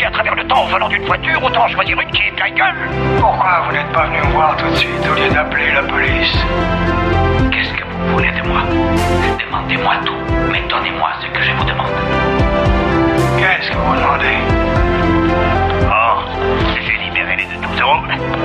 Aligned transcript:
voyager 0.00 0.06
à 0.06 0.10
travers 0.10 0.34
le 0.34 0.46
temps 0.46 0.62
en 0.62 0.66
volant 0.66 0.88
d'une 0.88 1.04
voiture, 1.04 1.42
autant 1.42 1.68
choisir 1.68 2.00
une 2.00 2.10
qui 2.10 2.22
est 2.22 2.30
de 2.30 2.40
la 2.40 2.50
gueule. 2.50 2.90
Pourquoi 3.18 3.62
vous 3.66 3.72
n'êtes 3.72 3.92
pas 3.92 4.06
venu 4.06 4.18
me 4.18 4.32
voir 4.32 4.56
tout 4.56 4.68
de 4.68 4.76
suite 4.76 5.06
au 5.10 5.14
lieu 5.14 5.28
d'appeler 5.28 5.72
la 5.72 5.82
police 5.82 6.36
Qu'est-ce 7.50 7.72
que 7.74 7.84
vous 7.84 8.12
voulez 8.12 8.30
de 8.30 8.48
moi? 8.48 8.62
Demandez-moi 9.38 9.94
tout, 10.04 10.50
mais 10.50 10.62
donnez-moi 10.68 11.10
ce 11.20 11.26
que 11.26 11.42
je 11.42 11.52
vous 11.52 11.64
demande. 11.64 11.92
Qu'est-ce 13.38 13.70
que 13.70 13.76
vous 13.76 13.94
demandez? 13.94 14.38
Oh, 15.90 16.20
j'ai 16.82 17.04
libéré 17.04 17.36
les 17.36 17.44
deux 17.44 17.60
tourtereaux. 17.60 18.02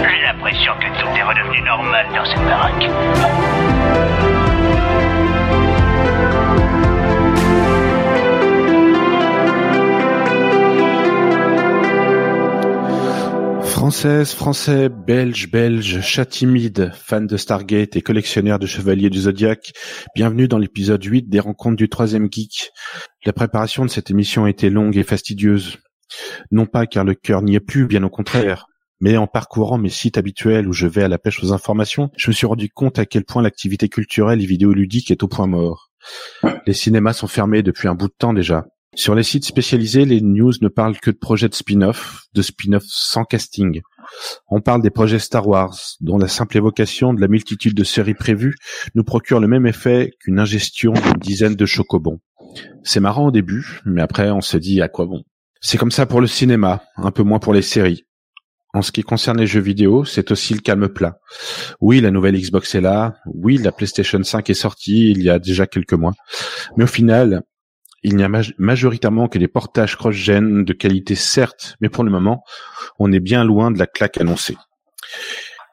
J'ai 0.09 0.21
l'impression 0.21 0.73
que 0.79 0.99
tout 0.99 1.07
est 1.15 1.23
redevenu 1.23 1.61
normal 1.61 2.05
dans 2.15 2.25
cette 2.25 2.45
baraque. 2.47 3.74
Française, 13.85 14.33
français, 14.33 14.89
belge, 14.89 15.51
belge, 15.51 16.01
chat 16.01 16.25
timide, 16.25 16.91
fan 16.95 17.27
de 17.27 17.37
Stargate 17.37 17.95
et 17.95 18.01
collectionneur 18.01 18.57
de 18.57 18.65
chevaliers 18.65 19.11
du 19.11 19.19
Zodiac, 19.19 19.73
bienvenue 20.15 20.47
dans 20.47 20.57
l'épisode 20.57 21.03
8 21.03 21.29
des 21.29 21.39
rencontres 21.39 21.75
du 21.75 21.87
troisième 21.87 22.27
geek. 22.31 22.71
La 23.25 23.31
préparation 23.31 23.85
de 23.85 23.91
cette 23.91 24.09
émission 24.09 24.45
a 24.45 24.49
été 24.49 24.71
longue 24.71 24.97
et 24.97 25.03
fastidieuse. 25.03 25.77
Non 26.49 26.65
pas 26.65 26.87
car 26.87 27.03
le 27.03 27.13
cœur 27.13 27.43
n'y 27.43 27.53
est 27.53 27.59
plus, 27.59 27.85
bien 27.85 28.01
au 28.01 28.09
contraire. 28.09 28.65
Mais 29.01 29.17
en 29.17 29.27
parcourant 29.27 29.77
mes 29.77 29.89
sites 29.89 30.17
habituels 30.17 30.67
où 30.67 30.73
je 30.73 30.87
vais 30.87 31.03
à 31.03 31.07
la 31.07 31.19
pêche 31.19 31.43
aux 31.43 31.53
informations, 31.53 32.09
je 32.17 32.31
me 32.31 32.33
suis 32.33 32.47
rendu 32.47 32.69
compte 32.69 32.97
à 32.97 33.05
quel 33.05 33.23
point 33.23 33.43
l'activité 33.43 33.87
culturelle 33.87 34.41
et 34.41 34.47
vidéoludique 34.47 35.11
est 35.11 35.21
au 35.21 35.27
point 35.27 35.45
mort. 35.45 35.91
Les 36.65 36.73
cinémas 36.73 37.13
sont 37.13 37.27
fermés 37.27 37.61
depuis 37.61 37.87
un 37.87 37.93
bout 37.93 38.07
de 38.07 38.15
temps 38.17 38.33
déjà. 38.33 38.65
Sur 38.95 39.13
les 39.13 39.23
sites 39.23 39.43
spécialisés, 39.43 40.05
les 40.05 40.21
news 40.21 40.53
ne 40.61 40.69
parlent 40.69 40.97
que 40.97 41.11
de 41.11 41.17
projets 41.17 41.49
de 41.49 41.53
spin-off, 41.53 42.27
de 42.33 42.41
spin-off 42.41 42.83
sans 42.87 43.25
casting. 43.25 43.81
On 44.47 44.61
parle 44.61 44.81
des 44.81 44.89
projets 44.89 45.19
Star 45.19 45.47
Wars, 45.47 45.77
dont 45.99 46.17
la 46.17 46.29
simple 46.29 46.55
évocation 46.55 47.13
de 47.13 47.19
la 47.19 47.27
multitude 47.27 47.75
de 47.75 47.83
séries 47.83 48.13
prévues 48.13 48.55
nous 48.95 49.03
procure 49.03 49.41
le 49.41 49.47
même 49.47 49.67
effet 49.67 50.11
qu'une 50.21 50.39
ingestion 50.39 50.93
d'une 50.93 51.19
dizaine 51.19 51.55
de 51.55 51.65
chocobons. 51.65 52.19
C'est 52.83 53.01
marrant 53.01 53.27
au 53.27 53.31
début, 53.31 53.81
mais 53.85 54.01
après 54.01 54.31
on 54.31 54.41
se 54.41 54.55
dit 54.55 54.81
à 54.81 54.87
quoi 54.87 55.05
bon. 55.05 55.23
C'est 55.59 55.77
comme 55.77 55.91
ça 55.91 56.05
pour 56.05 56.21
le 56.21 56.27
cinéma, 56.27 56.83
un 56.95 57.11
peu 57.11 57.23
moins 57.23 57.39
pour 57.39 57.53
les 57.53 57.61
séries. 57.61 58.05
En 58.73 58.81
ce 58.81 58.91
qui 58.91 59.03
concerne 59.03 59.39
les 59.39 59.47
jeux 59.47 59.61
vidéo, 59.61 60.05
c'est 60.05 60.31
aussi 60.31 60.53
le 60.53 60.59
calme 60.59 60.89
plat. 60.89 61.19
Oui, 61.81 62.01
la 62.01 62.11
nouvelle 62.11 62.39
Xbox 62.39 62.75
est 62.75 62.81
là. 62.81 63.15
Oui, 63.25 63.57
la 63.57 63.71
PlayStation 63.71 64.21
5 64.21 64.49
est 64.49 64.53
sortie 64.53 65.11
il 65.11 65.23
y 65.23 65.29
a 65.29 65.39
déjà 65.39 65.65
quelques 65.65 65.93
mois. 65.93 66.13
Mais 66.75 66.83
au 66.83 66.87
final, 66.87 67.43
il 68.05 68.15
n'y 68.15 68.23
a 68.23 68.29
majoritairement 68.59 69.27
que 69.27 69.39
des 69.39 69.47
portages 69.47 69.95
cross-gen 69.95 70.63
de 70.63 70.73
qualité 70.73 71.15
certes, 71.15 71.75
mais 71.81 71.89
pour 71.89 72.03
le 72.03 72.11
moment, 72.11 72.43
on 72.99 73.11
est 73.11 73.19
bien 73.19 73.43
loin 73.43 73.71
de 73.71 73.79
la 73.79 73.87
claque 73.87 74.21
annoncée. 74.21 74.55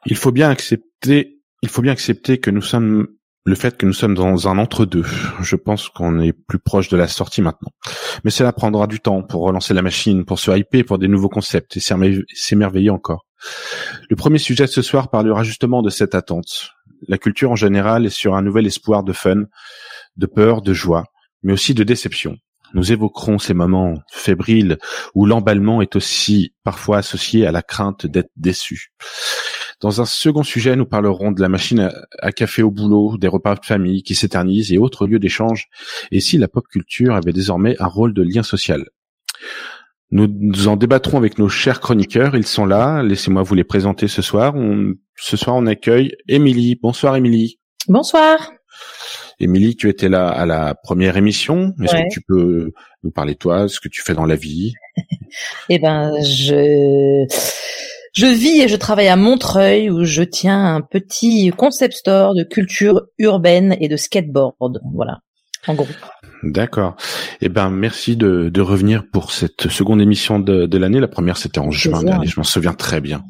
Il 0.07 0.17
faut 0.17 0.31
bien 0.31 0.49
accepter, 0.49 1.39
il 1.61 1.69
faut 1.69 1.83
bien 1.83 1.91
accepter 1.91 2.39
que 2.39 2.49
nous 2.49 2.63
sommes 2.63 3.07
le 3.45 3.53
fait 3.53 3.77
que 3.77 3.85
nous 3.85 3.93
sommes 3.93 4.15
dans 4.15 4.47
un 4.47 4.57
entre-deux. 4.57 5.05
Je 5.41 5.55
pense 5.55 5.89
qu'on 5.89 6.19
est 6.21 6.33
plus 6.33 6.57
proche 6.57 6.89
de 6.89 6.97
la 6.97 7.07
sortie 7.07 7.43
maintenant. 7.43 7.69
Mais 8.23 8.31
cela 8.31 8.51
prendra 8.51 8.87
du 8.87 8.99
temps 8.99 9.21
pour 9.21 9.43
relancer 9.43 9.75
la 9.75 9.83
machine, 9.83 10.25
pour 10.25 10.39
se 10.39 10.49
hyper 10.49 10.85
pour 10.85 10.97
des 10.97 11.07
nouveaux 11.07 11.29
concepts 11.29 11.77
et 11.77 11.81
s'émerveiller 11.81 12.89
encore. 12.89 13.27
Le 14.09 14.15
premier 14.15 14.39
sujet 14.39 14.65
de 14.65 14.69
ce 14.69 14.81
soir 14.81 15.11
parlera 15.11 15.43
justement 15.43 15.83
de 15.83 15.91
cette 15.91 16.15
attente. 16.15 16.71
La 17.07 17.19
culture 17.19 17.51
en 17.51 17.55
général 17.55 18.07
est 18.07 18.15
sur 18.15 18.33
un 18.33 18.41
nouvel 18.41 18.65
espoir 18.65 19.03
de 19.03 19.13
fun, 19.13 19.43
de 20.17 20.25
peur, 20.25 20.63
de 20.63 20.73
joie 20.73 21.03
mais 21.43 21.53
aussi 21.53 21.73
de 21.73 21.83
déception. 21.83 22.37
Nous 22.73 22.91
évoquerons 22.91 23.37
ces 23.37 23.53
moments 23.53 23.95
fébriles 24.11 24.77
où 25.13 25.25
l'emballement 25.25 25.81
est 25.81 25.95
aussi 25.95 26.55
parfois 26.63 26.97
associé 26.97 27.45
à 27.45 27.51
la 27.51 27.61
crainte 27.61 28.07
d'être 28.07 28.31
déçu. 28.35 28.91
Dans 29.79 30.01
un 30.01 30.05
second 30.05 30.43
sujet, 30.43 30.75
nous 30.75 30.85
parlerons 30.85 31.31
de 31.31 31.41
la 31.41 31.49
machine 31.49 31.91
à, 32.19 32.31
café 32.31 32.63
au 32.63 32.71
boulot, 32.71 33.17
des 33.17 33.27
repas 33.27 33.55
de 33.55 33.65
famille 33.65 34.01
qui 34.01 34.15
s'éternisent 34.15 34.71
et 34.71 34.77
autres 34.77 35.05
lieux 35.05 35.19
d'échange, 35.19 35.67
et 36.09 36.21
si 36.21 36.37
la 36.37 36.47
pop 36.47 36.65
culture 36.67 37.13
avait 37.13 37.33
désormais 37.33 37.75
un 37.79 37.87
rôle 37.87 38.13
de 38.13 38.23
lien 38.23 38.43
social. 38.43 38.85
Nous, 40.11 40.67
en 40.67 40.77
débattrons 40.77 41.17
avec 41.17 41.37
nos 41.37 41.49
chers 41.49 41.79
chroniqueurs, 41.79 42.35
ils 42.35 42.45
sont 42.45 42.65
là, 42.65 43.03
laissez-moi 43.03 43.41
vous 43.41 43.55
les 43.55 43.63
présenter 43.63 44.07
ce 44.07 44.21
soir. 44.21 44.53
ce 45.15 45.37
soir, 45.37 45.55
on 45.55 45.65
accueille 45.65 46.15
Émilie. 46.27 46.79
Bonsoir 46.81 47.15
Émilie. 47.15 47.59
Bonsoir. 47.87 48.37
Émilie, 49.39 49.75
tu 49.75 49.89
étais 49.89 50.09
là 50.09 50.29
à 50.29 50.45
la 50.45 50.75
première 50.75 51.17
émission. 51.17 51.73
Est-ce 51.83 51.93
que 51.93 52.13
tu 52.13 52.21
peux 52.21 52.71
nous 53.03 53.11
parler 53.11 53.35
toi, 53.35 53.67
ce 53.67 53.79
que 53.79 53.89
tu 53.89 54.01
fais 54.01 54.13
dans 54.13 54.25
la 54.25 54.35
vie? 54.35 54.73
Eh 55.69 55.79
ben, 55.79 56.13
je 56.21 57.25
je 58.13 58.27
vis 58.27 58.61
et 58.61 58.67
je 58.67 58.75
travaille 58.75 59.07
à 59.07 59.15
Montreuil 59.15 59.89
où 59.89 60.03
je 60.03 60.21
tiens 60.21 60.75
un 60.75 60.81
petit 60.81 61.51
concept 61.57 61.95
store 61.95 62.35
de 62.35 62.43
culture 62.43 63.07
urbaine 63.17 63.75
et 63.79 63.87
de 63.87 63.97
skateboard. 63.97 64.81
Voilà, 64.93 65.21
en 65.65 65.73
gros. 65.73 65.87
D'accord. 66.43 66.95
Eh 67.41 67.49
ben, 67.49 67.71
merci 67.71 68.15
de, 68.15 68.49
de, 68.49 68.61
revenir 68.61 69.03
pour 69.11 69.31
cette 69.31 69.69
seconde 69.69 70.01
émission 70.01 70.39
de, 70.39 70.65
de 70.67 70.77
l'année. 70.77 70.99
La 70.99 71.07
première, 71.07 71.37
c'était 71.37 71.59
en 71.59 71.71
juin 71.71 72.03
dernier. 72.03 72.27
Je 72.27 72.39
m'en 72.39 72.43
souviens 72.43 72.73
très 72.73 73.01
bien. 73.01 73.23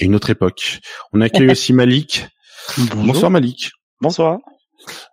une 0.00 0.14
autre 0.14 0.30
époque. 0.30 0.80
On 1.12 1.20
accueille 1.20 1.50
aussi 1.52 1.72
Malik. 1.72 2.26
Bonsoir 2.96 3.30
Malik. 3.30 3.70
Bonsoir. 4.00 4.38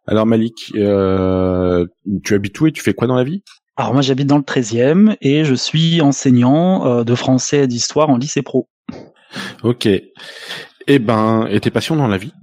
Alors 0.07 0.25
Malik, 0.25 0.72
euh, 0.75 1.85
tu 2.24 2.34
habites 2.34 2.59
où 2.59 2.68
et 2.68 2.72
tu 2.72 2.81
fais 2.81 2.94
quoi 2.94 3.07
dans 3.07 3.16
la 3.16 3.24
vie? 3.24 3.44
Alors 3.78 3.94
moi 3.94 4.02
j'habite 4.02 4.28
dans 4.28 4.38
le 4.38 4.44
13e 4.44 5.16
et 5.22 5.46
je 5.46 5.56
suis 5.56 6.02
enseignant 6.02 6.85
euh, 6.85 7.03
de 7.03 7.16
français 7.16 7.59
et 7.59 7.68
d'histoire 7.68 8.09
en 8.09 8.18
lycée 8.18 8.41
pro. 8.41 8.69
Ok. 9.63 9.88
Eh 10.88 11.00
ben, 11.00 11.47
et 11.50 11.59
tes 11.59 11.72
passions 11.72 11.96
dans 11.96 12.07
la 12.07 12.18
vie? 12.18 12.34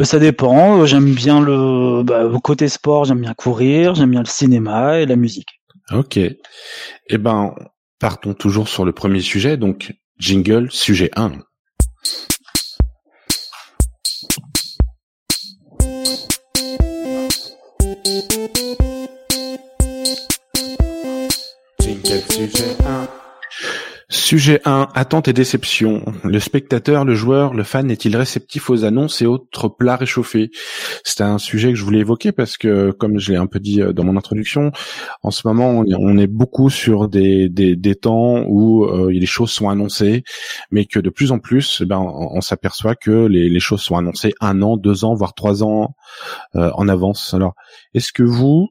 Euh, 0.00 0.04
ça 0.04 0.18
dépend. 0.18 0.86
J'aime 0.86 1.12
bien 1.12 1.40
le 1.40 2.02
bah, 2.02 2.28
côté 2.42 2.68
sport, 2.68 3.04
j'aime 3.04 3.20
bien 3.20 3.34
courir, 3.34 3.94
j'aime 3.94 4.10
bien 4.10 4.20
le 4.20 4.26
cinéma 4.26 5.00
et 5.00 5.06
la 5.06 5.16
musique. 5.16 5.60
Ok. 5.92 6.18
Eh 6.18 7.18
ben, 7.18 7.54
partons 7.98 8.34
toujours 8.34 8.68
sur 8.68 8.84
le 8.84 8.92
premier 8.92 9.20
sujet. 9.20 9.56
Donc, 9.56 9.94
jingle, 10.18 10.70
sujet 10.70 11.10
1. 11.16 11.32
Sujet 24.30 24.60
1. 24.64 24.90
Attente 24.94 25.26
et 25.26 25.32
déception. 25.32 26.04
Le 26.22 26.38
spectateur, 26.38 27.04
le 27.04 27.16
joueur, 27.16 27.52
le 27.52 27.64
fan 27.64 27.90
est-il 27.90 28.16
réceptif 28.16 28.70
aux 28.70 28.84
annonces 28.84 29.22
et 29.22 29.26
autres 29.26 29.66
plats 29.68 29.96
réchauffés? 29.96 30.52
C'est 31.02 31.20
un 31.24 31.38
sujet 31.38 31.70
que 31.70 31.74
je 31.74 31.82
voulais 31.82 31.98
évoquer 31.98 32.30
parce 32.30 32.56
que, 32.56 32.92
comme 32.92 33.18
je 33.18 33.32
l'ai 33.32 33.38
un 33.38 33.48
peu 33.48 33.58
dit 33.58 33.82
euh, 33.82 33.92
dans 33.92 34.04
mon 34.04 34.16
introduction, 34.16 34.70
en 35.24 35.32
ce 35.32 35.48
moment, 35.48 35.82
on 35.84 36.16
est 36.16 36.28
beaucoup 36.28 36.70
sur 36.70 37.08
des, 37.08 37.50
temps 38.00 38.44
où 38.46 38.84
euh, 38.84 39.10
les 39.10 39.26
choses 39.26 39.50
sont 39.50 39.68
annoncées, 39.68 40.22
mais 40.70 40.84
que 40.84 41.00
de 41.00 41.10
plus 41.10 41.32
en 41.32 41.40
plus, 41.40 41.80
eh 41.82 41.86
ben, 41.86 41.98
on, 41.98 42.40
s'aperçoit 42.40 42.94
que 42.94 43.26
les, 43.26 43.48
les, 43.48 43.60
choses 43.60 43.80
sont 43.80 43.96
annoncées 43.96 44.32
un 44.40 44.62
an, 44.62 44.76
deux 44.76 45.04
ans, 45.04 45.14
voire 45.14 45.34
trois 45.34 45.64
ans 45.64 45.96
euh, 46.54 46.70
en 46.74 46.86
avance. 46.86 47.34
Alors, 47.34 47.54
est-ce 47.94 48.12
que 48.12 48.22
vous, 48.22 48.68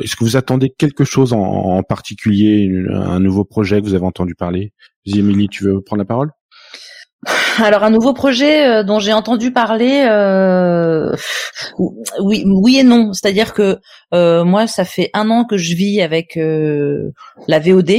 est-ce 0.00 0.16
que 0.16 0.24
vous 0.24 0.36
attendez 0.36 0.70
quelque 0.70 1.04
chose 1.04 1.32
en, 1.32 1.82
particulier, 1.82 2.70
un 2.90 3.20
nouveau 3.20 3.44
projet 3.44 3.80
que 3.80 3.86
vous 3.86 3.94
avez 3.94 4.06
entendu 4.06 4.34
parler? 4.34 4.72
Vas-y, 5.06 5.48
tu 5.48 5.64
veux 5.64 5.80
prendre 5.82 6.00
la 6.00 6.06
parole? 6.06 6.30
Alors 7.58 7.84
un 7.84 7.90
nouveau 7.90 8.14
projet 8.14 8.66
euh, 8.66 8.82
dont 8.82 8.98
j'ai 8.98 9.12
entendu 9.12 9.52
parler, 9.52 10.04
euh, 10.08 11.14
oui, 12.20 12.44
oui 12.46 12.78
et 12.78 12.82
non. 12.82 13.12
C'est-à-dire 13.12 13.52
que 13.52 13.78
euh, 14.12 14.44
moi, 14.44 14.66
ça 14.66 14.84
fait 14.84 15.10
un 15.14 15.30
an 15.30 15.44
que 15.44 15.56
je 15.56 15.74
vis 15.74 16.00
avec 16.00 16.36
la 16.36 17.58
VOD, 17.58 17.90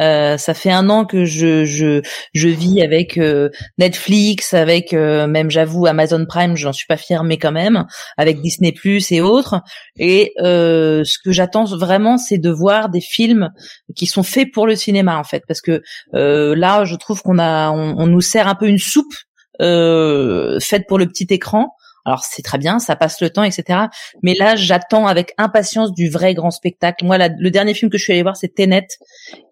euh, 0.00 0.36
ça 0.38 0.54
fait 0.54 0.70
un 0.70 0.88
an 0.88 1.04
que 1.04 1.24
je 1.24 1.64
je, 1.64 2.00
je 2.32 2.48
vis 2.48 2.82
avec 2.82 3.18
euh, 3.18 3.50
Netflix, 3.78 4.54
avec 4.54 4.94
euh, 4.94 5.26
même 5.26 5.50
j'avoue 5.50 5.86
Amazon 5.86 6.24
Prime, 6.26 6.56
j'en 6.56 6.72
suis 6.72 6.86
pas 6.86 6.96
fière 6.96 7.24
mais 7.24 7.38
quand 7.38 7.52
même, 7.52 7.84
avec 8.16 8.40
Disney 8.40 8.72
Plus 8.72 9.12
et 9.12 9.20
autres. 9.20 9.60
Et 9.98 10.32
ce 10.38 11.18
que 11.24 11.32
j'attends 11.32 11.64
vraiment, 11.64 12.18
c'est 12.18 12.38
de 12.38 12.50
voir 12.50 12.88
des 12.88 13.00
films 13.00 13.50
qui 13.94 14.06
sont 14.06 14.22
faits 14.22 14.48
pour 14.52 14.66
le 14.66 14.76
cinéma 14.76 15.18
en 15.18 15.24
fait, 15.24 15.42
parce 15.46 15.60
que 15.60 15.82
là, 16.12 16.84
je 16.84 16.96
trouve 16.96 17.22
qu'on 17.22 17.38
a 17.38 17.70
on, 17.70 17.96
on, 17.98 18.06
nous 18.06 18.20
sert 18.20 18.48
un 18.48 18.54
peu 18.54 18.68
une 18.68 18.78
soupe 18.78 19.14
faite 19.58 20.86
pour 20.88 20.98
le 20.98 21.06
petit 21.06 21.26
écran. 21.30 21.74
Alors 22.04 22.24
c'est 22.24 22.42
très 22.42 22.58
bien, 22.58 22.78
ça 22.78 22.96
passe 22.96 23.20
le 23.20 23.30
temps, 23.30 23.44
etc. 23.44 23.80
Mais 24.22 24.34
là, 24.34 24.56
j'attends 24.56 25.06
avec 25.06 25.34
impatience 25.38 25.92
du 25.92 26.08
vrai 26.08 26.34
grand 26.34 26.50
spectacle. 26.50 27.04
Moi, 27.04 27.18
le 27.18 27.50
dernier 27.50 27.74
film 27.74 27.90
que 27.90 27.98
je 27.98 28.02
suis 28.02 28.12
allée 28.12 28.22
voir, 28.22 28.36
c'est 28.36 28.54
Tenet, 28.54 28.88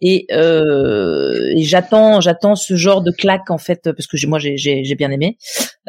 et, 0.00 0.26
euh, 0.32 1.52
et 1.56 1.62
j'attends, 1.62 2.20
j'attends 2.20 2.56
ce 2.56 2.74
genre 2.74 3.02
de 3.02 3.12
claque 3.12 3.50
en 3.50 3.58
fait, 3.58 3.90
parce 3.92 4.06
que 4.06 4.26
moi, 4.26 4.38
j'ai 4.40 4.94
bien 4.96 5.10
aimé. 5.10 5.36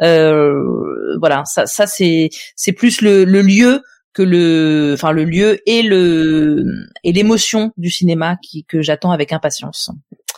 Euh, 0.00 1.16
voilà, 1.18 1.42
ça, 1.46 1.66
ça 1.66 1.86
c'est 1.86 2.30
c'est 2.56 2.72
plus 2.72 3.00
le, 3.00 3.24
le 3.24 3.42
lieu 3.42 3.82
que 4.14 4.22
le, 4.22 4.92
enfin 4.94 5.10
le 5.12 5.24
lieu 5.24 5.58
et 5.66 5.82
le 5.82 6.64
et 7.02 7.12
l'émotion 7.12 7.72
du 7.76 7.90
cinéma 7.90 8.36
qui 8.42 8.64
que 8.64 8.82
j'attends 8.82 9.10
avec 9.10 9.32
impatience. 9.32 9.90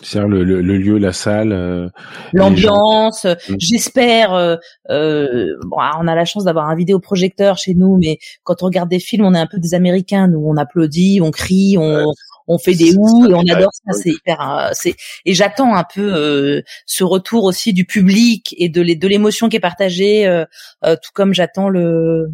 C'est-à-dire 0.04 0.28
le, 0.28 0.44
le, 0.44 0.60
le, 0.60 0.76
lieu, 0.76 0.98
la 0.98 1.12
salle, 1.12 1.52
euh, 1.52 1.88
l'ambiance. 2.32 3.24
Mm. 3.24 3.54
J'espère. 3.58 4.34
Euh, 4.34 4.56
euh, 4.90 5.56
bon, 5.66 5.78
ah, 5.80 5.98
on 6.00 6.06
a 6.06 6.14
la 6.14 6.24
chance 6.24 6.44
d'avoir 6.44 6.68
un 6.68 6.76
vidéoprojecteur 6.76 7.56
chez 7.56 7.74
nous, 7.74 7.96
mais 7.96 8.18
quand 8.42 8.62
on 8.62 8.66
regarde 8.66 8.90
des 8.90 9.00
films, 9.00 9.24
on 9.24 9.34
est 9.34 9.38
un 9.38 9.46
peu 9.46 9.58
des 9.58 9.74
Américains. 9.74 10.28
Nous, 10.28 10.44
on 10.44 10.56
applaudit, 10.56 11.20
on 11.22 11.30
crie, 11.30 11.76
on, 11.78 12.12
on 12.46 12.58
fait 12.58 12.74
des 12.74 12.96
ouh 12.96 13.26
et 13.28 13.34
on 13.34 13.40
adore 13.40 13.72
ça. 13.72 13.92
C'est 13.92 14.10
hyper. 14.10 14.40
Euh, 14.40 14.70
c'est 14.72 14.94
et 15.24 15.34
j'attends 15.34 15.74
un 15.74 15.84
peu 15.84 16.14
euh, 16.14 16.62
ce 16.86 17.04
retour 17.04 17.44
aussi 17.44 17.72
du 17.72 17.84
public 17.84 18.54
et 18.58 18.68
de 18.68 18.82
de 18.82 19.08
l'émotion 19.08 19.48
qui 19.48 19.56
est 19.56 19.60
partagée, 19.60 20.26
euh, 20.26 20.44
tout 20.82 21.10
comme 21.14 21.32
j'attends 21.32 21.68
le 21.68 21.80
euh, 21.80 22.32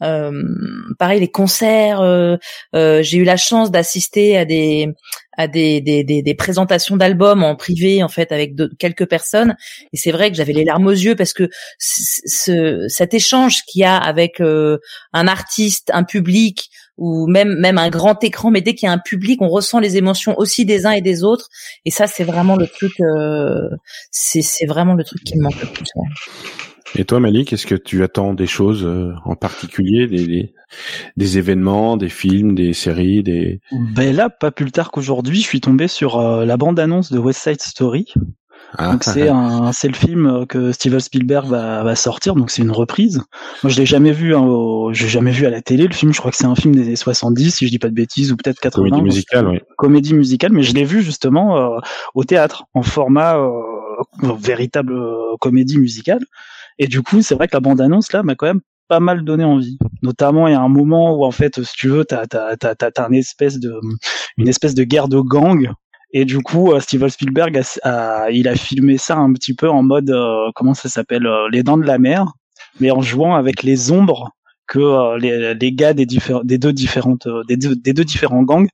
pareil 0.00 1.20
les 1.20 1.30
concerts. 1.30 2.00
Euh, 2.00 2.36
euh, 2.74 3.02
j'ai 3.02 3.18
eu 3.18 3.24
la 3.24 3.36
chance 3.36 3.70
d'assister 3.70 4.36
à 4.36 4.44
des 4.44 4.88
à 5.36 5.46
des, 5.46 5.80
des, 5.80 6.04
des, 6.04 6.22
des 6.22 6.34
présentations 6.34 6.96
d'albums 6.96 7.42
en 7.44 7.56
privé 7.56 8.02
en 8.02 8.08
fait 8.08 8.30
avec 8.32 8.54
quelques 8.78 9.06
personnes 9.06 9.56
et 9.92 9.96
c'est 9.96 10.10
vrai 10.10 10.30
que 10.30 10.36
j'avais 10.36 10.52
les 10.52 10.64
larmes 10.64 10.86
aux 10.86 10.90
yeux 10.90 11.16
parce 11.16 11.32
que 11.32 11.48
ce, 11.78 12.86
cet 12.88 13.14
échange 13.14 13.62
qu'il 13.66 13.80
y 13.80 13.84
a 13.84 13.96
avec 13.96 14.40
un 14.40 15.28
artiste, 15.28 15.90
un 15.94 16.04
public 16.04 16.68
ou 16.98 17.26
même 17.26 17.54
même 17.58 17.78
un 17.78 17.88
grand 17.88 18.22
écran 18.22 18.50
mais 18.50 18.60
dès 18.60 18.74
qu'il 18.74 18.86
y 18.86 18.90
a 18.90 18.92
un 18.92 18.98
public 18.98 19.40
on 19.40 19.48
ressent 19.48 19.78
les 19.78 19.96
émotions 19.96 20.34
aussi 20.36 20.66
des 20.66 20.84
uns 20.84 20.90
et 20.90 21.00
des 21.00 21.24
autres 21.24 21.48
et 21.86 21.90
ça 21.90 22.06
c'est 22.06 22.24
vraiment 22.24 22.56
le 22.56 22.66
truc 22.66 22.92
c'est 24.10 24.42
c'est 24.42 24.66
vraiment 24.66 24.94
le 24.94 25.04
truc 25.04 25.24
qui 25.24 25.38
me 25.38 25.44
manque 25.44 25.60
le 25.62 25.68
plus 25.68 25.84
et 26.96 27.04
toi, 27.04 27.20
Malik, 27.20 27.52
est-ce 27.52 27.66
que 27.66 27.74
tu 27.74 28.02
attends 28.02 28.34
des 28.34 28.46
choses 28.46 28.84
euh, 28.84 29.12
en 29.24 29.36
particulier, 29.36 30.06
des, 30.06 30.52
des, 31.16 31.38
événements, 31.38 31.96
des 31.96 32.08
films, 32.08 32.54
des 32.54 32.72
séries, 32.72 33.22
des 33.22 33.60
Ben 33.72 34.14
là, 34.14 34.30
pas 34.30 34.50
plus 34.50 34.72
tard 34.72 34.90
qu'aujourd'hui, 34.90 35.40
je 35.40 35.46
suis 35.46 35.60
tombé 35.60 35.88
sur 35.88 36.18
euh, 36.18 36.44
la 36.44 36.56
bande-annonce 36.56 37.12
de 37.12 37.18
West 37.18 37.40
Side 37.42 37.60
Story. 37.60 38.06
Ah. 38.78 38.92
donc 38.92 39.02
c'est 39.02 39.28
un, 39.28 39.72
c'est 39.72 39.88
le 39.88 39.94
film 39.94 40.46
que 40.46 40.70
Steven 40.70 41.00
Spielberg 41.00 41.46
va, 41.48 41.82
va 41.82 41.96
sortir, 41.96 42.36
donc 42.36 42.52
c'est 42.52 42.62
une 42.62 42.70
reprise. 42.70 43.20
Moi, 43.64 43.70
je 43.72 43.76
l'ai 43.76 43.86
jamais 43.86 44.12
vu, 44.12 44.36
hein, 44.36 44.46
j'ai 44.92 45.08
jamais 45.08 45.32
vu 45.32 45.44
à 45.44 45.50
la 45.50 45.60
télé 45.60 45.88
le 45.88 45.92
film. 45.92 46.12
Je 46.12 46.18
crois 46.20 46.30
que 46.30 46.36
c'est 46.36 46.44
un 46.44 46.54
film 46.54 46.76
des 46.76 46.82
années 46.82 46.94
70, 46.94 47.50
si 47.50 47.66
je 47.66 47.70
dis 47.70 47.80
pas 47.80 47.88
de 47.88 47.94
bêtises, 47.94 48.30
ou 48.30 48.36
peut-être 48.36 48.60
80. 48.60 48.90
Comédie 48.90 49.02
musicale, 49.02 49.48
oui. 49.48 49.58
Comédie 49.76 50.14
musicale, 50.14 50.52
mais 50.52 50.62
je 50.62 50.72
l'ai 50.74 50.84
vu 50.84 51.02
justement 51.02 51.56
euh, 51.56 51.78
au 52.14 52.22
théâtre, 52.22 52.64
en 52.74 52.82
format 52.82 53.36
véritable 54.22 54.94
comédie 55.40 55.78
musicale. 55.78 56.20
Et 56.80 56.88
du 56.88 57.02
coup, 57.02 57.20
c'est 57.20 57.34
vrai 57.34 57.46
que 57.46 57.54
la 57.54 57.60
bande-annonce 57.60 58.12
là 58.12 58.22
m'a 58.22 58.34
quand 58.34 58.46
même 58.46 58.62
pas 58.88 59.00
mal 59.00 59.22
donné 59.22 59.44
envie. 59.44 59.78
Notamment, 60.02 60.48
il 60.48 60.52
y 60.52 60.54
a 60.54 60.60
un 60.60 60.68
moment 60.68 61.14
où 61.14 61.24
en 61.26 61.30
fait, 61.30 61.62
si 61.62 61.74
tu 61.76 61.88
veux, 61.88 62.06
t'as 62.06 62.26
t'as 62.26 62.56
t'as 62.56 62.74
t'as 62.74 63.08
une 63.08 63.14
espèce 63.14 63.60
de 63.60 63.78
une 64.38 64.48
espèce 64.48 64.74
de 64.74 64.82
guerre 64.82 65.08
de 65.08 65.20
gang. 65.20 65.70
Et 66.12 66.24
du 66.24 66.40
coup, 66.40 66.72
euh, 66.72 66.80
Steven 66.80 67.10
Spielberg 67.10 67.60
a, 67.84 68.30
il 68.30 68.48
a 68.48 68.56
filmé 68.56 68.96
ça 68.96 69.16
un 69.16 69.32
petit 69.34 69.54
peu 69.54 69.68
en 69.68 69.82
mode 69.82 70.10
euh, 70.10 70.50
comment 70.54 70.74
ça 70.74 70.88
s'appelle 70.88 71.26
euh, 71.26 71.48
les 71.52 71.62
dents 71.62 71.76
de 71.76 71.84
la 71.84 71.98
mer, 71.98 72.32
mais 72.80 72.90
en 72.90 73.02
jouant 73.02 73.36
avec 73.36 73.62
les 73.62 73.92
ombres 73.92 74.30
que 74.66 75.18
les, 75.18 75.54
les 75.54 75.72
gars 75.72 75.92
des, 75.92 76.06
des 76.06 76.58
deux 76.58 76.72
différentes 76.72 77.28
des 77.48 77.56
deux, 77.56 77.76
des 77.76 77.92
deux 77.92 78.04
différents 78.04 78.44
gangs 78.44 78.68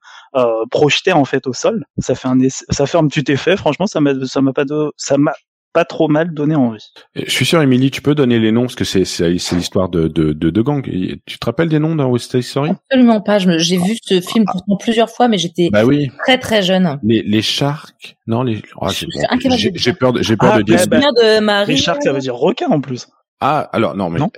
projetaient 0.71 1.13
en 1.13 1.25
fait 1.25 1.47
au 1.47 1.55
sol. 1.55 1.87
Ça 1.99 2.15
fait 2.15 2.29
un 2.29 2.39
ça 2.51 2.87
fait 2.87 2.99
un 2.99 3.07
petit 3.09 3.33
effet. 3.33 3.57
Franchement, 3.57 3.87
ça 3.87 4.01
m'a 4.01 4.13
ça 4.27 4.43
m'a 4.43 4.53
pas 4.53 4.67
de 4.67 4.93
ça 4.97 5.17
m'a 5.17 5.33
pas 5.77 5.85
trop 5.85 6.09
mal 6.09 6.33
donné 6.33 6.57
envie. 6.57 6.91
Je 7.15 7.31
suis 7.31 7.45
sûr, 7.45 7.61
Émilie, 7.61 7.91
tu 7.91 8.01
peux 8.01 8.15
donner 8.15 8.39
les 8.39 8.51
noms 8.51 8.63
parce 8.63 8.77
que 8.77 8.87
c'est 8.87 9.05
c'est 9.05 9.29
l'histoire 9.29 9.91
de 9.91 10.09
de 10.09 10.33
de, 10.33 10.49
de 10.49 10.63
gang. 10.63 10.83
Tu 11.27 11.39
te 11.39 11.45
rappelles 11.45 11.69
des 11.69 11.79
noms 11.79 11.95
dans 11.95 12.07
West 12.07 12.31
Side 12.31 12.45
Story? 12.45 12.71
Absolument 12.91 13.21
pas. 13.21 13.37
J'ai 13.59 13.77
vu 13.77 13.95
ce 14.03 14.23
film 14.23 14.47
plusieurs 14.81 15.11
fois, 15.11 15.29
mais 15.29 15.37
j'étais 15.37 15.69
bah 15.71 15.85
oui. 15.85 16.11
très 16.25 16.39
très 16.39 16.63
jeune. 16.63 16.99
Les 17.03 17.23
les 17.23 17.43
sharks, 17.43 18.17
non 18.27 18.43
les. 18.43 18.63
Oh, 18.81 18.89
j'ai 18.89 19.93
peur 19.93 20.15
de 20.15 20.23
j'ai 20.23 20.39
peur 20.39 20.53
ah, 20.55 20.59
de 20.59 20.63
dire. 20.63 20.79
Bah, 20.89 20.99
de 20.99 21.41
Marie. 21.41 21.73
Les 21.73 21.77
sharks, 21.77 22.05
ça 22.05 22.15
veut 22.15 22.21
dire 22.21 22.37
requin 22.37 22.69
en 22.69 22.81
plus. 22.81 23.09
Ah 23.41 23.69
alors 23.73 23.95
non 23.97 24.11
mais 24.11 24.19
non 24.19 24.31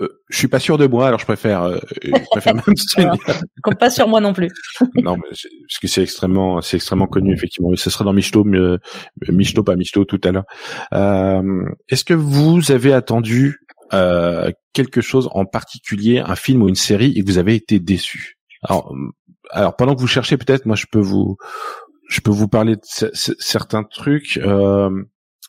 euh, 0.00 0.08
je 0.28 0.38
suis 0.38 0.48
pas 0.48 0.58
sûr 0.58 0.78
de 0.78 0.86
moi, 0.86 1.06
alors 1.06 1.20
je 1.20 1.24
préfère, 1.24 1.62
euh, 1.62 1.78
je 2.02 2.10
préfère 2.30 2.54
même 2.98 3.16
Compte 3.62 3.78
pas 3.78 3.90
sur 3.90 4.08
moi 4.08 4.20
non 4.20 4.32
plus. 4.32 4.48
non, 4.96 5.16
mais 5.16 5.28
parce 5.28 5.78
que 5.80 5.88
c'est 5.88 6.02
extrêmement, 6.02 6.60
c'est 6.60 6.76
extrêmement 6.76 7.06
connu 7.06 7.32
effectivement. 7.32 7.70
Ce 7.74 7.90
sera 7.90 8.04
dans 8.04 8.12
Michto, 8.12 8.44
euh, 8.46 8.78
Michto 9.28 9.62
pas 9.62 9.76
Michto 9.76 10.04
tout 10.04 10.20
à 10.24 10.32
l'heure. 10.32 10.44
Euh, 10.92 11.64
Est-ce 11.88 12.04
que 12.04 12.14
vous 12.14 12.70
avez 12.70 12.92
attendu 12.92 13.60
euh, 13.92 14.50
quelque 14.72 15.00
chose 15.00 15.28
en 15.32 15.44
particulier, 15.44 16.18
un 16.18 16.36
film 16.36 16.62
ou 16.62 16.68
une 16.68 16.74
série, 16.74 17.12
et 17.16 17.22
que 17.22 17.26
vous 17.26 17.38
avez 17.38 17.54
été 17.54 17.78
déçu? 17.78 18.38
Alors, 18.62 18.94
alors 19.50 19.76
pendant 19.76 19.94
que 19.94 20.00
vous 20.00 20.06
cherchez, 20.06 20.36
peut-être, 20.36 20.66
moi 20.66 20.76
je 20.76 20.86
peux 20.90 21.00
vous, 21.00 21.36
je 22.08 22.20
peux 22.20 22.32
vous 22.32 22.48
parler 22.48 22.76
de 22.76 22.82
certains 22.82 23.84
trucs. 23.84 24.38
Euh, 24.38 24.90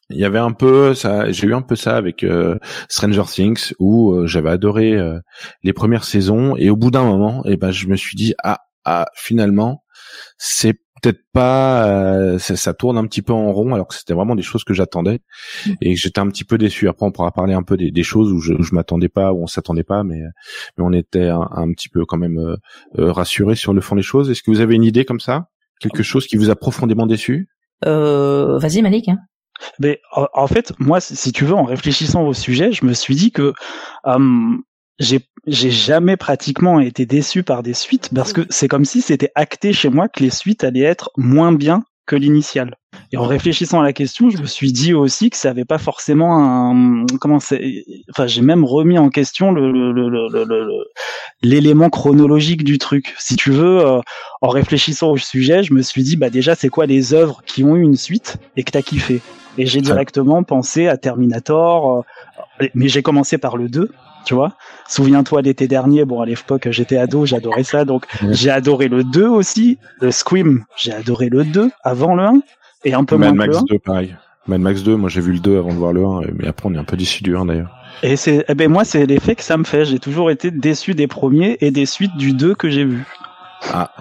il 0.09 0.17
y 0.17 0.25
avait 0.25 0.39
un 0.39 0.53
peu 0.53 0.93
ça 0.93 1.31
j'ai 1.31 1.47
eu 1.47 1.53
un 1.53 1.61
peu 1.61 1.75
ça 1.75 1.97
avec 1.97 2.23
euh, 2.23 2.57
Stranger 2.89 3.23
Things 3.27 3.73
où 3.79 4.11
euh, 4.11 4.27
j'avais 4.27 4.49
adoré 4.49 4.93
euh, 4.93 5.19
les 5.63 5.73
premières 5.73 6.03
saisons 6.03 6.55
et 6.55 6.69
au 6.69 6.75
bout 6.77 6.91
d'un 6.91 7.03
moment 7.03 7.45
et 7.45 7.53
eh 7.53 7.57
ben 7.57 7.71
je 7.71 7.87
me 7.87 7.95
suis 7.95 8.15
dit 8.15 8.33
ah 8.43 8.59
ah 8.85 9.07
finalement 9.15 9.83
c'est 10.37 10.73
peut-être 11.01 11.21
pas 11.31 12.39
ça, 12.39 12.55
ça, 12.55 12.73
tourne 12.73 12.97
un 12.97 13.05
petit 13.05 13.21
peu 13.21 13.33
en 13.33 13.51
rond 13.51 13.73
alors 13.73 13.87
que 13.87 13.93
c'était 13.93 14.15
vraiment 14.15 14.33
des 14.33 14.41
choses 14.41 14.63
que 14.63 14.73
j'attendais 14.73 15.19
et 15.79 15.95
j'étais 15.95 16.19
un 16.19 16.27
petit 16.27 16.43
peu 16.43 16.57
déçu. 16.57 16.89
Après 16.89 17.05
on 17.05 17.11
pourra 17.11 17.31
parler 17.31 17.53
un 17.53 17.61
peu 17.61 17.77
des, 17.77 17.91
des 17.91 18.01
choses 18.01 18.31
où 18.31 18.39
je, 18.39 18.53
je 18.59 18.73
m'attendais 18.73 19.09
pas 19.09 19.31
où 19.31 19.43
on 19.43 19.47
s'attendait 19.47 19.83
pas 19.83 20.03
mais 20.03 20.21
mais 20.75 20.83
on 20.83 20.91
était 20.93 21.27
un, 21.27 21.47
un 21.51 21.71
petit 21.71 21.89
peu 21.89 22.05
quand 22.05 22.17
même 22.17 22.57
rassuré 22.95 23.55
sur 23.55 23.73
le 23.73 23.81
fond 23.81 23.95
des 23.95 24.01
choses. 24.01 24.31
Est-ce 24.31 24.41
que 24.41 24.49
vous 24.49 24.61
avez 24.61 24.73
une 24.73 24.83
idée 24.83 25.05
comme 25.05 25.19
ça? 25.19 25.49
Quelque 25.79 26.01
chose 26.01 26.25
qui 26.25 26.37
vous 26.37 26.49
a 26.49 26.55
profondément 26.55 27.05
déçu? 27.05 27.47
Euh, 27.85 28.57
vas-y 28.57 28.81
Malik 28.81 29.09
hein. 29.09 29.19
Mais 29.79 30.01
en 30.13 30.47
fait, 30.47 30.73
moi, 30.79 30.99
si 30.99 31.31
tu 31.31 31.45
veux, 31.45 31.53
en 31.53 31.63
réfléchissant 31.63 32.23
au 32.23 32.33
sujet, 32.33 32.71
je 32.71 32.85
me 32.85 32.93
suis 32.93 33.15
dit 33.15 33.31
que 33.31 33.53
euh, 34.05 34.57
j'ai 34.99 35.71
jamais 35.71 36.17
pratiquement 36.17 36.79
été 36.79 37.05
déçu 37.05 37.43
par 37.43 37.63
des 37.63 37.73
suites 37.73 38.09
parce 38.13 38.33
que 38.33 38.41
c'est 38.49 38.67
comme 38.67 38.85
si 38.85 39.01
c'était 39.01 39.31
acté 39.35 39.73
chez 39.73 39.89
moi 39.89 40.07
que 40.07 40.23
les 40.23 40.29
suites 40.29 40.63
allaient 40.63 40.81
être 40.81 41.11
moins 41.17 41.51
bien 41.51 41.83
que 42.07 42.15
l'initial. 42.15 42.75
Et 43.11 43.17
en 43.17 43.25
réfléchissant 43.25 43.81
à 43.81 43.83
la 43.83 43.93
question, 43.93 44.29
je 44.29 44.37
me 44.39 44.47
suis 44.47 44.71
dit 44.71 44.93
aussi 44.93 45.29
que 45.29 45.37
ça 45.37 45.49
avait 45.49 45.65
pas 45.65 45.77
forcément 45.77 46.71
un 46.71 47.05
comment 47.19 47.39
c'est 47.39 47.83
enfin 48.09 48.27
j'ai 48.27 48.41
même 48.41 48.63
remis 48.63 48.97
en 48.97 49.09
question 49.09 49.51
le 49.51 49.93
l'élément 51.43 51.89
chronologique 51.89 52.63
du 52.63 52.77
truc. 52.77 53.13
Si 53.19 53.35
tu 53.35 53.51
veux 53.51 53.85
euh, 53.85 53.99
en 54.41 54.49
réfléchissant 54.49 55.11
au 55.11 55.17
sujet, 55.17 55.63
je 55.63 55.73
me 55.73 55.81
suis 55.81 56.01
dit 56.01 56.15
bah 56.15 56.29
déjà 56.29 56.55
c'est 56.55 56.69
quoi 56.69 56.85
les 56.85 57.13
œuvres 57.13 57.43
qui 57.45 57.63
ont 57.63 57.75
eu 57.75 57.83
une 57.83 57.97
suite 57.97 58.37
et 58.55 58.63
que 58.63 58.71
t'as 58.71 58.81
kiffé? 58.81 59.21
Et 59.57 59.65
j'ai 59.65 59.81
directement 59.81 60.43
pensé 60.43 60.87
à 60.87 60.97
Terminator 60.97 62.05
euh, 62.61 62.67
mais 62.73 62.87
j'ai 62.87 63.01
commencé 63.01 63.37
par 63.37 63.57
le 63.57 63.69
2 63.69 63.89
tu 64.25 64.33
vois. 64.33 64.53
Souviens-toi 64.89 65.41
l'été 65.41 65.69
dernier, 65.69 66.03
bon 66.03 66.19
à 66.19 66.25
l'époque 66.25 66.67
j'étais 66.69 66.97
ado, 66.97 67.25
j'adorais 67.25 67.63
ça, 67.63 67.85
donc 67.85 68.05
j'ai 68.31 68.49
adoré 68.49 68.89
le 68.89 69.05
2 69.05 69.25
aussi, 69.25 69.77
le 70.01 70.11
Scream, 70.11 70.65
j'ai 70.75 70.91
adoré 70.91 71.29
le 71.29 71.45
2 71.45 71.69
avant 71.81 72.13
le 72.13 72.23
1 72.23 72.41
et 72.83 72.93
un 72.93 73.05
peu 73.05 73.15
Mad 73.15 73.35
moins 73.35 73.47
Max 73.47 73.55
le 73.55 73.59
1. 73.59 73.63
2 73.69 73.79
pareil. 73.79 74.15
Mad 74.47 74.59
Max 74.59 74.83
2, 74.83 74.97
moi 74.97 75.09
j'ai 75.09 75.21
vu 75.21 75.33
le 75.33 75.39
2 75.39 75.57
avant 75.57 75.69
de 75.69 75.75
voir 75.75 75.93
le 75.93 76.05
1, 76.05 76.21
mais 76.35 76.47
après 76.47 76.67
on 76.67 76.73
est 76.73 76.77
un 76.77 76.83
peu 76.83 76.97
déçu 76.97 77.23
du 77.23 77.37
1 77.37 77.45
d'ailleurs. 77.45 77.73
Et 78.03 78.17
c'est, 78.17 78.43
eh 78.47 78.53
ben 78.53 78.69
moi 78.69 78.83
c'est 78.83 79.05
l'effet 79.05 79.35
que 79.35 79.43
ça 79.43 79.55
me 79.57 79.63
fait. 79.63 79.85
J'ai 79.85 79.99
toujours 79.99 80.29
été 80.29 80.51
déçu 80.51 80.93
des 80.93 81.07
premiers 81.07 81.57
et 81.61 81.71
des 81.71 81.85
suites 81.85 82.15
du 82.17 82.33
2 82.33 82.53
que 82.53 82.69
j'ai 82.69 82.83
vu. 82.83 83.05
Ah. 83.71 83.91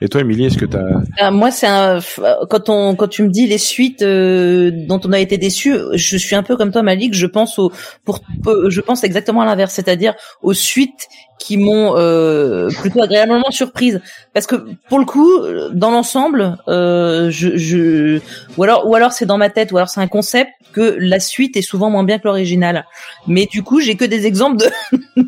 Et 0.00 0.08
toi, 0.08 0.20
Émilie, 0.20 0.46
est-ce 0.46 0.58
que 0.58 0.64
tu 0.64 0.76
as 0.76 1.26
euh, 1.26 1.30
Moi, 1.30 1.50
c'est 1.50 1.66
un... 1.66 2.00
quand 2.48 2.68
on 2.68 2.94
quand 2.94 3.08
tu 3.08 3.22
me 3.22 3.28
dis 3.28 3.46
les 3.46 3.58
suites 3.58 4.02
euh, 4.02 4.70
dont 4.72 5.00
on 5.04 5.12
a 5.12 5.18
été 5.18 5.38
déçu, 5.38 5.74
je 5.94 6.16
suis 6.16 6.36
un 6.36 6.42
peu 6.42 6.56
comme 6.56 6.72
toi, 6.72 6.82
Malik. 6.82 7.14
Je 7.14 7.26
pense 7.26 7.58
au 7.58 7.72
pour 8.04 8.20
je 8.68 8.80
pense 8.80 9.04
exactement 9.04 9.42
à 9.42 9.46
l'inverse, 9.46 9.74
c'est-à-dire 9.74 10.14
aux 10.42 10.54
suites 10.54 11.08
qui 11.40 11.56
m'ont 11.56 11.96
euh, 11.96 12.68
plutôt 12.68 13.02
agréablement 13.02 13.50
surprise. 13.50 14.00
Parce 14.34 14.46
que 14.46 14.56
pour 14.88 14.98
le 14.98 15.06
coup 15.06 15.40
dans 15.72 15.90
l'ensemble 15.90 16.58
euh, 16.68 17.30
je, 17.30 17.56
je 17.56 18.20
ou 18.56 18.62
alors 18.62 18.86
ou 18.86 18.94
alors 18.94 19.12
c'est 19.12 19.26
dans 19.26 19.38
ma 19.38 19.48
tête 19.48 19.72
ou 19.72 19.78
alors 19.78 19.88
c'est 19.88 20.00
un 20.00 20.06
concept 20.06 20.50
que 20.72 20.96
la 21.00 21.18
suite 21.18 21.56
est 21.56 21.62
souvent 21.62 21.90
moins 21.90 22.04
bien 22.04 22.18
que 22.18 22.28
l'original. 22.28 22.84
Mais 23.26 23.46
du 23.46 23.62
coup 23.62 23.80
j'ai 23.80 23.96
que 23.96 24.04
des 24.04 24.26
exemples 24.26 24.58
de 24.58 24.70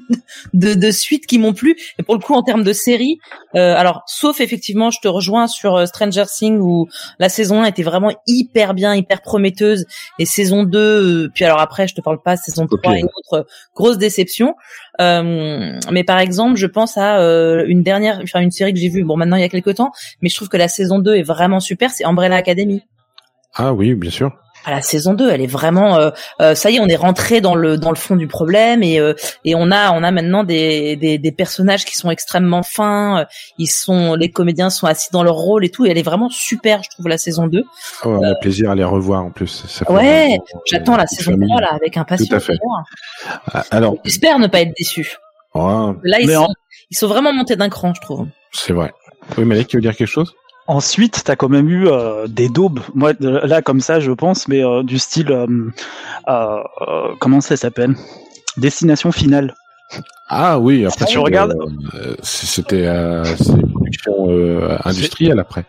de, 0.55 0.75
de 0.75 0.91
suites 0.91 1.27
qui 1.27 1.39
m'ont 1.39 1.55
plu. 1.55 1.77
Et 1.99 2.03
pour 2.03 2.15
le 2.15 2.21
coup 2.21 2.35
en 2.35 2.43
termes 2.43 2.63
de 2.63 2.75
série 2.75 3.19
euh, 3.57 3.75
alors 3.75 4.03
sauf 4.07 4.41
effectivement 4.41 4.91
je 4.91 5.01
te 5.01 5.09
rejoins 5.09 5.47
sur 5.47 5.77
euh, 5.77 5.87
Stranger 5.87 6.25
Things 6.27 6.59
où 6.61 6.89
la 7.19 7.31
saison 7.31 7.63
1 7.63 7.65
était 7.65 7.83
vraiment 7.83 8.13
hyper 8.27 8.75
bien 8.75 8.95
hyper 8.95 9.23
prometteuse. 9.23 9.87
Et 10.19 10.27
saison 10.27 10.65
2 10.65 10.79
euh, 10.79 11.31
puis 11.35 11.47
alors 11.47 11.61
après 11.61 11.89
je 11.89 11.95
te 11.95 12.03
parle 12.03 12.21
pas 12.21 12.37
saison 12.37 12.67
3 12.67 12.99
et 12.99 13.03
autres 13.03 13.47
grosse 13.75 13.97
déception 13.97 14.55
euh, 15.03 15.79
mais 15.91 16.05
par 16.05 16.19
exemple, 16.19 16.57
je 16.57 16.67
pense 16.67 16.97
à 16.97 17.21
euh, 17.21 17.65
une 17.67 17.83
dernière, 17.83 18.23
une 18.35 18.51
série 18.51 18.73
que 18.73 18.79
j'ai 18.79 18.89
vue, 18.89 19.05
bon 19.05 19.17
maintenant 19.17 19.37
il 19.37 19.43
y 19.43 19.45
a 19.45 19.49
quelques 19.49 19.75
temps, 19.75 19.93
mais 20.21 20.29
je 20.29 20.37
trouve 20.37 20.49
que 20.49 20.57
la 20.57 20.69
saison 20.69 20.99
2 20.99 21.17
est 21.17 21.23
vraiment 21.23 21.61
super, 21.61 21.91
c'est 21.91 22.05
Umbrella 22.05 22.37
Academy. 22.37 22.83
Ah 23.55 23.73
oui, 23.75 23.95
bien 23.95 24.11
sûr. 24.11 24.33
À 24.65 24.71
la 24.71 24.83
saison 24.83 25.15
2. 25.15 25.31
Elle 25.31 25.41
est 25.41 25.47
vraiment, 25.47 25.97
euh, 25.97 26.11
euh, 26.41 26.55
ça 26.55 26.71
y 26.71 26.77
est, 26.77 26.81
on 26.81 26.87
est 26.87 26.97
rentré 26.97 27.41
dans 27.41 27.55
le 27.55 27.77
dans 27.79 27.91
le 27.91 27.97
fond 27.97 28.17
du 28.17 28.27
problème 28.29 28.83
et 28.83 28.99
euh, 29.01 29.15
et 29.45 29.55
on 29.55 29.71
a 29.71 29.93
on 29.93 30.03
a 30.03 30.11
maintenant 30.11 30.45
des, 30.45 30.97
des, 30.97 31.19
des 31.19 31.33
personnages 31.33 31.85
qui 31.85 31.97
sont 31.97 32.11
extrêmement 32.11 32.63
fins. 32.63 33.27
Ils 33.59 33.67
sont 33.69 34.15
les 34.15 34.31
comédiens 34.31 34.71
sont 34.71 34.87
assis 34.87 35.09
dans 35.13 35.23
leur 35.23 35.35
rôle 35.37 35.65
et 35.65 35.71
tout. 35.71 35.85
Et 35.87 35.91
elle 35.91 35.99
est 35.99 36.03
vraiment 36.03 36.29
super, 36.31 36.83
je 36.83 36.91
trouve 36.91 37.09
la 37.09 37.19
saison 37.19 37.47
2. 37.47 37.63
Oh, 38.05 38.09
on 38.09 38.23
a 38.23 38.35
plaisir 38.37 38.71
à 38.71 38.75
les 38.75 38.85
revoir 38.85 39.25
en 39.25 39.31
plus. 39.31 39.65
Ça 39.69 39.91
ouais, 39.91 40.39
j'attends 40.71 40.97
la 40.97 41.07
saison 41.07 41.33
famille. 41.33 41.49
3 41.49 41.61
là 41.61 41.69
avec 41.73 41.97
impatience. 41.97 42.29
Tout 42.29 42.35
à 42.37 42.41
fait. 42.41 42.53
d'ailleurs. 42.55 43.43
Ah, 43.53 43.65
Alors, 43.71 43.97
J'espère 44.05 44.39
ne 44.39 44.47
pas 44.47 44.61
être 44.61 44.73
déçu. 44.79 45.17
ouais, 45.55 45.93
Là 46.05 46.21
ils 46.21 46.31
sont 46.31 46.43
en- 46.43 46.49
ils 46.91 46.97
sont 46.97 47.07
vraiment 47.09 47.33
montés 47.33 47.57
d'un 47.57 47.69
cran, 47.71 47.93
je 47.95 48.01
trouve. 48.03 48.27
c'est 48.53 48.73
vrai. 48.75 48.93
Oui, 49.39 49.45
Malek, 49.45 49.67
tu 49.69 49.77
veux 49.77 49.81
dire 49.81 49.97
quelque 49.97 50.09
chose? 50.09 50.35
Ensuite, 50.69 51.23
t'as 51.25 51.35
quand 51.37 51.49
même 51.49 51.69
eu 51.69 51.89
euh, 51.89 52.27
des 52.29 52.49
daubes. 52.49 52.81
Moi, 52.95 53.13
là, 53.21 53.63
comme 53.63 53.81
ça, 53.81 53.99
je 54.01 54.13
pense, 54.13 54.47
mais 54.49 54.65
euh, 54.65 54.83
du 54.83 54.99
style, 54.99 55.31
euh, 56.29 56.63
comment 57.19 57.41
ça 57.41 57.57
s'appelle? 57.57 57.95
Destination 58.57 59.11
finale. 59.13 59.55
Ah 60.29 60.59
oui, 60.59 60.87
après 60.87 61.05
tu 61.07 61.19
regardes- 61.19 61.57
c'était 62.23 62.87
une 62.87 63.73
production 63.73 64.29
industrielle 64.85 65.39
après. 65.41 65.65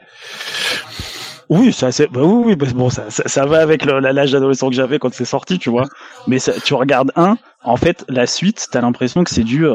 Oui, 1.49 1.73
ça, 1.73 1.91
c'est, 1.91 2.07
bah 2.07 2.21
oui, 2.23 2.55
oui, 2.57 2.71
bon, 2.73 2.89
ça, 2.89 3.09
ça, 3.09 3.23
ça 3.25 3.45
va 3.45 3.59
avec 3.61 3.83
l'âge 3.85 4.31
d'adolescent 4.31 4.69
que 4.69 4.75
j'avais 4.75 4.97
quand 4.97 5.13
c'est 5.13 5.25
sorti, 5.25 5.59
tu 5.59 5.69
vois. 5.69 5.85
Mais 6.27 6.39
ça, 6.39 6.53
tu 6.63 6.73
regardes 6.73 7.11
un, 7.15 7.37
en 7.63 7.75
fait, 7.75 8.05
la 8.07 8.25
suite, 8.27 8.67
t'as 8.71 8.81
l'impression 8.81 9.23
que 9.25 9.29
c'est 9.31 9.43
du, 9.43 9.65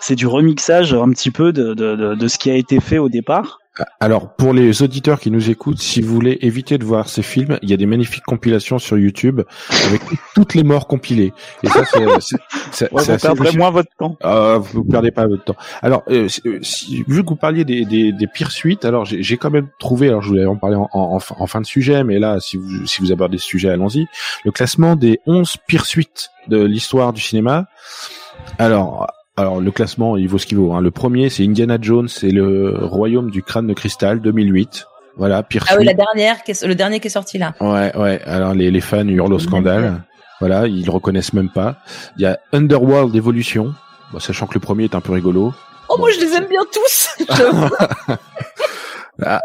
c'est 0.00 0.14
du 0.16 0.26
remixage 0.26 0.92
un 0.92 1.08
petit 1.10 1.30
peu 1.30 1.52
de, 1.52 1.72
de, 1.74 1.96
de, 1.96 2.14
de 2.14 2.28
ce 2.28 2.38
qui 2.38 2.50
a 2.50 2.54
été 2.54 2.80
fait 2.80 2.98
au 2.98 3.08
départ. 3.08 3.58
Alors 4.00 4.34
pour 4.34 4.52
les 4.52 4.82
auditeurs 4.82 5.20
qui 5.20 5.30
nous 5.30 5.50
écoutent, 5.50 5.78
si 5.80 6.00
vous 6.00 6.14
voulez 6.14 6.38
éviter 6.42 6.78
de 6.78 6.84
voir 6.84 7.08
ces 7.08 7.22
films, 7.22 7.58
il 7.62 7.70
y 7.70 7.74
a 7.74 7.76
des 7.76 7.86
magnifiques 7.86 8.24
compilations 8.24 8.78
sur 8.78 8.98
YouTube 8.98 9.42
avec 9.86 10.02
toutes 10.34 10.54
les 10.54 10.62
morts 10.64 10.86
compilées. 10.88 11.32
Et 11.62 11.68
ça, 11.68 11.84
c'est 11.84 12.92
Ouais, 12.92 13.02
vous 13.02 13.18
perdrez 13.22 13.48
moins 13.58 13.70
votre 13.70 13.90
temps. 13.98 14.16
Ah, 14.22 14.58
vous 14.60 14.84
ne 14.84 14.90
perdez 14.90 15.10
pas 15.10 15.26
votre 15.26 15.44
temps. 15.44 15.56
Alors, 15.82 16.02
euh, 16.08 16.28
si- 16.28 16.42
euh, 16.46 16.58
si- 16.62 17.04
vu 17.08 17.22
que 17.24 17.28
vous 17.28 17.36
parliez 17.36 17.64
des, 17.64 17.84
des, 17.84 18.12
des 18.12 18.26
pires 18.26 18.50
suites, 18.52 18.84
alors 18.84 19.04
j'ai 19.04 19.36
quand 19.36 19.50
même 19.50 19.68
trouvé, 19.78 20.08
alors 20.08 20.22
je 20.22 20.28
voulais 20.28 20.46
en 20.46 20.56
parler 20.56 20.76
en, 20.76 20.88
en, 20.92 21.18
en 21.18 21.46
fin 21.46 21.60
de 21.60 21.66
sujet, 21.66 22.04
mais 22.04 22.18
là, 22.18 22.40
si 22.40 22.56
vous, 22.56 22.86
si 22.86 23.00
vous 23.00 23.12
abordez 23.12 23.38
ce 23.38 23.44
sujet, 23.46 23.68
allons-y, 23.70 24.06
le 24.44 24.50
classement 24.52 24.96
des 24.96 25.20
11 25.26 25.56
pires 25.66 25.86
suites 25.86 26.30
de 26.48 26.62
l'histoire 26.62 27.12
du 27.12 27.20
cinéma. 27.20 27.66
Alors, 28.58 29.06
alors 29.38 29.60
le 29.60 29.70
classement, 29.70 30.16
il 30.16 30.28
vaut 30.28 30.38
ce 30.38 30.46
qu'il 30.46 30.58
vaut. 30.58 30.72
Hein. 30.72 30.80
Le 30.80 30.90
premier, 30.90 31.28
c'est 31.30 31.44
Indiana 31.44 31.78
Jones 31.80 32.08
et 32.22 32.30
le 32.30 32.74
Royaume 32.82 33.30
du 33.30 33.42
crâne 33.42 33.66
de 33.66 33.74
cristal, 33.74 34.20
2008. 34.20 34.86
Voilà, 35.16 35.42
pire 35.42 35.64
Ah 35.68 35.74
oui, 35.78 35.84
la 35.84 35.94
dernière, 35.94 36.36
le 36.46 36.74
dernier 36.74 37.00
qui 37.00 37.06
est 37.08 37.10
sorti 37.10 37.38
là. 37.38 37.54
Ouais, 37.60 37.96
ouais. 37.96 38.20
Alors 38.24 38.54
les, 38.54 38.70
les 38.70 38.80
fans 38.80 39.06
hurlent 39.06 39.32
au 39.32 39.38
scandale. 39.38 40.04
Voilà, 40.40 40.66
ils 40.68 40.84
le 40.84 40.90
reconnaissent 40.92 41.32
même 41.32 41.48
pas. 41.50 41.78
Il 42.16 42.22
y 42.22 42.26
a 42.26 42.38
Underworld 42.52 43.14
Evolution, 43.16 43.74
bon, 44.12 44.20
sachant 44.20 44.46
que 44.46 44.54
le 44.54 44.60
premier 44.60 44.84
est 44.84 44.94
un 44.94 45.00
peu 45.00 45.12
rigolo. 45.12 45.52
Oh 45.88 45.96
moi 45.98 46.10
je 46.12 46.20
les 46.20 46.32
aime 46.34 46.46
bien 46.48 46.60
tous. 46.72 47.16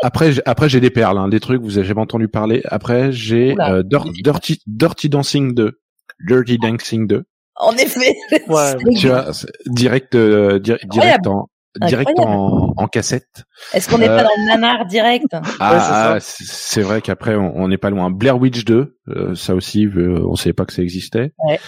Après, 0.04 0.32
j'ai- 0.34 0.42
après 0.46 0.70
j'ai 0.70 0.80
des 0.80 0.92
perles, 0.92 1.18
hein, 1.18 1.28
des 1.30 1.40
trucs 1.40 1.62
vous 1.62 1.80
avez 1.80 1.88
jamais 1.88 2.02
entendu 2.02 2.28
parler. 2.28 2.62
Après, 2.66 3.12
j'ai 3.12 3.56
euh, 3.60 3.82
Dir- 3.82 4.06
Dirty, 4.24 4.60
Dirty 4.68 5.10
Dancing 5.10 5.56
2, 5.56 5.80
Dirty 6.28 6.60
Dancing 6.60 7.08
2. 7.08 7.24
En 7.63 7.74
effet. 7.77 8.15
Ouais, 8.48 8.75
Tu 8.98 9.08
vois, 9.08 9.32
direct, 9.67 10.15
euh, 10.15 10.60
di- 10.60 10.74
direct 10.86 11.27
en 11.27 11.48
direct 11.88 12.20
en, 12.20 12.72
en 12.77 12.88
cassette. 12.88 13.46
Est-ce 13.74 13.89
qu'on 13.89 13.98
n'est 13.98 14.08
Euh, 14.08 14.15
pas 14.17 14.24
dans 14.24 14.29
le 14.38 14.46
nanar 14.46 14.86
direct? 14.86 15.25
Ah, 15.60 16.20
c'est 16.20 16.43
ah, 16.43 16.43
c'est 16.46 16.82
vrai 16.82 17.01
qu'après 17.01 17.36
on 17.36 17.67
n'est 17.67 17.79
pas 17.79 17.89
loin. 17.89 18.12
Blair 18.12 18.38
Witch 18.39 18.63
2, 18.63 18.96
euh, 19.08 19.34
ça 19.34 19.55
aussi, 19.55 19.88
euh, 19.88 20.24
on 20.29 20.36
savait 20.36 20.53
pas 20.53 20.65
que 20.65 20.74
ça 20.74 20.84
existait. 20.84 21.34
Ouais. 21.48 21.60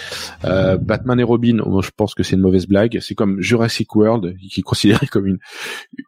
Euh, 0.44 0.78
Batman 0.78 1.20
et 1.20 1.24
Robin, 1.24 1.58
moi, 1.66 1.82
je 1.84 1.90
pense 1.98 2.14
que 2.14 2.22
c'est 2.22 2.36
une 2.36 2.42
mauvaise 2.44 2.68
blague. 2.68 3.00
C'est 3.02 3.16
comme 3.16 3.42
Jurassic 3.42 3.96
World, 3.96 4.36
qui 4.52 4.60
est 4.60 4.64
considéré 4.64 5.08
comme 5.08 5.26
une 5.26 5.40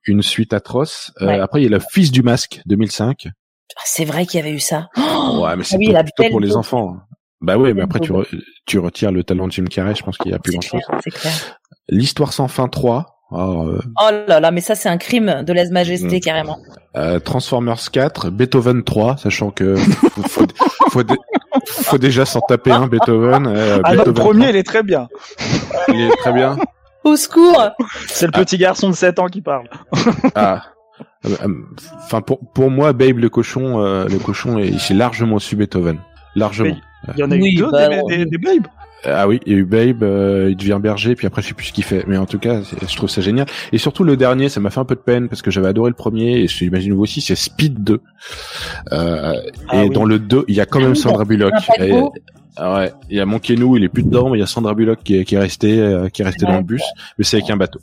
une 0.06 0.22
suite 0.22 0.54
atroce. 0.54 1.12
Euh, 1.22 1.26
Ouais. 1.28 1.40
Après, 1.40 1.62
il 1.62 1.64
y 1.64 1.68
a 1.68 1.72
le 1.76 1.80
Fils 1.92 2.12
du 2.12 2.22
Masque 2.22 2.62
2005. 2.68 3.24
Ah, 3.30 3.82
C'est 3.84 4.06
vrai 4.06 4.26
qu'il 4.28 4.40
y 4.40 4.44
avait 4.44 4.54
eu 4.54 4.60
ça. 4.60 4.90
Ouais, 4.96 5.56
mais 5.58 5.64
c'est 5.64 5.78
oui, 5.78 5.88
pas- 5.88 5.94
la 5.94 6.04
plutôt 6.04 6.30
pour 6.30 6.40
les 6.40 6.56
enfants. 6.56 6.98
Bah 7.42 7.58
oui, 7.58 7.74
mais 7.74 7.84
après 7.84 8.00
tu, 8.00 8.12
re- 8.12 8.28
tu 8.66 8.80
retires 8.80 9.12
le 9.12 9.24
talent 9.24 9.48
de 9.48 9.52
Jim 9.52 9.66
Carrey, 9.66 9.94
je 9.96 10.04
pense 10.04 10.18
qu'il 10.18 10.32
y 10.32 10.34
a 10.34 10.40
plus 10.40 10.54
C'est 10.54 10.58
grand 10.58 10.80
chose. 10.80 10.82
clair, 10.88 11.00
c'est 11.04 11.12
clair. 11.12 11.34
L'histoire 11.90 12.34
sans 12.34 12.48
fin 12.48 12.68
3. 12.68 13.14
Ah, 13.32 13.36
euh, 13.50 13.80
Oh 14.02 14.10
là 14.28 14.40
là, 14.40 14.52
mais 14.52 14.62
ça 14.62 14.74
c'est 14.76 14.88
un 14.90 14.98
crime 14.98 15.44
de 15.46 15.54
lèse-majesté 15.54 16.18
Mm. 16.18 16.22
carrément. 16.22 16.58
euh, 16.96 17.20
Transformers 17.20 17.92
4, 17.92 18.30
Beethoven 18.30 18.84
3, 18.84 19.18
sachant 19.18 19.52
que 19.52 19.76
faut, 19.76 20.22
faut, 20.24 20.46
faut, 20.92 21.04
dé- 21.04 21.16
faut 21.66 21.98
déjà 21.98 22.26
s'en 22.26 22.40
taper 22.42 22.72
un 22.72 22.88
Beethoven. 22.88 23.46
euh, 23.48 23.80
Ah, 23.84 23.94
le 23.96 24.14
premier, 24.14 24.50
il 24.50 24.56
est 24.56 24.64
très 24.64 24.82
bien. 24.82 25.08
3, 25.38 25.94
il 25.96 26.02
est 26.02 26.16
très 26.18 26.34
bien. 26.34 26.58
Au 27.04 27.16
secours 27.16 27.62
C'est 28.08 28.26
le 28.26 28.32
petit 28.32 28.58
garçon 28.58 28.90
de 28.90 28.96
7 28.96 29.20
ans 29.20 29.28
qui 29.28 29.42
parle. 29.42 29.70
Ah. 30.36 30.64
Euh, 31.26 31.30
euh, 31.44 31.48
Enfin 31.98 32.22
pour 32.22 32.40
pour 32.54 32.72
moi 32.72 32.92
Babe 32.94 33.18
le 33.20 33.30
cochon 33.30 33.80
euh, 33.84 34.06
le 34.08 34.18
cochon 34.20 34.58
est 34.58 34.78
c'est 34.80 34.94
largement 34.96 35.36
au-dessus 35.36 35.56
de 35.56 35.60
Beethoven 35.60 36.00
largement. 36.36 36.70
Mais- 36.76 36.82
Il 37.16 37.20
y 37.20 37.24
en 37.24 37.32
a 37.32 37.36
Oui, 37.36 37.54
eu 37.54 37.56
deux, 37.56 37.72
bah, 37.72 37.90
des, 37.90 38.18
des, 38.18 38.26
des 38.26 38.38
babes. 38.38 38.68
Ah 39.06 39.28
oui, 39.28 39.40
il 39.46 39.54
y 39.54 39.56
a 39.56 39.60
eu 39.60 39.64
Babe, 39.64 40.02
euh, 40.04 40.48
il 40.50 40.58
devient 40.58 40.80
berger, 40.82 41.16
puis 41.16 41.28
après 41.28 41.42
je 41.44 41.50
sais 41.50 41.54
plus 41.54 41.68
ce 41.68 41.72
qu'il 41.72 41.84
fait. 41.84 42.04
Mais 42.08 42.18
en 42.18 42.26
tout 42.26 42.40
cas, 42.40 42.62
je 42.82 42.96
trouve 42.96 43.10
ça 43.10 43.22
génial. 43.22 43.46
Et 43.72 43.78
surtout 43.78 44.04
le 44.04 44.18
dernier, 44.18 44.50
ça 44.50 44.60
m'a 44.60 44.72
fait 44.72 44.80
un 44.80 44.86
peu 44.86 44.96
de 44.96 45.00
peine 45.00 45.30
parce 45.30 45.42
que 45.44 45.52
j'avais 45.52 45.68
adoré 45.68 45.92
le 45.92 45.96
premier 45.96 46.40
et 46.40 46.48
j'imagine 46.48 46.94
vous 46.94 47.04
aussi, 47.04 47.22
c'est 47.22 47.36
Speed 47.36 47.84
2. 47.84 48.02
Euh, 48.92 49.34
Ah 49.70 49.84
et 49.84 49.88
oui. 49.88 49.90
dans 49.92 50.04
le 50.04 50.18
2, 50.20 50.46
il 50.48 50.56
y 50.56 50.60
a 50.62 50.66
quand 50.66 50.80
Ah 50.80 50.84
même 50.86 50.96
Sandra 50.96 51.26
Bullock. 51.26 51.54
Et- 51.80 51.94
ah 52.58 52.76
ouais, 52.80 52.92
il 53.10 53.16
y 53.18 53.20
a 53.20 53.26
Monkenou, 53.28 53.78
il 53.78 53.84
est 53.84 53.90
plus 53.90 54.02
dedans, 54.04 54.32
mais 54.32 54.38
il 54.40 54.42
y 54.42 54.44
a 54.44 54.48
Sandra 54.48 54.74
Bullock 54.74 55.00
qui 55.04 55.20
est, 55.20 55.26
qui 55.26 55.36
est 55.36 55.40
resté, 55.40 55.80
euh, 55.80 56.10
qui 56.10 56.24
est 56.24 56.26
resté 56.26 56.46
dans 56.48 56.58
le 56.58 56.64
bus, 56.64 56.82
mais 57.20 57.24
c'est 57.24 57.38
avec 57.38 57.50
un 57.52 57.56
bateau. 57.58 57.80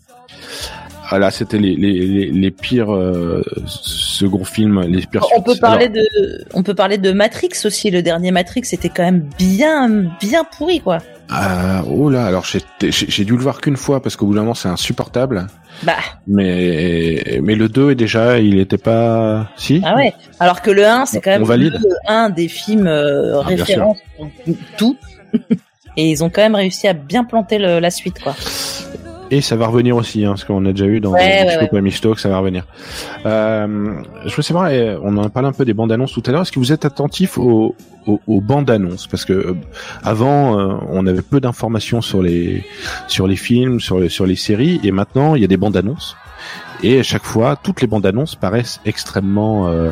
Voilà, 1.14 1.30
c'était 1.30 1.59
les, 1.59 1.76
les, 1.76 1.92
les, 2.09 2.26
les 2.33 2.50
pires 2.50 2.92
euh, 2.92 3.40
second 3.66 4.42
films, 4.44 4.80
les 4.83 5.02
pires 5.06 5.25
On 5.37 5.42
peut 5.42 5.54
parler 5.61 5.85
Alors, 5.87 5.94
de, 5.97 6.44
on 6.54 6.64
peut 6.64 6.75
parler 6.75 6.99
de 6.99 7.12
Matrix 7.12 7.50
aussi. 7.64 7.92
Le 7.92 8.02
dernier 8.02 8.33
Matrix 8.33 8.62
c'était 8.64 8.88
quand 8.88 9.04
même 9.04 9.28
bien, 9.38 9.88
bien 10.21 10.42
pourri 10.42 10.80
quoi. 10.80 10.99
ah, 11.30 11.85
oh 11.88 12.11
là, 12.11 12.26
alors 12.26 12.44
j'ai 12.44 13.25
dû 13.25 13.37
le 13.37 13.42
voir 13.42 13.61
qu'une 13.61 13.76
fois 13.76 14.02
parce 14.02 14.16
qu'au 14.16 14.26
bout 14.26 14.35
d'un 14.35 14.40
moment 14.40 14.54
c'est 14.54 14.68
insupportable. 14.68 15.47
Bah 15.85 15.99
Mais 16.26 17.38
mais 17.44 17.54
le 17.54 17.68
2 17.68 17.92
est 17.92 17.94
déjà, 17.94 18.40
il 18.40 18.59
était 18.59 18.76
pas 18.76 19.49
si? 19.56 19.80
ah 19.85 19.94
ouais. 19.94 20.12
Alors 20.40 20.62
que 20.62 20.73
le 20.73 20.85
1 20.85 21.06
c'est 21.06 21.21
quand 21.21 21.30
même 21.30 21.44
valide. 21.44 21.75
le 21.80 21.94
1 22.09 22.30
des 22.30 22.49
films 22.49 22.88
euh, 22.88 23.40
Ah, 23.40 23.50
pour 24.16 24.28
tout. 24.76 24.97
Et 25.97 26.11
ils 26.11 26.25
ont 26.25 26.28
quand 26.28 26.42
même 26.42 26.56
réussi 26.56 26.88
à 26.88 26.92
bien 26.92 27.23
planter 27.23 27.59
le- 27.59 27.78
la 27.78 27.90
suite 27.92 28.18
quoi. 28.21 28.35
Et 29.35 29.41
ça 29.41 29.57
va 29.57 29.67
revenir 29.67 29.97
aussi, 29.97 30.25
hein, 30.25 30.31
parce 30.31 30.45
qu'on 30.45 30.64
a 30.64 30.71
déjà 30.71 30.87
eu 30.87 31.00
dans 31.00 31.11
Ouais, 31.11 31.19
dans 31.21 31.26
ouais, 31.73 31.81
ouais. 31.83 32.17
Ça 32.17 32.29
va 32.29 32.38
revenir. 32.38 32.67
Euh, 33.26 33.95
je 34.26 34.35
veux 34.37 34.43
savoir, 34.43 34.69
eh, 34.69 34.97
on 35.03 35.17
en 35.17 35.25
a 35.25 35.29
parlé 35.29 35.49
un 35.49 35.53
peu 35.53 35.64
des 35.64 35.75
bandes 35.75 35.91
annonces 35.91 36.12
tout 36.12 36.23
à 36.26 36.31
l'heure. 36.31 36.43
Est-ce 36.43 36.53
que 36.53 36.61
vous 36.61 36.73
êtes 36.73 36.85
attentif 36.85 37.37
aux, 37.38 37.75
aux, 38.07 38.21
aux 38.29 38.41
bandes 38.41 38.71
annonces? 38.71 39.07
Parce 39.09 39.25
que 39.25 39.33
euh, 39.33 39.55
avant, 40.05 40.59
euh, 40.59 40.75
on 40.91 41.07
avait 41.07 41.23
peu 41.23 41.41
d'informations 41.41 42.00
sur 42.00 42.23
les 42.23 42.64
sur 43.09 43.26
les 43.26 43.37
films, 43.37 43.81
sur 43.81 43.99
les, 43.99 44.09
sur 44.09 44.26
les 44.26 44.37
séries, 44.37 44.81
et 44.85 44.93
maintenant 44.93 45.35
il 45.35 45.43
y 45.43 45.45
a 45.45 45.49
des 45.49 45.57
bandes 45.57 45.76
annonces. 45.76 46.17
Et 46.83 46.99
à 47.00 47.03
chaque 47.03 47.25
fois, 47.25 47.57
toutes 47.57 47.81
les 47.81 47.87
bandes 47.87 48.05
annonces 48.05 48.35
paraissent 48.37 48.81
extrêmement 48.85 49.69
euh, 49.69 49.91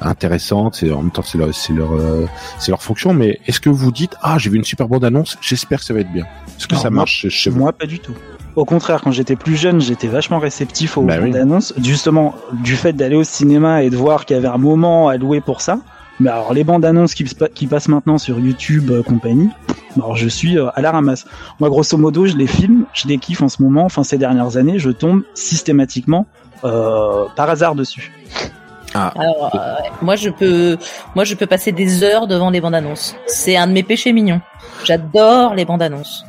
intéressantes. 0.00 0.74
C'est 0.74 0.90
en 0.90 1.02
même 1.02 1.12
temps 1.12 1.22
c'est 1.22 1.38
leur 1.38 1.54
c'est 1.54 1.72
leur 1.72 1.92
euh, 1.92 2.26
c'est 2.58 2.72
leur 2.72 2.82
fonction. 2.82 3.14
Mais 3.14 3.38
est-ce 3.46 3.60
que 3.60 3.70
vous 3.70 3.92
dites 3.92 4.16
ah 4.22 4.36
j'ai 4.38 4.50
vu 4.50 4.56
une 4.58 4.64
super 4.64 4.88
bande 4.88 5.04
annonce, 5.04 5.38
j'espère 5.40 5.78
que 5.78 5.84
ça 5.84 5.94
va 5.94 6.00
être 6.00 6.12
bien. 6.12 6.24
Est-ce 6.58 6.66
que 6.66 6.74
Non, 6.74 6.80
ça 6.80 6.90
moi- 6.90 6.96
marche 7.02 7.28
chez 7.28 7.48
vous? 7.50 7.58
Moi, 7.60 7.72
pas 7.72 7.86
du 7.86 7.98
tout. 8.00 8.14
Au 8.54 8.64
contraire, 8.66 9.00
quand 9.02 9.12
j'étais 9.12 9.36
plus 9.36 9.56
jeune, 9.56 9.80
j'étais 9.80 10.08
vachement 10.08 10.38
réceptif 10.38 10.98
aux 10.98 11.02
Bah 11.02 11.14
oui. 11.20 11.30
bandes 11.30 11.36
annonces. 11.40 11.72
Justement, 11.82 12.34
du 12.52 12.76
fait 12.76 12.92
d'aller 12.92 13.16
au 13.16 13.24
cinéma 13.24 13.82
et 13.82 13.88
de 13.90 13.96
voir 13.96 14.26
qu'il 14.26 14.36
y 14.36 14.38
avait 14.38 14.48
un 14.48 14.58
moment 14.58 15.08
alloué 15.08 15.40
pour 15.40 15.60
ça. 15.62 15.78
Mais 16.20 16.28
alors, 16.28 16.52
les 16.52 16.62
bandes 16.62 16.84
annonces 16.84 17.14
qui, 17.14 17.26
se- 17.26 17.34
qui 17.46 17.66
passent 17.66 17.88
maintenant 17.88 18.18
sur 18.18 18.38
YouTube, 18.38 18.90
euh, 18.90 19.02
compagnie, 19.02 19.48
alors 19.96 20.14
je 20.16 20.28
suis 20.28 20.58
euh, 20.58 20.68
à 20.74 20.82
la 20.82 20.92
ramasse. 20.92 21.24
Moi, 21.58 21.70
grosso 21.70 21.96
modo, 21.96 22.26
je 22.26 22.36
les 22.36 22.46
filme, 22.46 22.84
je 22.92 23.08
les 23.08 23.16
kiffe 23.18 23.40
en 23.42 23.48
ce 23.48 23.62
moment. 23.62 23.84
Enfin, 23.86 24.04
ces 24.04 24.18
dernières 24.18 24.58
années, 24.58 24.78
je 24.78 24.90
tombe 24.90 25.22
systématiquement 25.34 26.26
euh, 26.64 27.24
par 27.34 27.48
hasard 27.48 27.74
dessus. 27.74 28.12
Alors 28.94 29.50
euh, 29.54 29.58
moi 30.02 30.16
je 30.16 30.28
peux, 30.28 30.76
moi 31.14 31.24
je 31.24 31.34
peux 31.34 31.46
passer 31.46 31.72
des 31.72 32.02
heures 32.04 32.26
devant 32.26 32.50
les 32.50 32.60
bandes 32.60 32.74
annonces. 32.74 33.16
C'est 33.26 33.56
un 33.56 33.66
de 33.66 33.72
mes 33.72 33.82
péchés 33.82 34.12
mignons. 34.12 34.42
J'adore 34.84 35.54
les 35.54 35.64
bandes 35.64 35.80
annonces. 35.80 36.24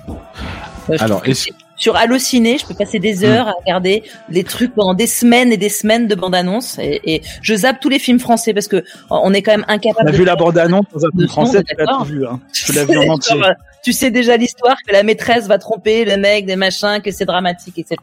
Euh, 0.89 0.95
Alors, 1.01 1.21
est-ce- 1.25 1.49
sur 1.83 1.95
Allociné, 1.97 2.57
je 2.57 2.65
peux 2.65 2.73
passer 2.73 2.99
des 2.99 3.25
heures 3.25 3.47
à 3.49 3.53
regarder 3.61 4.03
les 4.29 4.43
trucs 4.45 4.73
pendant 4.73 4.93
des 4.93 5.05
semaines 5.07 5.51
et 5.51 5.57
des 5.57 5.67
semaines 5.69 6.07
de 6.07 6.15
bandes 6.15 6.33
annonces 6.35 6.79
et, 6.79 7.01
et 7.05 7.21
je 7.41 7.53
zappe 7.55 7.79
tous 7.81 7.89
les 7.89 7.99
films 7.99 8.19
français 8.19 8.53
parce 8.53 8.69
que 8.69 8.83
on 9.09 9.33
est 9.33 9.41
quand 9.41 9.51
même 9.51 9.65
incapable. 9.67 10.05
T'as 10.07 10.11
de 10.13 10.17
vu 10.17 10.23
la 10.23 10.31
faire- 10.37 10.45
bande 10.45 10.57
annonce 10.57 10.85
dans 10.93 11.05
un 11.05 11.11
film 11.11 11.27
français, 11.27 11.61
tu 11.63 11.75
l'as 11.77 11.85
tout 11.85 12.03
vu. 12.05 12.25
Hein. 12.25 12.39
Tu 12.53 12.71
l'as 12.71 12.85
vu 12.89 12.97
en 12.97 13.07
entier. 13.15 13.37
Genre, 13.37 13.51
tu 13.83 13.91
sais 13.91 14.11
déjà 14.11 14.37
l'histoire 14.37 14.77
que 14.87 14.93
la 14.93 15.03
maîtresse 15.03 15.45
va 15.47 15.57
tromper 15.57 16.05
le 16.05 16.15
mec, 16.15 16.45
des 16.45 16.55
machins, 16.55 17.01
que 17.03 17.11
c'est 17.11 17.25
dramatique, 17.25 17.77
etc. 17.77 17.97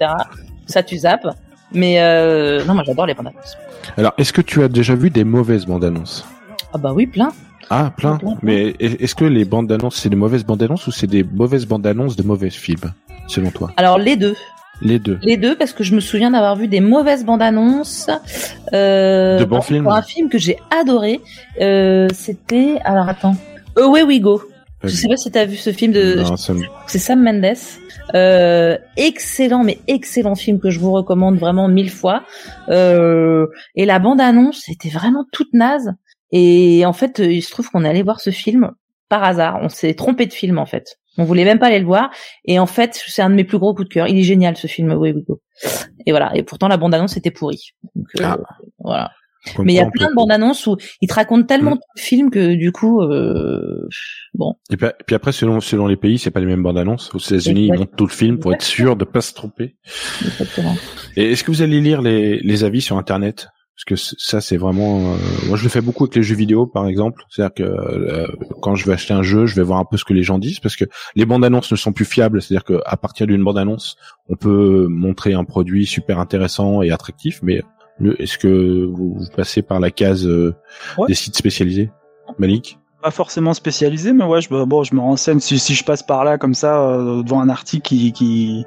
Ça 0.67 0.83
tu 0.83 0.99
zappes. 0.99 1.29
Mais 1.73 2.01
euh, 2.03 2.63
non, 2.67 2.75
moi 2.75 2.83
j'adore 2.87 3.07
les 3.07 3.15
bandes 3.15 3.29
annonces. 3.29 3.57
Alors, 3.97 4.13
est-ce 4.19 4.33
que 4.35 4.43
tu 4.43 4.63
as 4.63 4.69
déjà 4.69 4.95
vu 4.95 5.09
des 5.09 5.25
mauvaises 5.25 5.65
bandes 5.65 5.85
annonces 5.85 6.27
Ah 6.75 6.79
bah 6.79 6.93
oui, 6.95 7.07
plein. 7.07 7.33
Ah, 7.71 7.93
plein. 7.97 8.17
Plein, 8.17 8.33
plein. 8.33 8.39
Mais 8.43 8.75
est-ce 8.81 9.15
que 9.15 9.25
les 9.25 9.45
bandes 9.45 9.71
annonces, 9.73 9.97
c'est 9.97 10.09
des 10.11 10.17
mauvaises 10.17 10.45
bandes 10.45 10.63
annonces 10.63 10.87
ou 10.87 10.91
c'est 10.93 11.07
des 11.07 11.23
mauvaises 11.25 11.67
bandes 11.67 11.87
annonces 11.87 12.17
de 12.17 12.25
mauvais 12.25 12.51
films, 12.51 12.93
selon 13.31 13.51
toi 13.51 13.71
Alors 13.77 13.99
les 13.99 14.17
deux. 14.17 14.37
Les 14.83 14.99
deux. 14.99 15.19
Les 15.23 15.37
deux, 15.37 15.57
parce 15.57 15.73
que 15.75 15.85
je 15.85 15.95
me 15.95 16.01
souviens 16.01 16.31
d'avoir 16.31 16.57
vu 16.57 16.67
des 16.67 16.81
mauvaises 16.81 17.25
bandes 17.25 17.43
annonces. 17.43 18.09
Euh, 18.73 19.39
De 19.39 19.45
bons 19.45 19.57
pour- 19.57 19.67
films 19.67 19.83
Pour 19.85 19.93
un 19.93 20.03
film 20.03 20.29
que 20.31 20.39
j'ai 20.39 20.57
adoré. 20.71 21.21
Euh, 21.61 22.09
C'était. 22.15 22.79
Alors 22.85 23.09
attends. 23.09 23.37
Away 23.77 24.03
We 24.03 24.21
Go. 24.21 24.43
Je 24.83 24.89
sais 24.89 25.09
pas 25.09 25.19
si 25.19 25.31
t'as 25.31 25.45
vu 25.45 25.57
ce 25.57 25.71
film 25.73 25.93
de. 25.93 26.25
C'est 26.87 26.99
Sam 26.99 27.23
Mendes. 27.23 27.55
Euh, 28.15 28.79
excellent, 28.97 29.63
mais 29.63 29.79
excellent 29.87 30.35
film 30.35 30.59
que 30.59 30.71
je 30.71 30.81
vous 30.81 30.93
recommande 30.93 31.37
vraiment 31.39 31.69
mille 31.69 31.91
fois. 31.91 32.23
Euh, 32.71 33.47
et 33.75 33.85
la 33.85 33.99
bande 33.99 34.21
annonce 34.23 34.67
était 34.71 34.89
vraiment 34.89 35.25
toute 35.33 35.53
naze. 35.53 35.93
Et 36.33 36.87
en 36.87 36.95
fait, 36.95 37.19
il 37.19 37.43
se 37.43 37.51
trouve 37.51 37.69
qu'on 37.71 37.85
est 37.85 37.89
allé 37.89 38.03
voir 38.03 38.21
ce 38.21 38.31
film 38.31 38.71
par 39.11 39.23
hasard. 39.25 39.59
On 39.63 39.69
s'est 39.69 39.93
trompé 39.95 40.25
de 40.25 40.33
film 40.33 40.59
en 40.59 40.67
fait. 40.67 40.97
On 41.19 41.25
voulait 41.25 41.45
même 41.45 41.59
pas 41.59 41.67
aller 41.67 41.81
le 41.81 41.87
voir. 41.87 42.11
Et 42.45 42.59
en 42.59 42.67
fait, 42.67 43.03
c'est 43.07 43.23
un 43.23 43.31
de 43.31 43.35
mes 43.35 43.45
plus 43.45 43.59
gros 43.59 43.75
coups 43.75 43.89
de 43.89 43.93
cœur. 43.93 44.07
Il 44.09 44.19
est 44.19 44.23
génial 44.23 44.57
ce 44.57 44.67
film. 44.67 44.91
Et 46.07 46.11
voilà. 46.13 46.35
Et 46.37 46.43
pourtant 46.43 46.69
la 46.69 46.77
bande 46.77 46.95
annonce 46.95 47.17
était 47.17 47.31
pourrie. 47.31 47.73
Donc, 47.95 48.07
euh, 48.21 48.25
Ah. 48.25 48.39
Voilà. 48.79 49.11
Mais 49.59 49.73
il 49.73 49.77
y 49.77 49.81
a 49.81 49.87
plein 49.91 50.11
de 50.11 50.15
bandes 50.15 50.31
annonces 50.31 50.67
où 50.67 50.77
ils 51.01 51.09
te 51.09 51.15
racontent 51.15 51.47
tellement 51.47 51.71
Mm. 51.77 51.79
de 51.97 52.01
films 52.01 52.31
que 52.31 52.55
du 52.55 52.73
coup, 52.73 53.01
euh, 53.01 53.89
bon. 54.35 54.55
Et 54.71 54.77
puis, 54.77 54.87
puis 55.07 55.17
après, 55.17 55.33
selon, 55.33 55.61
selon 55.61 55.87
les 55.87 55.97
pays, 55.97 56.19
c'est 56.19 56.31
pas 56.31 56.41
les 56.41 56.47
mêmes 56.47 56.63
bandes 56.63 56.77
annonces. 56.77 57.11
Aux 57.15 57.19
États-Unis, 57.19 57.69
ils 57.69 57.73
montent 57.73 57.97
tout 57.97 58.07
le 58.07 58.13
film 58.13 58.39
pour 58.39 58.53
être 58.53 58.63
sûr 58.63 58.97
de 58.97 59.05
pas 59.07 59.23
se 59.23 59.33
tromper. 59.33 59.77
Exactement. 60.25 60.75
Et 61.17 61.33
est-ce 61.33 61.43
que 61.43 61.51
vous 61.51 61.63
allez 61.63 61.81
lire 61.81 62.03
les, 62.03 62.39
les 62.41 62.65
avis 62.65 62.83
sur 62.83 62.99
Internet? 62.99 63.49
Parce 63.87 64.03
que 64.07 64.15
ça, 64.19 64.41
c'est 64.43 64.59
vraiment. 64.59 64.99
euh, 65.15 65.17
moi, 65.49 65.57
je 65.57 65.63
le 65.63 65.71
fais 65.71 65.81
beaucoup 65.81 66.05
avec 66.05 66.15
les 66.15 66.23
jeux 66.23 66.35
vidéo, 66.35 66.67
par 66.67 66.87
exemple. 66.87 67.25
C'est-à-dire 67.31 67.55
que 67.55 67.63
euh, 67.63 68.27
quand 68.61 68.75
je 68.75 68.85
vais 68.85 68.93
acheter 68.93 69.15
un 69.15 69.23
jeu, 69.23 69.47
je 69.47 69.55
vais 69.57 69.63
voir 69.63 69.79
un 69.79 69.87
peu 69.87 69.97
ce 69.97 70.05
que 70.05 70.13
les 70.13 70.23
gens 70.23 70.39
disent, 70.39 70.61
parce 70.61 70.77
que 70.77 70.85
les 71.17 71.25
bandes 71.25 71.45
annonces 71.47 71.71
ne 71.73 71.77
sont 71.77 71.93
plus 71.93 72.05
fiables. 72.05 72.43
C'est-à-dire 72.43 72.65
qu'à 72.65 72.97
partir 72.99 73.27
d'une 73.27 73.43
bande 73.43 73.57
annonce, 73.57 73.97
on 74.29 74.37
peut 74.37 74.87
montrer 74.91 75.33
un 75.33 75.45
produit 75.45 75.87
super 75.87 76.19
intéressant 76.19 76.83
et 76.83 76.91
attractif, 76.91 77.41
mais 77.43 77.63
est-ce 78.19 78.37
que 78.37 78.85
vous, 78.85 79.15
vous 79.19 79.27
passez 79.35 79.63
par 79.63 79.81
la 79.81 79.91
case 79.91 80.27
euh, 80.27 80.55
Ouais. 80.99 81.07
des 81.09 81.15
sites 81.15 81.37
spécialisés, 81.37 81.91
Malik? 82.39 82.79
Pas 83.03 83.11
forcément 83.11 83.55
spécialisé, 83.55 84.13
mais 84.13 84.25
ouais, 84.25 84.43
je, 84.43 84.53
me- 84.53 84.67
bon, 84.67 84.85
je 84.85 84.95
me 84.95 85.01
renseigne 85.01 85.41
si, 85.41 85.59
si 85.59 85.75
je 85.75 85.85
passe 85.85 86.03
par 86.03 86.23
là 86.25 86.37
comme 86.37 86.53
ça 86.53 86.83
euh, 86.83 87.23
devant 87.23 87.41
un 87.41 87.49
article 87.49 87.83
qui, 87.89 88.13
qui, 88.13 88.67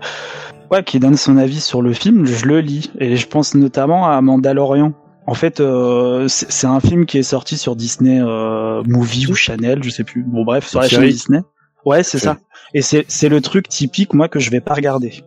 ouais, 0.71 0.83
qui 0.83 0.99
donne 0.99 1.17
son 1.17 1.37
avis 1.37 1.61
sur 1.61 1.83
le 1.83 1.93
film, 1.93 2.25
je 2.25 2.47
le 2.47 2.59
lis 2.61 2.91
et 2.99 3.15
je 3.15 3.27
pense 3.27 3.53
notamment 3.53 4.07
à 4.09 4.19
Mandalorian. 4.21 4.93
En 5.25 5.35
fait, 5.35 5.59
euh, 5.59 6.27
c'est 6.27 6.67
un 6.67 6.79
film 6.79 7.05
qui 7.05 7.17
est 7.17 7.23
sorti 7.23 7.57
sur 7.57 7.75
Disney 7.75 8.19
euh, 8.21 8.83
Movie 8.85 9.27
ou 9.27 9.35
Channel, 9.35 9.81
je 9.81 9.89
sais 9.89 10.03
plus. 10.03 10.23
Bon 10.23 10.43
bref, 10.43 10.67
sur 10.67 10.81
la 10.81 10.89
chaîne 10.89 11.03
Disney. 11.03 11.39
Ouais, 11.85 12.03
c'est 12.03 12.19
ça. 12.19 12.37
Et 12.73 12.81
c'est 12.81 13.05
c'est 13.07 13.29
le 13.29 13.39
truc 13.41 13.67
typique 13.69 14.13
moi 14.13 14.27
que 14.27 14.39
je 14.39 14.49
vais 14.49 14.61
pas 14.61 14.73
regarder. 14.73 15.23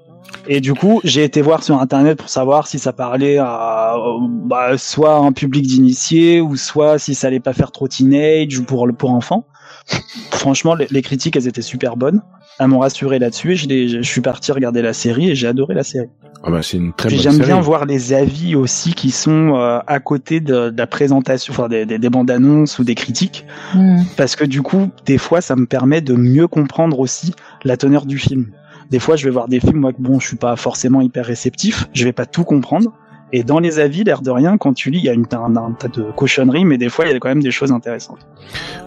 Et 0.48 0.60
du 0.60 0.74
coup, 0.74 1.00
j'ai 1.04 1.24
été 1.24 1.40
voir 1.40 1.62
sur 1.62 1.80
internet 1.80 2.18
pour 2.18 2.28
savoir 2.28 2.66
si 2.66 2.78
ça 2.78 2.92
parlait 2.92 3.38
à 3.38 3.94
euh, 3.96 4.18
bah, 4.20 4.76
soit 4.76 5.16
un 5.16 5.32
public 5.32 5.66
d'initiés 5.66 6.40
ou 6.40 6.56
soit 6.56 6.98
si 6.98 7.14
ça 7.14 7.28
allait 7.28 7.40
pas 7.40 7.52
faire 7.52 7.72
trop 7.72 7.88
teenage 7.88 8.58
ou 8.58 8.64
pour 8.64 8.88
pour 8.96 9.10
enfants. 9.10 9.46
Franchement, 10.30 10.74
les, 10.74 10.86
les 10.90 11.02
critiques 11.02 11.36
elles 11.36 11.48
étaient 11.48 11.62
super 11.62 11.96
bonnes. 11.96 12.22
Elles 12.58 12.68
m'ont 12.68 12.78
rassuré 12.78 13.18
là-dessus 13.18 13.52
et 13.70 13.88
je, 13.88 14.00
suis 14.02 14.20
parti 14.20 14.50
regarder 14.52 14.82
la 14.82 14.92
série 14.92 15.30
et 15.30 15.34
j'ai 15.34 15.46
adoré 15.46 15.74
la 15.74 15.82
série. 15.82 16.08
ah 16.42 16.50
bah, 16.50 16.62
C'est 16.62 16.78
une 16.78 16.92
très 16.92 17.08
Puis 17.08 17.16
bonne 17.16 17.22
j'aime 17.34 17.38
bien 17.44 17.60
voir 17.60 17.84
les 17.84 18.12
avis 18.12 18.54
aussi 18.54 18.94
qui 18.94 19.10
sont 19.10 19.54
euh, 19.56 19.78
à 19.86 20.00
côté 20.00 20.40
de, 20.40 20.70
de 20.70 20.78
la 20.78 20.86
présentation, 20.86 21.52
enfin 21.52 21.68
des, 21.68 21.84
des, 21.84 21.98
des 21.98 22.08
bandes 22.08 22.30
annonces 22.30 22.78
ou 22.78 22.84
des 22.84 22.94
critiques, 22.94 23.44
Hmm. 23.74 23.98
parce 24.16 24.36
que 24.36 24.44
du 24.44 24.62
coup, 24.62 24.88
des 25.04 25.18
fois, 25.18 25.40
ça 25.40 25.56
me 25.56 25.66
permet 25.66 26.00
de 26.00 26.14
mieux 26.14 26.46
comprendre 26.46 27.00
aussi 27.00 27.34
la 27.64 27.76
teneur 27.76 28.06
du 28.06 28.18
film. 28.18 28.46
Des 28.90 29.00
fois, 29.00 29.16
je 29.16 29.24
vais 29.24 29.30
voir 29.30 29.48
des 29.48 29.58
films, 29.60 29.80
moi, 29.80 29.92
que 29.92 30.00
bon, 30.00 30.20
je 30.20 30.26
suis 30.28 30.36
pas 30.36 30.54
forcément 30.56 31.00
hyper 31.00 31.26
réceptif, 31.26 31.88
je 31.92 32.04
vais 32.04 32.12
pas 32.12 32.26
tout 32.26 32.44
comprendre. 32.44 32.92
Et 33.32 33.42
dans 33.42 33.58
les 33.58 33.78
avis, 33.80 34.04
l'air 34.04 34.22
de 34.22 34.30
rien, 34.30 34.56
quand 34.56 34.72
tu 34.72 34.90
lis, 34.90 34.98
il 34.98 35.04
y 35.04 35.08
a 35.08 35.12
une, 35.12 35.26
un, 35.32 35.56
un 35.56 35.72
tas 35.72 35.88
de 35.88 36.02
cochonneries, 36.14 36.64
mais 36.64 36.78
des 36.78 36.88
fois, 36.88 37.06
il 37.06 37.12
y 37.12 37.14
a 37.14 37.18
quand 37.18 37.28
même 37.28 37.42
des 37.42 37.50
choses 37.50 37.72
intéressantes. 37.72 38.20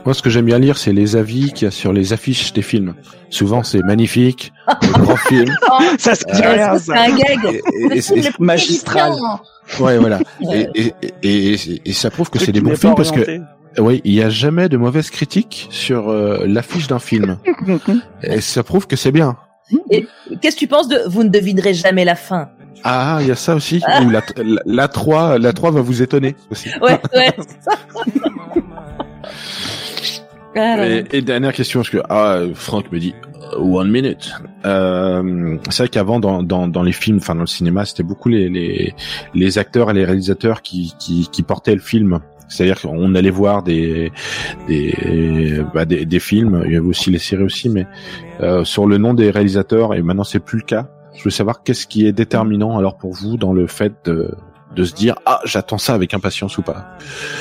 Moi, 0.06 0.14
ce 0.14 0.22
que 0.22 0.30
j'aime 0.30 0.46
bien 0.46 0.60
lire, 0.60 0.78
c'est 0.78 0.94
les 0.94 1.16
avis 1.18 1.52
qu'il 1.52 1.66
y 1.66 1.68
a 1.68 1.72
sur 1.72 1.92
les 1.92 2.14
affiches 2.14 2.54
des 2.54 2.62
films. 2.62 2.96
Souvent, 3.30 3.64
c'est 3.64 3.82
magnifique, 3.84 4.54
grand 4.94 5.16
film. 5.28 5.54
ça, 5.98 6.16
c'est 6.16 6.30
Euh, 6.30 6.52
rien, 6.54 6.78
Ça, 6.78 6.80
c'est 6.80 6.86
ça. 6.94 7.02
un 7.04 7.16
gag. 7.18 7.62
Et, 7.92 7.98
et- 7.98 8.20
et- 8.28 8.32
magistral. 8.40 9.12
ouais, 9.82 9.98
voilà. 9.98 10.20
Et, 10.54 10.68
et, 10.74 10.94
et, 11.22 11.54
et- 11.54 11.82
et 11.90 11.94
ça 11.94 12.10
prouve 12.10 12.30
que 12.30 12.40
c'est 12.40 12.54
des 12.54 12.62
bons 12.62 12.76
films 12.78 12.96
parce 12.96 13.12
que, 13.12 13.42
oui, 13.78 14.02
il 14.06 14.14
y 14.14 14.22
a 14.24 14.30
jamais 14.30 14.70
de 14.70 14.78
mauvaises 14.78 15.10
critiques 15.10 15.68
sur 15.70 16.10
euh, 16.10 16.46
l'affiche 16.48 16.88
d'un 16.88 17.00
film. 17.00 17.38
Et 18.24 18.42
ça 18.42 18.64
prouve 18.64 18.88
que 18.88 18.96
c'est 18.96 19.12
bien. 19.12 19.36
Qu'est-ce 20.42 20.56
que 20.56 20.60
tu 20.60 20.68
penses 20.68 20.88
de 20.88 20.98
Vous 21.08 21.24
ne 21.24 21.30
devinerez 21.30 21.74
jamais 21.76 22.04
la 22.04 22.16
fin? 22.16 22.50
Ah, 22.84 23.20
il 23.22 23.28
y 23.28 23.32
a 23.32 23.36
ça 23.36 23.56
aussi. 23.56 23.82
Ou 24.06 24.10
la, 24.10 24.22
la, 24.38 24.62
la 24.66 24.88
3, 24.88 25.38
la 25.40 25.54
3 25.54 25.72
va 25.72 25.82
vous 25.82 26.02
étonner 26.02 26.36
aussi. 26.52 26.70
Ouais, 26.82 27.00
ouais. 27.16 27.34
Et, 31.12 31.18
et 31.18 31.22
dernière 31.22 31.54
question, 31.54 31.82
parce 31.82 31.90
que 31.92 32.00
ah, 32.10 32.42
Franck 32.56 32.92
me 32.92 33.00
dit 33.00 33.14
euh, 33.54 33.58
one 33.60 33.90
minute. 33.92 34.32
Euh, 34.66 35.58
c'est 35.70 35.84
vrai 35.84 35.90
qu'avant 35.90 36.20
dans, 36.20 36.44
dans, 36.44 36.68
dans 36.68 36.84
les 36.84 36.92
films, 36.92 37.18
enfin 37.18 37.36
dans 37.36 37.42
le 37.42 37.48
cinéma, 37.48 37.86
c'était 37.86 38.04
beaucoup 38.04 38.30
les, 38.30 38.50
les 38.50 38.94
les 39.34 39.58
acteurs 39.58 39.92
et 39.92 39.94
les 39.94 40.06
réalisateurs 40.06 40.62
qui 40.62 40.94
qui, 41.00 41.28
qui 41.32 41.44
portaient 41.44 41.76
le 41.76 41.82
film. 41.82 42.20
C'est-à-dire 42.48 42.82
qu'on 42.82 43.14
allait 43.14 43.30
voir 43.30 43.62
des 43.62 44.12
des, 44.68 45.62
bah, 45.74 45.86
des 45.86 46.06
des 46.06 46.20
films, 46.20 46.64
il 46.66 46.74
y 46.74 46.78
avait 46.78 46.88
aussi 46.88 47.12
les 47.12 47.20
séries 47.20 47.44
aussi, 47.44 47.70
mais 47.70 47.86
euh, 48.42 48.64
sur 48.64 48.88
le 48.88 48.98
nom 48.98 49.14
des 49.14 49.30
réalisateurs. 49.30 49.94
Et 49.94 50.02
maintenant 50.02 50.24
c'est 50.24 50.40
plus 50.40 50.60
le 50.60 50.66
cas. 50.66 50.90
Je 51.16 51.24
veux 51.24 51.30
savoir 51.30 51.64
qu'est-ce 51.64 51.88
qui 51.88 52.06
est 52.06 52.12
déterminant 52.12 52.78
alors 52.78 52.98
pour 52.98 53.14
vous 53.14 53.38
dans 53.38 53.54
le 53.54 53.68
fait 53.68 53.94
de 54.06 54.36
de 54.76 54.84
se 54.84 54.94
dire 54.94 55.16
ah 55.26 55.40
j'attends 55.46 55.80
ça 55.80 55.94
avec 55.94 56.14
impatience 56.14 56.58
ou 56.58 56.62
pas. 56.62 56.86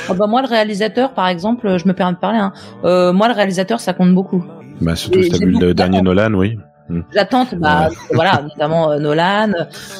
Ah 0.09 0.13
bah 0.13 0.27
moi, 0.27 0.41
le 0.41 0.47
réalisateur, 0.47 1.13
par 1.13 1.27
exemple, 1.27 1.77
je 1.77 1.87
me 1.87 1.93
permets 1.93 2.13
de 2.13 2.19
parler. 2.19 2.39
Hein. 2.39 2.53
Euh, 2.85 3.13
moi, 3.13 3.27
le 3.27 3.33
réalisateur, 3.33 3.79
ça 3.79 3.93
compte 3.93 4.13
beaucoup. 4.13 4.43
Bah 4.81 4.95
surtout 4.95 5.21
si 5.21 5.29
t'as 5.29 5.37
vu 5.37 5.51
le 5.51 5.73
dernier. 5.73 6.01
Nolan, 6.01 6.33
oui. 6.33 6.57
J'attends, 7.13 7.45
bah, 7.57 7.89
voilà, 8.13 8.41
notamment 8.41 8.91
euh, 8.91 8.99
Nolan 8.99 9.51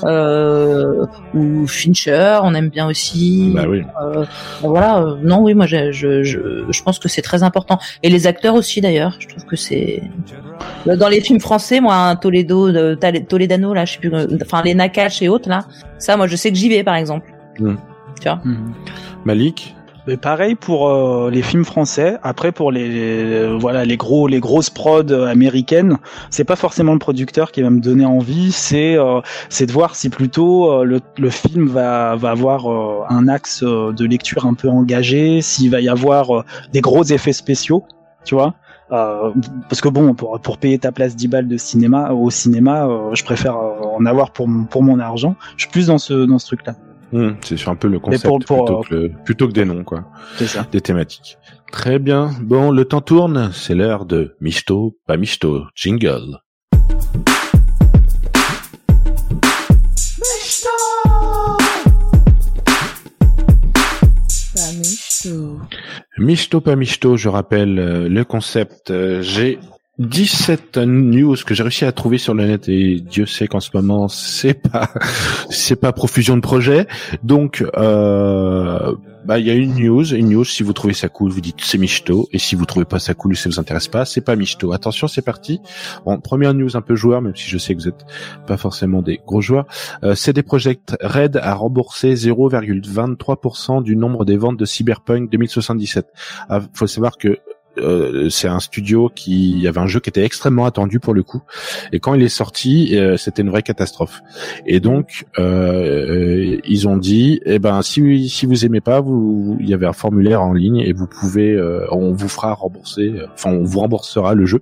euh, 0.03 1.05
ou 1.33 1.67
Fincher, 1.67 2.39
on 2.43 2.53
aime 2.55 2.69
bien 2.69 2.87
aussi. 2.87 3.53
Bah 3.55 3.65
oui. 3.67 3.83
Euh, 4.01 4.25
voilà, 4.61 4.99
euh, 4.99 5.15
non, 5.21 5.41
oui, 5.41 5.53
moi, 5.53 5.65
je, 5.65 5.91
je, 5.91 6.23
je, 6.23 6.39
je 6.69 6.83
pense 6.83 6.97
que 6.99 7.07
c'est 7.07 7.21
très 7.21 7.43
important. 7.43 7.77
Et 8.01 8.09
les 8.09 8.27
acteurs 8.27 8.55
aussi, 8.55 8.81
d'ailleurs. 8.81 9.15
Je 9.19 9.27
trouve 9.27 9.45
que 9.45 9.55
c'est 9.55 10.01
Euh, 10.87 10.95
dans 10.95 11.09
les 11.09 11.21
films 11.21 11.39
français, 11.39 11.79
moi, 11.79 11.95
un 11.95 12.15
Toledo, 12.15 12.71
de, 12.71 12.95
Toledano, 13.27 13.73
là, 13.73 13.85
je 13.85 13.93
sais 13.93 13.99
plus, 13.99 14.11
enfin 14.41 14.61
les 14.63 14.73
Nakash 14.73 15.21
et 15.21 15.29
autres 15.29 15.49
là. 15.49 15.65
Ça, 15.97 16.17
moi, 16.17 16.27
je 16.27 16.35
sais 16.35 16.49
que 16.49 16.57
j'y 16.57 16.69
vais, 16.69 16.83
par 16.83 16.95
exemple. 16.95 17.31
Hmm. 17.59 17.75
Tu 18.19 18.27
vois. 18.27 18.41
Malik. 19.25 19.75
Pareil 20.17 20.55
pour 20.55 20.89
euh, 20.89 21.29
les 21.29 21.41
films 21.41 21.65
français. 21.65 22.17
Après 22.23 22.51
pour 22.51 22.71
les, 22.71 22.87
les- 22.89 23.57
voilà 23.57 23.85
les 23.85 23.97
gros 23.97 24.27
les 24.27 24.39
grosses 24.39 24.69
prods 24.69 25.03
euh, 25.11 25.27
américaines, 25.27 25.97
c'est 26.29 26.43
pas 26.43 26.55
forcément 26.55 26.93
le 26.93 26.99
producteur 26.99 27.51
qui 27.51 27.61
va 27.61 27.69
me 27.69 27.79
donner 27.79 28.05
envie. 28.05 28.51
C'est 28.51 28.95
euh, 28.97 29.21
c'est 29.49 29.65
de 29.65 29.71
voir 29.71 29.95
si 29.95 30.09
plutôt 30.09 30.71
euh, 30.71 30.83
le, 30.83 30.99
le 31.17 31.29
film 31.29 31.67
va 31.67 32.15
va 32.15 32.31
avoir 32.31 32.71
euh, 32.71 33.03
un 33.09 33.27
axe 33.27 33.61
euh, 33.63 33.91
de 33.91 34.05
lecture 34.05 34.45
un 34.45 34.53
peu 34.53 34.69
engagé, 34.69 35.41
s'il 35.41 35.69
va 35.71 35.81
y 35.81 35.89
avoir 35.89 36.35
euh, 36.39 36.43
des 36.73 36.81
gros 36.81 37.03
effets 37.03 37.33
spéciaux, 37.33 37.83
tu 38.25 38.35
vois. 38.35 38.55
Euh, 38.91 39.31
parce 39.69 39.81
que 39.81 39.89
bon, 39.89 40.15
pour, 40.15 40.39
pour 40.41 40.57
payer 40.57 40.79
ta 40.79 40.91
place 40.91 41.15
10 41.15 41.27
balles 41.27 41.47
de 41.47 41.57
cinéma 41.57 42.11
au 42.11 42.31
cinéma, 42.31 42.87
euh, 42.87 43.13
je 43.13 43.23
préfère 43.23 43.55
euh, 43.57 43.81
en 43.97 44.03
avoir 44.07 44.31
pour 44.31 44.47
mon, 44.47 44.63
pour 44.65 44.81
mon 44.81 44.99
argent. 44.99 45.35
Je 45.57 45.63
suis 45.65 45.71
plus 45.71 45.87
dans 45.87 45.99
ce 45.99 46.25
dans 46.25 46.39
ce 46.39 46.47
truc-là. 46.47 46.73
Hmm, 47.11 47.31
c'est 47.41 47.57
sur 47.57 47.71
un 47.71 47.75
peu 47.75 47.87
le 47.87 47.99
concept 47.99 48.23
pour- 48.25 48.39
pour, 48.39 48.65
plutôt, 48.65 48.79
euh, 48.79 48.83
que 48.83 48.93
le- 48.95 49.11
plutôt 49.25 49.47
que 49.47 49.53
des 49.53 49.65
noms, 49.65 49.83
quoi, 49.83 50.05
C'est 50.37 50.45
ça. 50.47 50.67
des 50.71 50.81
thématiques. 50.81 51.37
Très 51.71 51.97
bien. 51.99 52.31
Bon, 52.41 52.71
le 52.71 52.85
temps 52.85 53.01
tourne. 53.01 53.51
C'est 53.53 53.75
l'heure 53.75 54.05
de 54.05 54.35
Michto, 54.41 54.95
pas 55.07 55.17
Michto, 55.17 55.63
jingle. 55.75 56.37
Michto, 66.17 66.61
pas 66.61 66.75
Michto, 66.75 67.17
je 67.17 67.29
rappelle 67.29 67.79
euh, 67.79 68.09
le 68.09 68.23
concept. 68.25 68.91
Euh, 68.91 69.21
J'ai 69.21 69.59
17 69.99 70.77
news 70.77 71.35
que 71.45 71.53
j'ai 71.53 71.63
réussi 71.63 71.83
à 71.83 71.91
trouver 71.91 72.17
sur 72.17 72.33
le 72.33 72.45
net 72.45 72.69
et 72.69 73.01
Dieu 73.01 73.25
sait 73.25 73.47
qu'en 73.47 73.59
ce 73.59 73.69
moment 73.73 74.07
c'est 74.07 74.53
pas 74.53 74.89
c'est 75.49 75.75
pas 75.75 75.91
profusion 75.91 76.37
de 76.37 76.41
projets. 76.41 76.87
Donc 77.23 77.65
euh, 77.75 78.95
bah 79.25 79.39
il 79.39 79.45
y 79.45 79.49
a 79.49 79.53
une 79.53 79.75
news, 79.75 80.13
une 80.13 80.29
news 80.29 80.45
si 80.45 80.63
vous 80.63 80.71
trouvez 80.71 80.93
ça 80.93 81.09
cool, 81.09 81.31
vous 81.31 81.41
dites 81.41 81.57
c'est 81.59 81.77
michto 81.77 82.29
et 82.31 82.39
si 82.39 82.55
vous 82.55 82.65
trouvez 82.65 82.85
pas 82.85 82.99
ça 82.99 83.13
cool, 83.13 83.35
ça 83.35 83.49
vous 83.49 83.59
intéresse 83.59 83.89
pas, 83.89 84.05
c'est 84.05 84.21
pas 84.21 84.37
michto. 84.37 84.71
Attention, 84.71 85.09
c'est 85.09 85.21
parti. 85.21 85.59
Bon, 86.05 86.17
première 86.19 86.53
news 86.53 86.77
un 86.77 86.81
peu 86.81 86.95
joueur 86.95 87.21
même 87.21 87.35
si 87.35 87.49
je 87.49 87.57
sais 87.57 87.75
que 87.75 87.81
vous 87.81 87.89
êtes 87.89 88.05
pas 88.47 88.55
forcément 88.55 89.01
des 89.01 89.19
gros 89.27 89.41
joueurs. 89.41 89.65
Euh, 90.03 90.15
CD 90.15 90.43
Projekt 90.43 90.95
Red 91.01 91.35
a 91.35 91.53
remboursé 91.53 92.13
0,23% 92.13 93.83
du 93.83 93.97
nombre 93.97 94.23
des 94.23 94.37
ventes 94.37 94.57
de 94.57 94.65
Cyberpunk 94.65 95.29
2077. 95.29 96.07
Ah, 96.47 96.61
faut 96.73 96.87
savoir 96.87 97.17
que 97.17 97.37
euh, 97.79 98.29
c'est 98.29 98.47
un 98.47 98.59
studio 98.59 99.11
qui 99.13 99.51
il 99.51 99.59
y 99.59 99.67
avait 99.67 99.79
un 99.79 99.87
jeu 99.87 99.99
qui 99.99 100.09
était 100.09 100.23
extrêmement 100.23 100.65
attendu 100.65 100.99
pour 100.99 101.13
le 101.13 101.23
coup. 101.23 101.41
Et 101.91 101.99
quand 101.99 102.13
il 102.13 102.23
est 102.23 102.29
sorti 102.29 102.97
euh, 102.97 103.17
c'était 103.17 103.41
une 103.41 103.49
vraie 103.49 103.63
catastrophe. 103.63 104.21
Et 104.65 104.79
donc 104.79 105.25
euh, 105.37 106.59
ils 106.65 106.87
ont 106.87 106.97
dit 106.97 107.41
eh 107.45 107.59
ben 107.59 107.81
si 107.81 108.29
si 108.29 108.45
vous 108.45 108.65
aimez 108.65 108.81
pas 108.81 109.01
vous 109.01 109.57
il 109.59 109.69
y 109.69 109.73
avait 109.73 109.85
un 109.85 109.93
formulaire 109.93 110.41
en 110.41 110.53
ligne 110.53 110.77
et 110.77 110.93
vous 110.93 111.07
pouvez 111.07 111.59
on 111.91 112.13
vous 112.13 112.29
fera 112.29 112.53
rembourser 112.53 113.13
enfin 113.33 113.51
on 113.51 113.63
vous 113.63 113.79
remboursera 113.79 114.33
le 114.33 114.45
jeu. 114.45 114.61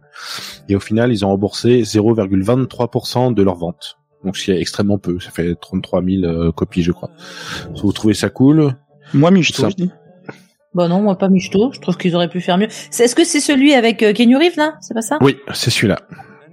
Et 0.70 0.76
au 0.76 0.80
final 0.80 1.12
ils 1.12 1.26
ont 1.26 1.30
remboursé 1.30 1.82
0,23% 1.82 3.34
de 3.34 3.44
leur 3.44 3.56
vente. 3.56 3.98
Donc 4.24 4.38
c'est 4.38 4.60
extrêmement 4.60 4.98
peu. 4.98 5.20
Ça 5.20 5.32
fait 5.32 5.56
33 5.56 6.04
000 6.04 6.52
copies 6.52 6.84
je 6.84 6.92
crois. 6.92 7.12
Vous 7.82 7.92
trouvez 7.92 8.14
ça 8.14 8.30
cool? 8.30 8.74
Moi 9.14 9.32
Michto 9.32 9.70
je 9.70 9.76
dis 9.76 9.92
bah 10.78 10.88
non, 10.88 11.02
moi 11.02 11.18
pas 11.18 11.28
Michto. 11.28 11.72
Je 11.74 11.80
trouve 11.82 11.98
qu'ils 11.98 12.16
auraient 12.16 12.30
pu 12.30 12.40
faire 12.40 12.58
mieux. 12.58 12.68
Est-ce 12.68 13.16
que 13.16 13.26
c'est 13.26 13.40
celui 13.40 13.74
avec 13.74 14.04
euh, 14.04 14.14
Kenny 14.14 14.36
Reeves 14.36 14.58
là? 14.58 14.76
C'est 14.80 14.94
pas 14.94 15.02
ça? 15.02 15.18
Oui, 15.22 15.36
c'est 15.54 15.72
celui-là. 15.72 16.00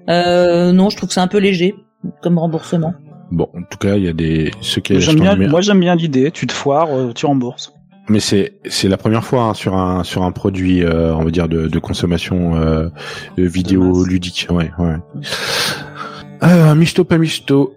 Euh, 0.08 0.72
non, 0.72 0.90
je 0.90 0.96
trouve 0.96 1.08
que 1.08 1.14
c'est 1.14 1.20
un 1.20 1.28
peu 1.28 1.38
léger 1.38 1.74
comme 2.22 2.38
remboursement. 2.38 2.94
Bon, 3.30 3.48
en 3.54 3.62
tout 3.70 3.78
cas, 3.78 3.96
il 3.96 4.04
y 4.04 4.08
a 4.08 4.12
des 4.12 4.50
ceux 4.60 4.80
qui. 4.80 5.00
J'aime 5.00 5.20
bien. 5.20 5.36
Moi, 5.36 5.60
j'aime 5.60 5.80
bien 5.80 5.94
l'idée. 5.94 6.30
Tu 6.30 6.46
te 6.46 6.52
foires, 6.52 6.88
euh, 6.90 7.12
tu 7.12 7.26
rembourses. 7.26 7.72
Mais 8.08 8.20
c'est 8.20 8.58
c'est 8.66 8.88
la 8.88 8.96
première 8.96 9.24
fois 9.24 9.44
hein, 9.44 9.54
sur 9.54 9.76
un 9.76 10.04
sur 10.04 10.22
un 10.24 10.32
produit, 10.32 10.84
euh, 10.84 11.14
on 11.14 11.24
va 11.24 11.30
dire 11.30 11.48
de, 11.48 11.68
de 11.68 11.78
consommation 11.78 12.54
euh, 12.54 12.88
vidéo 13.38 14.04
ludique. 14.04 14.46
Ouais, 14.50 14.70
ouais. 14.78 14.96
Euh, 16.42 16.74
Michto 16.74 17.04
pas 17.04 17.16
Michto 17.16 17.76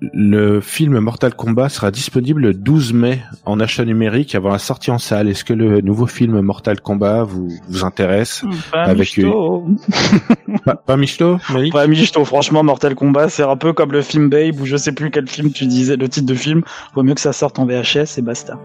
le 0.00 0.60
film 0.60 1.00
Mortal 1.00 1.34
Kombat 1.34 1.70
sera 1.70 1.90
disponible 1.90 2.42
le 2.42 2.54
12 2.54 2.92
mai 2.92 3.20
en 3.44 3.58
achat 3.58 3.84
numérique 3.84 4.36
avant 4.36 4.50
la 4.50 4.58
sortie 4.58 4.92
en 4.92 4.98
salle. 4.98 5.28
Est-ce 5.28 5.44
que 5.44 5.52
le 5.52 5.80
nouveau 5.80 6.06
film 6.06 6.40
Mortal 6.40 6.80
Kombat 6.80 7.24
vous 7.24 7.48
vous 7.68 7.84
intéresse 7.84 8.44
Pas 8.70 8.84
avec 8.84 9.16
Michto. 9.16 9.66
pas, 10.64 10.76
pas 10.76 10.96
Michto, 10.96 11.38
Pas 11.72 11.86
Michto. 11.88 12.24
Franchement, 12.24 12.62
Mortal 12.62 12.94
Kombat, 12.94 13.28
c'est 13.28 13.42
un 13.42 13.56
peu 13.56 13.72
comme 13.72 13.90
le 13.90 14.02
film 14.02 14.30
Babe 14.30 14.60
ou 14.60 14.66
je 14.66 14.76
sais 14.76 14.92
plus 14.92 15.10
quel 15.10 15.28
film 15.28 15.50
tu 15.50 15.66
disais 15.66 15.96
le 15.96 16.08
titre 16.08 16.26
de 16.26 16.34
film. 16.34 16.62
Vaut 16.94 17.02
mieux 17.02 17.14
que 17.14 17.20
ça 17.20 17.32
sorte 17.32 17.58
en 17.58 17.66
VHS 17.66 18.18
et 18.18 18.22
basta. 18.22 18.56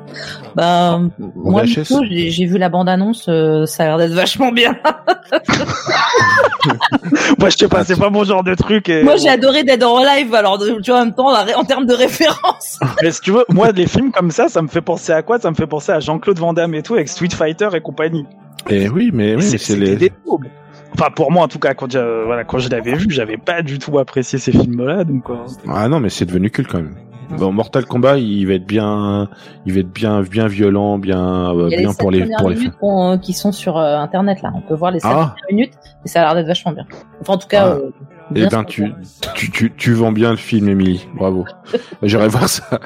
Bah 0.56 1.02
moi, 1.36 1.64
j'ai 1.66 2.46
vu 2.46 2.60
la 2.60 2.70
bande 2.70 2.90
annonce, 2.90 3.26
euh, 3.28 3.66
ça 3.66 3.84
a 3.84 3.88
l'air 3.88 3.98
d'être 3.98 4.14
vachement 4.14 4.52
bien. 4.52 4.78
moi, 7.40 7.50
je 7.50 7.58
sais 7.58 7.68
pas, 7.68 7.84
c'est 7.84 8.00
pas 8.00 8.10
mon 8.10 8.24
genre 8.24 8.44
de 8.44 8.56
truc. 8.56 8.90
Et... 8.90 9.04
Moi, 9.04 9.16
j'ai 9.18 9.30
adoré 9.30 9.64
Dead 9.64 9.82
or 9.84 10.00
Alive. 10.00 10.34
Alors, 10.34 10.60
tu 10.60 10.92
vois, 10.92 11.02
en 11.02 11.06
même 11.06 11.14
temps 11.14 11.34
en 11.34 11.64
termes 11.64 11.86
de 11.86 11.94
référence. 11.94 12.80
Mais 13.02 13.12
si 13.12 13.22
tu 13.22 13.32
veux, 13.32 13.46
moi, 13.50 13.72
les 13.72 13.88
films 13.88 14.12
comme 14.12 14.32
ça, 14.32 14.50
ça 14.50 14.62
me 14.62 14.68
fait 14.68 14.82
penser 14.82 15.12
à 15.12 15.22
quoi? 15.22 15.40
Ça 15.40 15.50
me 15.50 15.56
fait 15.56 15.68
penser 15.68 15.92
à 15.92 16.00
Jean-Claude 16.00 16.40
Van 16.40 16.54
Damme 16.54 16.74
et 16.76 16.84
tout, 16.84 16.96
avec 16.96 17.10
Street 17.10 17.30
Fighter 17.32 17.70
et 17.74 17.82
compagnie. 17.82 18.26
Et 18.70 18.90
oui, 18.90 19.12
mais 19.14 19.36
oui, 19.36 19.44
c'est 19.44 19.76
les. 19.76 20.12
Enfin, 20.96 21.10
pour 21.16 21.32
moi, 21.32 21.44
en 21.44 21.48
tout 21.48 21.60
cas, 21.60 21.74
quand, 21.74 21.96
voilà, 21.96 22.44
quand 22.44 22.60
je 22.60 22.70
l'avais 22.70 22.94
vu, 22.94 23.08
j'avais 23.10 23.38
pas 23.38 23.62
du 23.62 23.80
tout 23.80 23.98
apprécié 23.98 24.38
ces 24.38 24.52
films-là, 24.52 25.04
donc. 25.04 25.30
Euh, 25.30 25.34
ah 25.68 25.88
non, 25.88 26.00
mais 26.00 26.10
c'est 26.10 26.26
devenu 26.26 26.52
culte 26.52 26.70
quand 26.70 26.78
même. 26.78 26.96
Bon, 27.38 27.52
Mortal 27.52 27.86
Kombat, 27.86 28.20
il 28.20 28.46
va 28.48 28.54
être 28.54 28.66
bien, 28.66 29.30
il 29.66 29.74
va 29.74 29.80
être 29.80 29.92
bien, 29.92 30.22
bien 30.22 30.48
violent, 30.48 30.98
bien, 30.98 31.54
euh, 31.56 31.70
bien 31.70 31.94
pour 31.94 32.12
les, 32.12 32.28
pour 32.38 32.50
les. 32.50 32.56
minutes 32.56 33.22
qui 33.22 33.34
sont 33.34 33.52
sur 33.52 33.78
internet 33.78 34.42
là. 34.42 34.52
On 34.56 34.62
peut 34.62 34.76
voir 34.76 34.92
les 34.92 35.00
7 35.00 35.12
ah. 35.14 35.36
minutes 35.50 35.74
et 36.06 36.08
ça 36.08 36.22
a 36.22 36.26
l'air 36.26 36.36
d'être 36.36 36.48
vachement 36.48 36.72
bien. 36.72 36.86
Enfin, 37.22 37.34
en 37.34 37.38
tout 37.38 37.48
cas, 37.48 37.78
ah. 37.78 38.04
Eh 38.36 38.48
ben, 38.48 38.64
tu, 38.64 38.94
tu, 39.36 39.52
tu, 39.52 39.74
tu, 39.76 39.94
vends 39.94 40.12
bien 40.12 40.32
le 40.32 40.38
film, 40.38 40.68
Emily. 40.70 41.06
Bravo. 41.16 41.46
J'irai 42.04 42.28
voir 42.28 42.50
ça. 42.50 42.80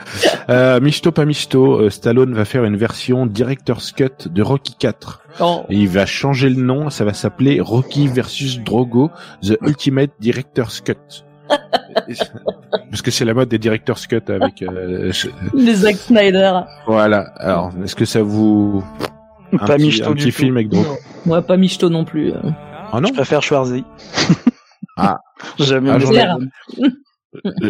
Euh, 0.49 0.79
Misto 0.81 1.11
pas 1.11 1.25
Misto, 1.25 1.75
euh, 1.75 1.89
Stallone 1.89 2.33
va 2.33 2.45
faire 2.45 2.65
une 2.65 2.75
version 2.75 3.25
Director's 3.25 3.91
Cut 3.91 4.29
de 4.29 4.41
Rocky 4.41 4.75
4. 4.77 5.23
Et 5.69 5.75
il 5.75 5.87
va 5.87 6.05
changer 6.05 6.49
le 6.49 6.61
nom, 6.61 6.89
ça 6.89 7.05
va 7.05 7.13
s'appeler 7.13 7.61
Rocky 7.61 8.07
versus 8.07 8.59
Drogo, 8.59 9.11
The 9.43 9.57
Ultimate 9.61 10.11
Director's 10.19 10.81
Cut. 10.81 11.26
Parce 12.89 13.01
que 13.01 13.11
c'est 13.11 13.25
la 13.25 13.33
mode 13.33 13.49
des 13.49 13.57
Director's 13.57 14.07
Cut 14.07 14.21
avec... 14.27 14.61
Euh, 14.61 15.11
Les 15.53 15.73
Zack 15.75 15.95
Snyder. 15.95 16.61
Voilà. 16.85 17.31
Alors, 17.37 17.71
est-ce 17.83 17.95
que 17.95 18.05
ça 18.05 18.21
vous... 18.21 18.83
Un 19.53 19.57
pas 19.65 19.77
petit, 19.77 20.03
un 20.03 20.13
petit 20.13 20.31
film 20.31 20.57
avec 20.57 20.69
Drogo. 20.69 20.97
Ouais, 21.25 21.41
pas 21.41 21.55
Misto 21.55 21.89
non 21.89 22.03
plus. 22.03 22.33
Euh. 22.33 22.39
Ah 22.91 22.99
non 22.99 23.07
Je 23.07 23.13
préfère 23.13 23.41
Schwarzy. 23.41 23.83
Ah, 24.97 25.19
jamais 25.59 25.89
ah, 25.89 25.99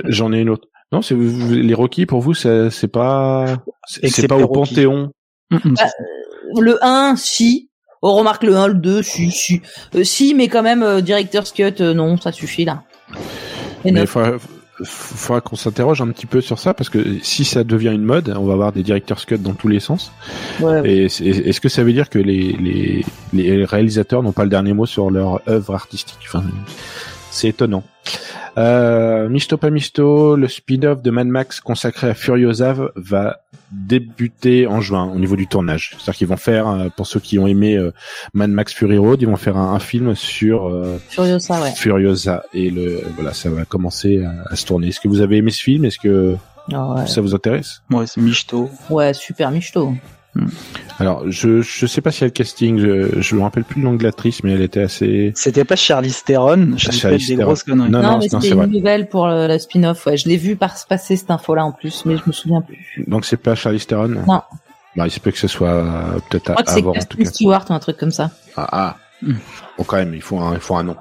j'en 0.05 0.31
ai... 0.33 0.39
une 0.39 0.49
autre. 0.49 0.67
Non, 0.91 1.01
c'est 1.01 1.15
les 1.15 1.73
Rocky 1.73 2.05
pour 2.05 2.21
vous, 2.21 2.33
c'est 2.33 2.87
pas 2.91 3.45
c'est 3.85 4.27
pas 4.27 4.37
au 4.37 4.47
Panthéon. 4.47 5.11
Bah, 5.51 5.59
euh, 5.65 6.61
le 6.61 6.83
1, 6.83 7.15
si. 7.15 7.69
On 8.01 8.13
remarque 8.13 8.43
le 8.43 8.55
1, 8.55 8.67
le 8.67 8.73
2, 8.75 9.01
si, 9.01 9.31
si. 9.31 9.61
Euh, 9.95 10.03
si, 10.03 10.33
mais 10.35 10.47
quand 10.47 10.61
même, 10.61 10.83
euh, 10.83 11.01
Director's 11.01 11.51
Cut, 11.51 11.81
euh, 11.81 11.93
non, 11.93 12.17
ça 12.17 12.31
suffit 12.31 12.65
là. 12.65 12.83
Mais 13.85 14.01
il 14.01 14.07
faudra, 14.07 15.41
qu'on 15.41 15.55
s'interroge 15.55 16.01
un 16.01 16.07
petit 16.09 16.25
peu 16.25 16.41
sur 16.41 16.59
ça 16.59 16.73
parce 16.73 16.89
que 16.89 17.19
si 17.23 17.45
ça 17.45 17.63
devient 17.63 17.93
une 17.93 18.03
mode, 18.03 18.33
on 18.37 18.45
va 18.45 18.53
avoir 18.53 18.71
des 18.71 18.83
Director's 18.83 19.25
Cut 19.25 19.39
dans 19.39 19.53
tous 19.53 19.67
les 19.67 19.79
sens. 19.79 20.11
Ouais, 20.59 20.87
Et 20.87 21.05
est-ce 21.05 21.61
que 21.61 21.69
ça 21.69 21.83
veut 21.83 21.93
dire 21.93 22.09
que 22.09 22.19
les, 22.19 22.53
les, 22.53 23.05
les 23.33 23.65
réalisateurs 23.65 24.21
n'ont 24.21 24.33
pas 24.33 24.43
le 24.43 24.49
dernier 24.49 24.73
mot 24.73 24.85
sur 24.85 25.09
leur 25.09 25.41
œuvre 25.49 25.73
artistique? 25.73 26.19
Enfin, 26.27 26.43
c'est 27.31 27.49
étonnant. 27.49 27.83
Euh, 28.57 29.29
Misto 29.29 29.57
pas 29.57 29.69
Misto, 29.69 30.35
le 30.35 30.47
spin-off 30.47 31.01
de 31.03 31.11
Mad 31.11 31.27
Max 31.27 31.59
consacré 31.59 32.09
à 32.09 32.13
Furiosa 32.15 32.75
va 32.95 33.41
débuter 33.71 34.67
en 34.67 34.81
juin 34.81 35.11
au 35.13 35.19
niveau 35.19 35.35
du 35.35 35.47
tournage. 35.47 35.91
C'est-à-dire 35.91 36.15
qu'ils 36.15 36.27
vont 36.27 36.37
faire, 36.37 36.67
euh, 36.67 36.89
pour 36.95 37.07
ceux 37.07 37.19
qui 37.19 37.37
ont 37.37 37.47
aimé 37.47 37.75
euh, 37.75 37.91
Mad 38.33 38.49
Max 38.49 38.73
Fury 38.73 38.97
Road, 38.97 39.21
ils 39.21 39.27
vont 39.27 39.35
faire 39.35 39.57
un, 39.57 39.79
film 39.79 40.15
sur 40.15 40.67
euh, 40.67 40.97
Furiosa, 41.09 41.61
ouais. 41.61 41.71
Furiosa 41.71 42.43
et 42.53 42.69
le 42.69 43.03
voilà, 43.15 43.33
ça 43.33 43.49
va 43.49 43.65
commencer 43.65 44.23
à, 44.49 44.55
se 44.55 44.65
tourner. 44.65 44.87
Est-ce 44.87 44.99
que 44.99 45.07
vous 45.07 45.21
avez 45.21 45.37
aimé 45.37 45.51
ce 45.51 45.61
film? 45.61 45.85
Est-ce 45.85 45.99
que 45.99 46.35
ah 46.73 47.05
ça 47.05 47.21
vous 47.21 47.35
intéresse? 47.35 47.81
Ouais, 47.91 48.07
c'est 48.07 48.21
Misto. 48.21 48.69
Ouais, 48.89 49.13
super 49.13 49.51
Misto. 49.51 49.93
Hmm. 50.37 50.47
Alors, 50.99 51.23
je 51.29 51.61
je 51.61 51.85
sais 51.85 52.01
pas 52.01 52.11
si 52.11 52.23
elle 52.23 52.31
casting, 52.31 52.77
je 52.77 53.21
je 53.21 53.35
me 53.35 53.41
rappelle 53.41 53.63
plus 53.63 53.81
le 53.81 53.87
nom 53.87 53.95
de 53.95 54.03
l'actrice, 54.03 54.43
mais 54.43 54.53
elle 54.53 54.61
était 54.61 54.81
assez. 54.81 55.31
C'était 55.35 55.65
pas 55.65 55.75
Charlize 55.75 56.23
Theron. 56.23 56.77
Charlize 56.77 57.27
des 57.27 57.35
grosses 57.35 57.63
conneries. 57.63 57.89
Non, 57.89 58.01
non, 58.01 58.19
mais 58.19 58.29
c'était 58.29 58.49
une 58.49 58.65
nouvelle 58.65 59.09
pour 59.09 59.27
la 59.27 59.57
spin-off. 59.57 60.05
Ouais, 60.05 60.17
je 60.17 60.29
l'ai 60.29 60.37
vu 60.37 60.55
par 60.55 60.75
passer 60.87 61.15
cette 61.15 61.31
info-là 61.31 61.65
en 61.65 61.71
plus, 61.71 62.05
mais 62.05 62.17
je 62.17 62.23
me 62.27 62.31
souviens 62.31 62.61
plus. 62.61 63.03
Donc 63.07 63.25
c'est 63.25 63.37
pas 63.37 63.55
Charlize 63.55 63.87
Theron. 63.87 64.07
Non. 64.07 64.41
Bah, 64.95 65.05
il 65.05 65.11
se 65.11 65.19
peut 65.19 65.29
que 65.29 65.37
ce 65.37 65.47
soit 65.47 65.69
euh, 65.69 66.19
peut-être 66.29 66.49
à, 66.49 66.79
voir 66.81 66.95
en 66.97 66.99
tout 66.99 67.17
cas. 67.17 67.25
Stewart 67.25 67.65
ou 67.69 67.73
un 67.73 67.79
truc 67.79 67.97
comme 67.97 68.11
ça. 68.11 68.31
Ah, 68.55 68.67
ah. 68.71 68.95
Hmm. 69.21 69.35
Bon, 69.77 69.83
quand 69.83 69.97
même, 69.97 70.13
il 70.15 70.21
faut 70.21 70.39
un, 70.39 70.55
il 70.55 70.59
faut 70.59 70.75
un 70.75 70.83
nom. 70.83 70.95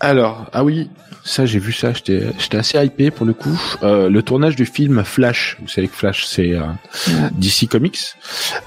Alors, 0.00 0.46
ah 0.52 0.62
oui, 0.62 0.90
ça, 1.26 1.44
j'ai 1.44 1.58
vu 1.58 1.72
ça, 1.72 1.92
j'étais, 1.92 2.22
j'étais 2.38 2.56
assez 2.56 2.78
hypé 2.78 3.10
pour 3.10 3.26
le 3.26 3.34
coup. 3.34 3.60
Euh, 3.82 4.08
le 4.08 4.22
tournage 4.22 4.54
du 4.54 4.64
film 4.64 5.02
Flash, 5.04 5.58
vous 5.60 5.68
savez 5.68 5.88
que 5.88 5.96
Flash 5.96 6.24
c'est 6.24 6.52
euh, 6.52 6.62
DC 7.32 7.68
Comics, 7.68 7.98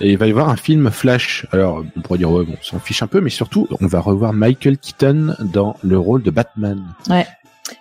et 0.01 0.11
il 0.11 0.17
va 0.17 0.27
y 0.27 0.31
avoir 0.31 0.49
un 0.49 0.57
film 0.57 0.91
Flash. 0.91 1.47
Alors, 1.51 1.85
on 1.95 2.01
pourrait 2.01 2.19
dire 2.19 2.29
ouais, 2.29 2.43
bon, 2.43 2.55
on 2.59 2.63
s'en 2.63 2.79
fiche 2.79 3.01
un 3.01 3.07
peu, 3.07 3.21
mais 3.21 3.29
surtout, 3.29 3.67
on 3.79 3.87
va 3.87 4.01
revoir 4.01 4.33
Michael 4.33 4.77
Keaton 4.77 5.35
dans 5.39 5.77
le 5.83 5.97
rôle 5.97 6.21
de 6.21 6.31
Batman. 6.31 6.83
Ouais. 7.09 7.25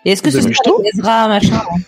Et 0.05 0.13
est-ce 0.13 0.23
que 0.23 0.31
c'est 0.31 0.49
Ezra 0.95 1.29
machin 1.29 1.57
hein 1.57 1.79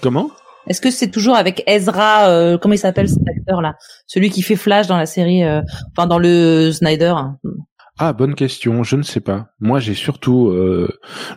Comment? 0.00 0.30
Est-ce 0.66 0.80
que 0.80 0.90
c'est 0.90 1.10
toujours 1.10 1.36
avec 1.36 1.62
Ezra 1.66 2.28
euh, 2.28 2.56
Comment 2.58 2.74
il 2.74 2.78
s'appelle 2.78 3.08
cet 3.08 3.26
acteur 3.28 3.60
là 3.60 3.76
Celui 4.06 4.30
qui 4.30 4.42
fait 4.42 4.56
Flash 4.56 4.86
dans 4.86 4.96
la 4.96 5.06
série, 5.06 5.44
euh, 5.44 5.60
enfin 5.96 6.06
dans 6.06 6.18
le 6.18 6.72
Snyder. 6.72 7.14
Hein. 7.16 7.38
Ah, 7.98 8.12
bonne 8.12 8.34
question. 8.34 8.82
Je 8.82 8.96
ne 8.96 9.02
sais 9.02 9.20
pas. 9.20 9.50
Moi, 9.60 9.78
j'ai 9.78 9.94
surtout 9.94 10.48
euh, 10.48 10.88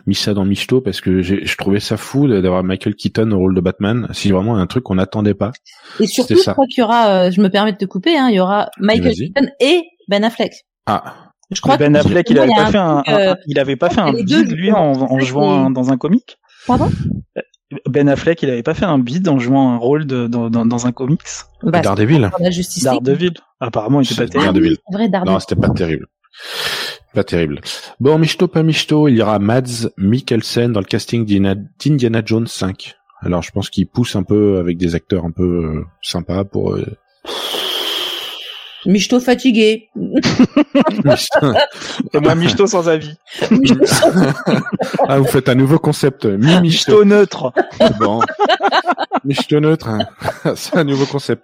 mis 0.06 0.16
ça 0.16 0.34
dans 0.34 0.44
Michto 0.44 0.80
parce 0.80 1.00
que 1.00 1.22
je 1.22 1.56
trouvais 1.56 1.78
ça 1.78 1.96
fou 1.96 2.26
d'avoir 2.26 2.64
Michael 2.64 2.96
Keaton 2.96 3.30
au 3.30 3.38
rôle 3.38 3.54
de 3.54 3.60
Batman. 3.60 4.08
C'est 4.12 4.30
vraiment 4.30 4.56
un 4.56 4.66
truc 4.66 4.84
qu'on 4.84 4.96
n'attendait 4.96 5.34
pas. 5.34 5.52
Et 6.00 6.06
surtout, 6.06 6.34
je 6.36 6.50
crois 6.50 6.66
qu'il 6.66 6.82
y 6.82 6.84
aura, 6.84 7.08
euh, 7.08 7.30
je 7.30 7.40
me 7.40 7.48
permets 7.48 7.72
de 7.72 7.78
te 7.78 7.84
couper, 7.84 8.18
hein, 8.18 8.28
il 8.28 8.36
y 8.36 8.40
aura 8.40 8.68
Michael 8.78 9.14
Keaton 9.14 9.48
et 9.60 9.82
Ben 10.08 10.24
Affleck. 10.24 10.52
Ah. 10.86 11.14
Je 11.50 11.60
crois 11.62 11.78
ben 11.78 11.96
Affleck, 11.96 12.28
il 12.28 12.38
avait, 12.38 12.52
pas 12.54 12.66
fait 12.66 12.78
un, 12.78 13.02
il 13.46 13.58
avait 13.58 13.76
pas 13.76 13.88
fait 13.88 14.00
un 14.00 14.12
bid 14.12 14.50
lui 14.50 14.70
en, 14.70 14.92
en 14.92 15.18
jouant 15.20 15.70
dans 15.70 15.90
un 15.90 15.96
comic. 15.96 16.38
Pardon? 16.66 16.90
Ben 17.86 18.08
Affleck, 18.08 18.42
il 18.42 18.50
avait 18.50 18.62
pas 18.62 18.74
fait 18.74 18.84
un 18.84 18.98
bid 18.98 19.28
en 19.28 19.38
jouant 19.38 19.72
un 19.72 19.76
rôle 19.76 20.06
de, 20.06 20.26
dans, 20.26 20.50
dans, 20.50 20.86
un 20.86 20.92
comics. 20.92 21.20
Bah, 21.62 21.80
Daredevil. 21.80 22.30
Daredevil. 22.82 23.34
Apparemment, 23.60 24.00
il 24.00 24.04
était 24.10 24.26
pas 24.26 24.28
terrible. 24.28 24.76
Daredevil. 24.90 25.22
Non, 25.26 25.38
c'était 25.38 25.56
pas 25.56 25.70
terrible. 25.70 26.06
Pas 27.14 27.24
terrible. 27.24 27.60
Bon, 28.00 28.18
Michto, 28.18 28.48
pas 28.48 28.62
Michto, 28.62 29.08
il 29.08 29.16
y 29.16 29.22
aura 29.22 29.38
Mads 29.38 29.88
Mikkelsen 29.96 30.72
dans 30.72 30.80
le 30.80 30.86
casting 30.86 31.24
d'Indiana 31.24 32.22
Jones 32.24 32.46
5. 32.46 32.94
Alors, 33.22 33.42
je 33.42 33.50
pense 33.50 33.70
qu'il 33.70 33.86
pousse 33.86 34.14
un 34.14 34.22
peu 34.22 34.58
avec 34.58 34.76
des 34.78 34.94
acteurs 34.94 35.24
un 35.24 35.30
peu 35.32 35.42
euh, 35.42 35.84
sympas 36.02 36.44
pour... 36.44 36.74
euh, 36.74 36.84
Michto 38.86 39.18
fatigué. 39.18 39.88
Et 42.14 42.20
moi, 42.20 42.34
Michto 42.36 42.66
sans 42.68 42.88
avis. 42.88 43.16
ah, 45.08 45.18
vous 45.18 45.24
faites 45.26 45.48
un 45.48 45.54
nouveau 45.56 45.78
concept. 45.80 46.24
Mi 46.26 46.60
Michto. 46.60 47.04
Neutre. 47.04 47.52
Bon. 47.98 48.20
Michto 49.24 49.58
neutre. 49.60 49.88
hein. 49.88 50.06
C'est 50.54 50.76
un 50.76 50.84
nouveau 50.84 51.06
concept. 51.06 51.42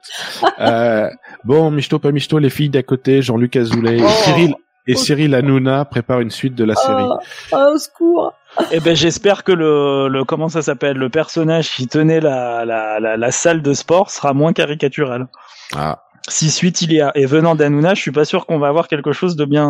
Euh, 0.60 1.10
bon, 1.44 1.70
Michto, 1.72 1.98
pas 1.98 2.12
Michto, 2.12 2.38
les 2.38 2.50
filles 2.50 2.70
d'à 2.70 2.82
côté, 2.84 3.20
Jean-Luc 3.20 3.56
Azoulay 3.56 3.98
Oh. 4.00 4.08
Cyril 4.24 4.54
et 4.86 4.94
Cyril 4.96 5.34
Hanouna 5.34 5.84
préparent 5.84 6.20
une 6.20 6.30
suite 6.30 6.54
de 6.54 6.64
la 6.64 6.74
série. 6.74 7.04
Oh, 7.06 7.18
oh, 7.52 7.72
au 7.74 7.78
secours. 7.78 8.32
Eh 8.70 8.80
ben, 8.80 8.94
j'espère 8.94 9.42
que 9.42 9.52
le, 9.52 10.08
le, 10.08 10.24
comment 10.24 10.48
ça 10.48 10.62
s'appelle, 10.62 10.96
le 10.96 11.08
personnage 11.08 11.70
qui 11.74 11.88
tenait 11.88 12.20
la, 12.20 12.64
la, 12.64 13.00
la, 13.00 13.16
la 13.16 13.30
salle 13.32 13.62
de 13.62 13.72
sport 13.72 14.10
sera 14.10 14.32
moins 14.32 14.52
caricatural. 14.52 15.26
Ah. 15.74 16.00
Si 16.28 16.50
suite 16.50 16.80
il 16.80 16.92
y 16.92 17.02
a, 17.02 17.12
et 17.16 17.26
venant 17.26 17.54
d'Anouna, 17.54 17.92
je 17.94 18.00
suis 18.00 18.10
pas 18.12 18.24
sûr 18.24 18.46
qu'on 18.46 18.58
va 18.58 18.68
avoir 18.68 18.88
quelque 18.88 19.12
chose 19.12 19.36
de 19.36 19.44
bien, 19.44 19.66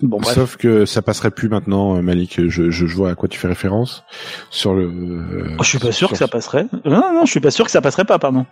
bon, 0.00 0.18
bref. 0.18 0.34
Sauf 0.34 0.56
que 0.56 0.86
ça 0.86 1.02
passerait 1.02 1.30
plus 1.30 1.50
maintenant, 1.50 1.96
euh, 1.96 2.00
Malik. 2.00 2.40
Je, 2.48 2.70
je 2.70 2.86
vois 2.86 3.10
à 3.10 3.14
quoi 3.14 3.28
tu 3.28 3.38
fais 3.38 3.48
référence 3.48 4.02
sur 4.48 4.72
le. 4.72 4.84
euh, 4.84 5.56
Oh, 5.58 5.62
je 5.62 5.68
suis 5.68 5.78
pas 5.78 5.92
sûr 5.92 6.08
sur- 6.08 6.10
que 6.10 6.16
ça 6.16 6.28
passerait. 6.28 6.64
Non, 6.86 7.12
non, 7.12 7.26
je 7.26 7.30
suis 7.30 7.40
pas 7.40 7.50
sûr 7.50 7.66
que 7.66 7.70
ça 7.70 7.82
passerait 7.82 8.06
pas, 8.06 8.18
pardon. 8.18 8.46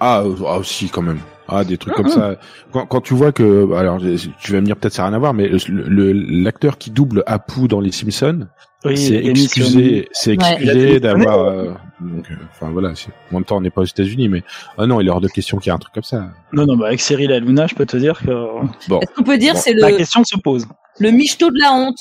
Ah, 0.00 0.22
euh, 0.22 0.34
ah, 0.46 0.58
si 0.64 0.88
quand 0.88 1.02
même. 1.02 1.20
Ah, 1.52 1.64
des 1.64 1.76
trucs 1.78 1.94
comme 1.94 2.08
ça. 2.08 2.36
Quand, 2.72 2.86
quand 2.86 3.00
tu 3.00 3.12
vois 3.14 3.32
que, 3.32 3.72
alors, 3.74 3.98
tu 4.40 4.52
vas 4.52 4.60
me 4.60 4.66
dire 4.66 4.76
peut-être 4.76 4.92
ça 4.94 5.02
n'a 5.02 5.08
rien 5.08 5.16
à 5.16 5.18
voir, 5.18 5.34
mais 5.34 5.50
l'acteur 5.68 6.78
qui 6.78 6.90
double 6.92 7.24
Apu 7.26 7.66
dans 7.66 7.80
Les 7.80 7.90
Simpsons, 7.90 8.46
Oui, 8.84 8.96
c'est 8.96 9.16
excusé, 9.16 10.08
c'est 10.12 10.34
excusé 10.34 11.00
d'avoir. 11.00 11.40
euh, 11.40 11.72
euh, 12.04 12.20
enfin 12.52 12.70
voilà. 12.70 12.90
En 13.32 13.34
même 13.34 13.44
temps, 13.44 13.56
on 13.56 13.60
n'est 13.62 13.70
pas 13.70 13.80
aux 13.80 13.84
États-Unis, 13.86 14.28
mais 14.28 14.44
ah 14.78 14.86
non, 14.86 15.00
il 15.00 15.08
est 15.08 15.10
hors 15.10 15.20
de 15.20 15.26
question 15.26 15.58
qu'il 15.58 15.70
y 15.70 15.72
ait 15.72 15.74
un 15.74 15.78
truc 15.78 15.92
comme 15.92 16.04
ça. 16.04 16.28
Non, 16.52 16.66
non, 16.66 16.76
bah, 16.76 16.86
avec 16.86 17.00
Cyril 17.00 17.32
Hanouna, 17.32 17.66
je 17.66 17.74
peux 17.74 17.84
te 17.86 17.96
dire 17.96 18.20
que 18.20 18.30
Est-ce 18.30 19.14
qu'on 19.16 19.24
peut 19.24 19.36
dire 19.38 19.54
Bon, 19.54 19.60
c'est 19.60 19.74
la 19.74 19.90
le, 19.90 19.96
question 19.96 20.22
se 20.22 20.36
pose. 20.38 20.66
le 21.00 21.10
michto 21.10 21.50
de 21.50 21.58
la 21.58 21.72
honte 21.72 21.98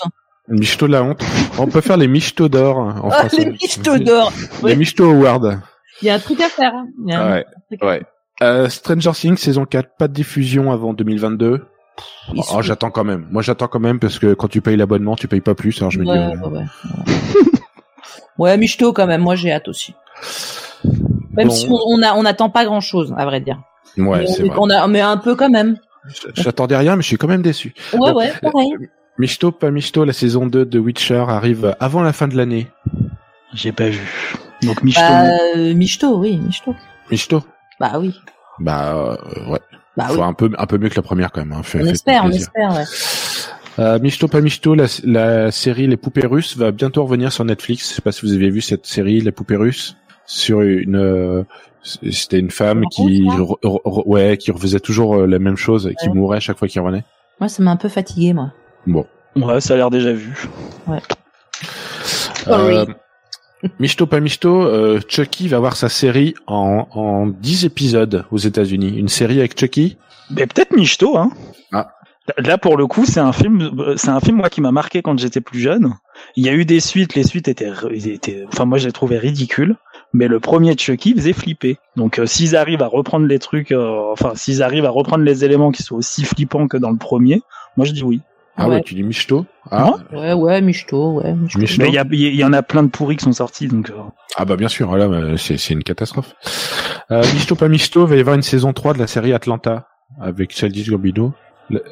Michto 0.48 0.86
de 0.88 0.92
la 0.94 1.04
honte. 1.04 1.22
On 1.58 1.66
peut 1.68 1.82
faire 1.82 1.98
les 1.98 2.08
Michto 2.08 2.50
d'or 2.50 2.78
en 2.78 3.10
Ah, 3.12 3.20
français. 3.28 3.46
les 3.46 3.52
michtos 3.52 3.98
d'or. 4.00 4.32
Les 4.64 4.76
Michto 4.76 5.10
Awards. 5.10 5.58
Il 6.02 6.06
y 6.06 6.10
a 6.10 6.16
un 6.16 6.20
truc 6.20 6.40
à 6.42 6.50
faire. 6.50 6.74
hein. 6.76 6.88
Il 7.06 7.12
y 7.12 7.16
a 7.16 7.22
un 7.22 7.32
Ouais. 7.34 7.46
truc 7.68 7.84
à 7.84 7.86
Ouais. 7.86 8.02
Euh, 8.42 8.70
Stranger 8.70 9.12
Things 9.14 9.38
saison 9.38 9.66
4, 9.66 9.98
pas 9.98 10.08
de 10.08 10.14
diffusion 10.14 10.72
avant 10.72 10.94
2022. 10.94 11.66
Ils 12.34 12.42
Oh, 12.54 12.62
j'attends 12.62 12.90
quand 12.92 13.04
même. 13.04 13.28
Moi, 13.32 13.42
j'attends 13.42 13.68
quand 13.68 13.80
même 13.82 14.00
parce 14.00 14.18
que 14.20 14.34
quand 14.34 14.48
tu 14.48 14.62
payes 14.62 14.78
l'abonnement, 14.78 15.16
tu 15.18 15.28
payes 15.28 15.42
pas 15.42 15.56
plus. 15.56 15.78
Alors 15.82 15.92
je 15.92 16.00
me 16.00 16.06
dis. 16.06 16.12
Ouais, 16.12 16.18
euh, 16.18 16.30
ouais, 16.50 16.60
ouais. 18.38 18.58
ouais, 18.58 18.92
quand 18.94 19.08
même. 19.08 19.22
Moi, 19.22 19.36
j'ai 19.36 19.52
hâte 19.52 19.68
aussi. 19.68 19.94
Même 21.34 21.48
Bon. 21.50 21.54
si 21.54 21.68
on, 21.70 21.78
on 21.86 22.02
a, 22.02 22.14
on 22.14 22.24
n'attend 22.24 22.50
pas 22.50 22.64
grand 22.66 22.80
chose, 22.80 23.14
à 23.18 23.26
vrai 23.26 23.42
dire. 23.42 23.60
ouais, 23.98 24.20
mais, 24.20 24.28
c'est 24.28 24.44
vrai. 24.44 24.56
on 24.58 24.70
a, 24.70 24.88
mais 24.88 25.02
un 25.02 25.18
peu 25.18 25.36
quand 25.36 25.50
même. 25.50 25.78
J'attendais 26.36 26.78
rien, 26.78 26.96
mais 26.96 27.02
je 27.02 27.08
suis 27.08 27.18
quand 27.18 27.28
même 27.28 27.42
déçu. 27.42 27.74
Ouais, 27.94 28.00
Bon, 28.00 28.14
ouais, 28.14 28.32
pareil. 28.42 28.72
Michto, 29.18 29.52
pas 29.52 29.70
Michto, 29.70 30.06
la 30.06 30.14
saison 30.14 30.48
2 30.48 30.66
de 30.66 30.80
Witcher 30.80 31.26
arrive 31.28 31.76
avant 31.82 32.02
la 32.02 32.14
fin 32.14 32.30
de 32.30 32.38
l'année. 32.38 32.68
J'ai 33.54 33.74
pas 33.74 33.90
vu. 33.90 34.34
Donc 34.64 34.84
Michto. 34.84 35.02
Bah, 35.02 35.24
euh, 35.56 35.74
michto, 35.74 36.18
oui, 36.18 36.38
michto. 36.38 36.76
Michto? 37.12 37.44
Bah 37.80 37.94
oui. 38.00 38.14
Bah 38.60 38.94
euh, 38.96 39.50
ouais. 39.52 39.60
Bah 39.96 40.06
Faut 40.08 40.16
oui. 40.16 40.22
un 40.22 40.34
peu 40.34 40.50
un 40.58 40.66
peu 40.66 40.78
mieux 40.78 40.90
que 40.90 40.96
la 40.96 41.02
première 41.02 41.32
quand 41.32 41.42
même. 41.42 41.54
Hein. 41.54 41.64
Fait- 41.64 41.82
On 41.82 41.86
espère, 41.86 42.24
on 42.26 42.30
espère, 42.32 42.74
ouais. 42.74 42.84
Euh, 43.80 43.98
Michto, 44.00 44.28
pas 44.28 44.42
Michto, 44.42 44.76
la, 44.76 44.86
la 45.06 45.52
série 45.52 45.88
Les 45.88 45.96
Poupées 45.96 46.28
Russes 46.28 46.58
va 46.58 46.72
bientôt 46.72 47.04
revenir 47.04 47.32
sur 47.32 47.46
Netflix. 47.46 47.90
Je 47.90 47.96
sais 47.96 48.02
pas 48.02 48.12
si 48.12 48.26
vous 48.26 48.34
avez 48.34 48.50
vu 48.50 48.60
cette 48.62 48.86
série 48.86 49.22
Les 49.22 49.32
Poupées 49.32 49.56
Russes 49.56 49.96
sur 50.26 50.62
une. 50.62 50.98
euh, 50.98 51.44
C'était 51.82 52.40
une 52.40 52.52
femme 52.52 52.84
qui, 52.92 53.24
rouge, 53.24 53.38
là 53.38 53.44
re- 53.46 53.60
re- 53.64 53.82
re- 53.86 54.04
ouais, 54.08 54.38
qui 54.38 54.52
refaisait 54.52 54.82
toujours 54.82 55.16
la 55.26 55.40
même 55.40 55.56
chose 55.56 55.88
et 55.88 55.96
qui 55.96 56.10
Ouais. 56.10 56.14
mourait 56.16 56.38
à 56.38 56.42
chaque 56.42 56.58
fois 56.58 56.68
qu'il 56.68 56.82
revenait. 56.82 57.06
Moi, 57.40 57.48
ça 57.48 57.64
m'a 57.64 57.72
un 57.72 57.78
peu 57.78 57.88
fatigué, 57.88 58.34
moi. 58.34 58.52
Bon. 58.86 59.06
Ouais, 59.38 59.62
ça 59.62 59.76
a 59.76 59.78
l'air 59.78 59.90
déjà 59.90 60.12
vu. 60.12 60.34
Euh, 62.48 62.86
Michto 63.80 64.06
pas 64.06 64.20
Michto, 64.20 64.64
euh, 64.64 65.00
Chucky 65.08 65.48
va 65.48 65.58
avoir 65.58 65.76
sa 65.76 65.90
série 65.90 66.34
en, 66.48 66.88
en 66.92 67.28
10 67.28 67.66
épisodes 67.66 68.26
aux 68.32 68.38
États-Unis. 68.38 68.98
Une 68.98 69.10
série 69.10 69.40
avec 69.40 69.60
Chucky? 69.60 69.98
Mais 70.32 70.48
peut-être 70.48 70.76
Michto, 70.76 71.18
hein. 71.18 71.32
Ah. 71.72 71.96
Là, 72.38 72.58
pour 72.58 72.78
le 72.78 72.88
coup, 72.88 73.06
c'est 73.06 73.20
un 73.20 73.32
film, 73.32 73.72
euh, 73.80 73.96
c'est 73.98 74.10
un 74.10 74.20
film 74.20 74.38
moi 74.38 74.50
qui 74.50 74.62
m'a 74.62 74.72
marqué 74.72 75.02
quand 75.02 75.18
j'étais 75.18 75.42
plus 75.42 75.60
jeune. 75.60 75.94
Il 76.36 76.46
y 76.46 76.50
a 76.50 76.54
eu 76.54 76.66
des 76.66 76.80
suites, 76.80 77.16
les 77.16 77.24
suites 77.24 77.48
étaient, 77.48 77.72
étaient 77.92 78.46
enfin 78.48 78.66
moi 78.66 78.78
je 78.78 78.86
les 78.86 78.92
trouvais 78.92 79.18
ridicules. 79.18 79.76
Mais 80.12 80.28
le 80.28 80.40
premier 80.40 80.76
Chucky 80.76 81.14
faisait 81.14 81.34
flipper. 81.34 81.78
Donc 81.96 82.20
euh, 82.20 82.26
s'ils 82.26 82.56
arrivent 82.56 82.82
à 82.82 82.88
reprendre 82.88 83.28
les 83.28 83.40
trucs, 83.40 83.72
euh, 83.72 84.12
enfin 84.12 84.34
s'ils 84.36 84.64
arrivent 84.64 84.86
à 84.86 84.90
reprendre 84.90 85.24
les 85.24 85.46
éléments 85.46 85.72
qui 85.72 85.84
sont 85.84 85.96
aussi 85.96 86.24
flippants 86.26 86.68
que 86.68 86.78
dans 86.78 86.90
le 86.90 86.98
premier, 86.98 87.42
moi 87.78 87.86
je 87.86 87.92
dis 87.92 88.04
oui. 88.04 88.22
Ah 88.60 88.68
ouais, 88.68 88.76
Ouais. 88.76 88.82
tu 88.84 88.94
dis 88.96 89.04
Michto 89.04 89.46
Ah, 89.72 89.94
Ouais, 90.12 90.34
ouais, 90.34 90.62
michto, 90.62 91.14
ouais. 91.22 91.34
michto. 91.34 91.60
Michto 91.60 91.82
Mais 91.82 91.90
il 91.90 91.94
y, 91.94 91.98
a- 91.98 92.06
il 92.12 92.36
y 92.36 92.44
en 92.44 92.54
a 92.54 92.62
plein 92.62 92.84
de 92.84 92.90
pourris 92.90 93.16
qui 93.18 93.24
sont 93.26 93.32
sortis, 93.32 93.68
donc 93.68 93.90
euh, 93.90 93.94
Ah 94.36 94.46
bah 94.46 94.56
bien 94.56 94.68
sûr, 94.68 94.88
voilà, 94.90 95.08
bah, 95.08 95.38
c'est 95.38 95.58
c'est 95.58 95.74
une 95.74 95.84
catastrophe. 95.84 96.34
Euh, 97.12 97.24
Michto 97.34 97.56
pas 97.56 97.68
Michto, 97.70 98.06
va 98.06 98.16
y 98.16 98.20
avoir 98.20 98.36
une 98.36 98.42
saison 98.42 98.74
3 98.74 98.94
de 98.94 99.00
la 99.00 99.08
série 99.08 99.34
Atlanta 99.34 99.88
avec 100.22 100.52
Childish 100.52 100.90
Gambino. 100.90 101.34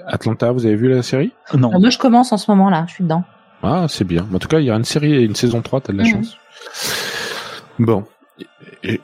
Atlanta, 0.07 0.51
vous 0.51 0.65
avez 0.65 0.75
vu 0.75 0.89
la 0.89 1.03
série? 1.03 1.31
Non. 1.53 1.69
Ah, 1.73 1.79
moi, 1.79 1.89
je 1.91 1.97
commence 1.99 2.31
en 2.31 2.37
ce 2.37 2.49
moment, 2.49 2.69
là. 2.69 2.85
Je 2.87 2.93
suis 2.95 3.03
dedans. 3.03 3.23
Ah, 3.63 3.85
c'est 3.87 4.05
bien. 4.05 4.27
En 4.33 4.39
tout 4.39 4.47
cas, 4.47 4.59
il 4.59 4.65
y 4.65 4.71
a 4.71 4.75
une 4.75 4.83
série 4.83 5.13
et 5.13 5.21
une 5.21 5.35
saison 5.35 5.61
3, 5.61 5.81
t'as 5.81 5.93
de 5.93 5.97
la 5.99 6.03
chance. 6.03 6.37
Bon. 7.79 8.03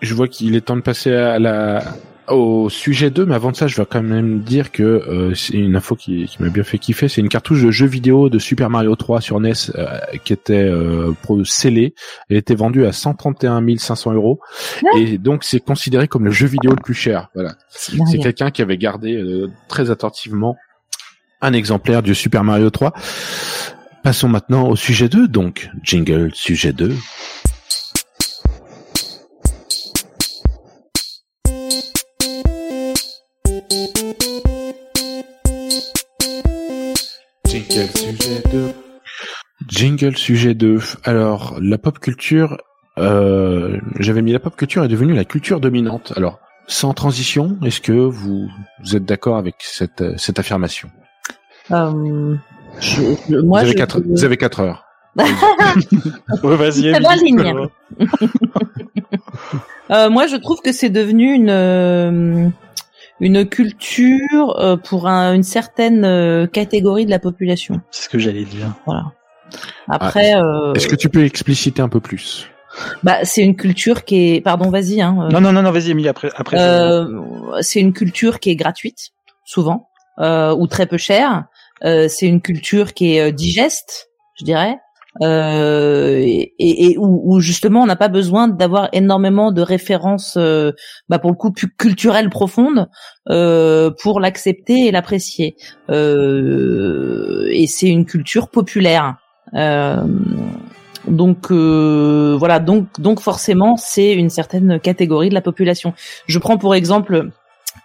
Je 0.01 0.13
vois 0.15 0.27
qu'il 0.27 0.55
est 0.55 0.61
temps 0.61 0.75
de 0.75 0.81
passer 0.81 1.13
à 1.13 1.37
la, 1.39 1.83
au 2.27 2.69
sujet 2.69 3.09
2, 3.09 3.25
mais 3.25 3.35
avant 3.35 3.51
de 3.51 3.55
ça, 3.55 3.67
je 3.67 3.75
vais 3.75 3.85
quand 3.85 4.01
même 4.01 4.41
dire 4.41 4.71
que 4.71 4.83
euh, 4.83 5.33
c'est 5.35 5.53
une 5.53 5.75
info 5.75 5.95
qui, 5.95 6.25
qui 6.25 6.41
m'a 6.41 6.49
bien 6.49 6.63
fait 6.63 6.77
kiffer. 6.77 7.07
C'est 7.07 7.21
une 7.21 7.29
cartouche 7.29 7.63
de 7.63 7.71
jeu 7.71 7.85
vidéo 7.85 8.29
de 8.29 8.39
Super 8.39 8.69
Mario 8.69 8.95
3 8.95 9.21
sur 9.21 9.39
NES 9.39 9.53
euh, 9.75 9.99
qui 10.23 10.33
était 10.33 10.53
euh, 10.53 11.13
scellée. 11.43 11.93
Elle 12.29 12.37
était 12.37 12.55
vendue 12.55 12.85
à 12.85 12.91
131 12.91 13.63
500 13.77 14.13
euros. 14.13 14.39
Et 14.95 15.17
donc, 15.17 15.43
c'est 15.43 15.59
considéré 15.59 16.07
comme 16.07 16.25
le 16.25 16.31
jeu 16.31 16.47
vidéo 16.47 16.71
le 16.71 16.81
plus 16.81 16.93
cher. 16.93 17.29
Voilà. 17.35 17.55
C'est 17.69 17.97
quelqu'un 18.19 18.51
qui 18.51 18.61
avait 18.61 18.77
gardé 18.77 19.15
euh, 19.15 19.51
très 19.67 19.91
attentivement 19.91 20.55
un 21.41 21.53
exemplaire 21.53 22.01
du 22.03 22.15
Super 22.15 22.43
Mario 22.43 22.69
3. 22.69 22.93
Passons 24.03 24.29
maintenant 24.29 24.69
au 24.69 24.75
sujet 24.75 25.09
2, 25.09 25.27
donc. 25.27 25.69
Jingle, 25.83 26.31
sujet 26.33 26.73
2. 26.73 26.95
Jingle, 39.77 40.15
sujet 40.17 40.53
2. 40.53 40.79
Alors, 41.03 41.57
la 41.59 41.79
pop 41.79 41.97
culture, 41.97 42.57
euh, 42.99 43.79
j'avais 43.99 44.21
mis 44.21 44.31
la 44.31 44.39
pop 44.39 44.55
culture 44.55 44.83
est 44.83 44.87
devenue 44.87 45.13
la 45.15 45.25
culture 45.25 45.59
dominante. 45.59 46.13
Alors, 46.15 46.39
sans 46.67 46.93
transition, 46.93 47.57
est-ce 47.65 47.81
que 47.81 47.91
vous, 47.91 48.47
vous 48.83 48.95
êtes 48.95 49.03
d'accord 49.05 49.37
avec 49.37 49.55
cette, 49.59 50.03
cette 50.19 50.37
affirmation? 50.37 50.89
Euh, 51.71 52.35
je, 52.79 53.01
je- 53.29 53.35
moi, 53.37 53.61
vous, 53.61 53.65
avez 53.65 53.71
je- 53.71 53.77
quatre, 53.77 53.99
vous 54.05 54.23
avez 54.23 54.37
quatre 54.37 54.59
heures. 54.59 54.85
Ouais, 56.43 56.55
vas-y. 56.55 56.91
Ligne. 57.23 57.67
Euh, 59.89 60.09
moi, 60.11 60.27
je 60.27 60.35
trouve 60.35 60.61
que 60.61 60.71
c'est 60.71 60.89
devenu 60.91 61.33
une 61.33 62.51
une 63.19 63.47
culture 63.47 64.79
pour 64.83 65.07
un- 65.07 65.33
une 65.33 65.43
certaine 65.43 66.47
catégorie 66.51 67.05
de 67.05 67.09
la 67.11 67.19
population. 67.19 67.81
C'est 67.91 68.03
ce 68.03 68.09
que 68.09 68.19
j'allais 68.19 68.43
dire. 68.43 68.73
Voilà. 68.85 69.05
Après, 69.89 70.35
euh, 70.35 70.71
Ah, 70.71 70.73
Est-ce 70.75 70.87
que 70.87 70.95
tu 70.95 71.09
peux 71.09 71.23
expliciter 71.23 71.81
un 71.81 71.89
peu 71.89 71.99
plus? 71.99 72.47
Bah, 73.03 73.23
c'est 73.23 73.43
une 73.43 73.55
culture 73.55 74.03
qui 74.03 74.35
est, 74.35 74.41
pardon, 74.41 74.69
vas-y. 74.69 75.01
Hein, 75.01 75.15
euh, 75.21 75.29
Non, 75.29 75.41
non, 75.41 75.51
non, 75.51 75.61
non, 75.61 75.71
vas-y, 75.71 75.91
Émilie, 75.91 76.09
après. 76.09 76.31
après 76.35 76.57
Euh, 76.59 77.05
c'est 77.61 77.79
une 77.79 77.93
culture 77.93 78.39
qui 78.39 78.49
est 78.49 78.55
gratuite, 78.55 79.11
souvent, 79.45 79.89
euh, 80.19 80.55
ou 80.55 80.67
très 80.67 80.87
peu 80.87 80.97
chère. 80.97 81.45
Euh, 81.83 82.07
c'est 82.07 82.27
une 82.27 82.41
culture 82.41 82.93
qui 82.93 83.17
est 83.17 83.31
digeste, 83.31 84.09
je 84.39 84.45
dirais, 84.45 84.77
euh, 85.21 86.17
et, 86.17 86.53
et, 86.57 86.91
et 86.91 86.97
où, 86.97 87.21
où 87.23 87.39
justement 87.39 87.83
on 87.83 87.85
n'a 87.85 87.95
pas 87.95 88.07
besoin 88.07 88.47
d'avoir 88.47 88.89
énormément 88.93 89.51
de 89.51 89.61
références, 89.61 90.37
euh, 90.37 90.71
bah 91.07 91.19
pour 91.19 91.29
le 91.29 91.35
coup 91.35 91.51
plus 91.51 91.69
culturelles 91.69 92.29
profondes, 92.31 92.89
euh, 93.29 93.91
pour 94.01 94.19
l'accepter 94.19 94.87
et 94.87 94.91
l'apprécier. 94.91 95.55
Euh, 95.89 97.47
et 97.51 97.67
c'est 97.67 97.89
une 97.89 98.05
culture 98.05 98.49
populaire. 98.49 99.17
Euh, 99.55 100.03
donc 101.07 101.51
euh, 101.51 102.35
voilà, 102.37 102.59
donc 102.59 102.87
donc 102.99 103.19
forcément 103.19 103.75
c'est 103.77 104.13
une 104.13 104.29
certaine 104.29 104.79
catégorie 104.79 105.29
de 105.29 105.33
la 105.33 105.41
population. 105.41 105.93
Je 106.27 106.39
prends 106.39 106.57
pour 106.57 106.75
exemple 106.75 107.29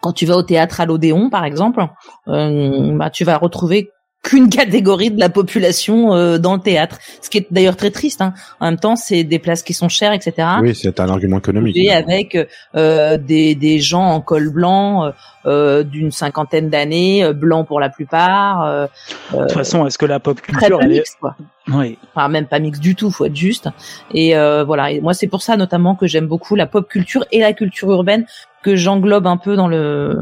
quand 0.00 0.12
tu 0.12 0.26
vas 0.26 0.37
au 0.37 0.42
théâtre 0.42 0.81
à 0.81 0.87
l'Odéon 0.87 1.31
par 1.31 1.44
exemple, 1.44 1.87
euh, 2.28 2.96
bah 2.96 3.11
tu 3.11 3.24
vas 3.24 3.37
retrouver 3.37 3.90
qu'une 4.28 4.48
catégorie 4.60 5.10
de 5.10 5.20
la 5.20 5.28
population 5.28 6.14
euh, 6.14 6.38
dans 6.38 6.54
le 6.54 6.60
théâtre, 6.60 6.98
ce 7.22 7.30
qui 7.30 7.38
est 7.38 7.46
d'ailleurs 7.50 7.76
très 7.76 7.90
triste. 7.90 8.20
Hein. 8.20 8.34
En 8.60 8.66
même 8.66 8.78
temps, 8.78 8.96
c'est 8.96 9.24
des 9.24 9.38
places 9.38 9.62
qui 9.62 9.74
sont 9.74 9.88
chères, 9.88 10.12
etc. 10.12 10.48
Oui, 10.60 10.74
c'est 10.74 11.00
un 11.00 11.08
argument 11.08 11.38
économique. 11.38 11.76
Et 11.76 11.92
avec 11.92 12.36
euh, 12.76 13.16
des, 13.18 13.54
des 13.54 13.78
gens 13.80 14.04
en 14.04 14.20
col 14.20 14.50
blanc 14.50 15.12
euh, 15.48 15.82
d'une 15.82 16.10
cinquantaine 16.10 16.68
d'années, 16.68 17.24
euh, 17.24 17.32
blancs 17.32 17.66
pour 17.66 17.80
la 17.80 17.88
plupart. 17.88 18.64
Euh, 18.64 18.86
de 19.32 19.38
toute 19.42 19.52
façon, 19.52 19.86
est-ce 19.86 19.96
que 19.96 20.04
la 20.04 20.20
pop 20.20 20.38
culture, 20.40 20.78
elle 20.82 20.88
mix, 20.88 21.14
quoi. 21.18 21.36
Oui. 21.68 21.96
Enfin, 22.12 22.28
même 22.28 22.46
pas 22.46 22.58
mix 22.58 22.78
du 22.78 22.94
tout, 22.94 23.10
faut 23.10 23.24
être 23.24 23.36
juste. 23.36 23.68
Et 24.12 24.34
voilà. 24.34 24.90
Et 24.90 25.00
moi, 25.00 25.14
c'est 25.14 25.26
pour 25.26 25.42
ça 25.42 25.56
notamment 25.56 25.94
que 25.94 26.06
j'aime 26.06 26.26
beaucoup 26.26 26.54
la 26.54 26.66
pop 26.66 26.86
culture 26.88 27.24
et 27.32 27.40
la 27.40 27.52
culture 27.52 27.90
urbaine 27.90 28.26
que 28.62 28.76
j'englobe 28.76 29.26
un 29.26 29.36
peu 29.36 29.56
dans 29.56 29.68
le 29.68 30.18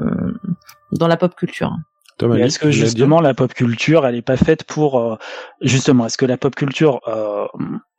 dans 0.92 1.08
la 1.08 1.16
pop 1.16 1.34
culture. 1.34 1.74
Est-ce 2.22 2.58
que 2.58 2.70
justement 2.70 3.20
la 3.20 3.34
pop 3.34 3.52
culture, 3.52 4.06
elle 4.06 4.14
est 4.14 4.22
pas 4.22 4.38
faite 4.38 4.64
pour 4.64 4.98
euh, 4.98 5.16
justement 5.60 6.06
Est-ce 6.06 6.16
que 6.16 6.24
la 6.24 6.38
pop 6.38 6.54
culture 6.54 7.00
euh, 7.08 7.46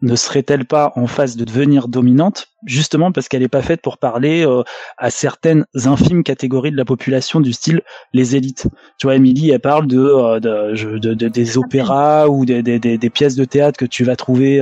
ne 0.01 0.15
serait-elle 0.15 0.65
pas 0.65 0.91
en 0.95 1.05
phase 1.05 1.35
de 1.35 1.45
devenir 1.45 1.87
dominante? 1.87 2.47
Justement 2.65 3.11
parce 3.11 3.27
qu'elle 3.27 3.43
est 3.43 3.47
pas 3.47 3.61
faite 3.61 3.81
pour 3.83 3.99
parler 3.99 4.43
euh, 4.43 4.63
à 4.97 5.11
certaines 5.11 5.65
infimes 5.85 6.23
catégories 6.23 6.71
de 6.71 6.77
la 6.77 6.85
population 6.85 7.41
du 7.41 7.53
style 7.53 7.83
les 8.11 8.35
élites. 8.35 8.67
Tu 8.97 9.05
vois, 9.05 9.15
Émilie, 9.15 9.51
elle 9.51 9.59
parle 9.59 9.85
de, 9.85 10.39
de, 10.39 10.97
de, 10.97 11.27
des 11.27 11.57
opéras 11.59 12.27
ou 12.27 12.43
des, 12.43 12.63
des, 12.63 12.79
des, 12.79 13.09
pièces 13.11 13.35
de 13.35 13.45
théâtre 13.45 13.77
que 13.77 13.85
tu 13.85 14.03
vas 14.03 14.15
trouver 14.15 14.59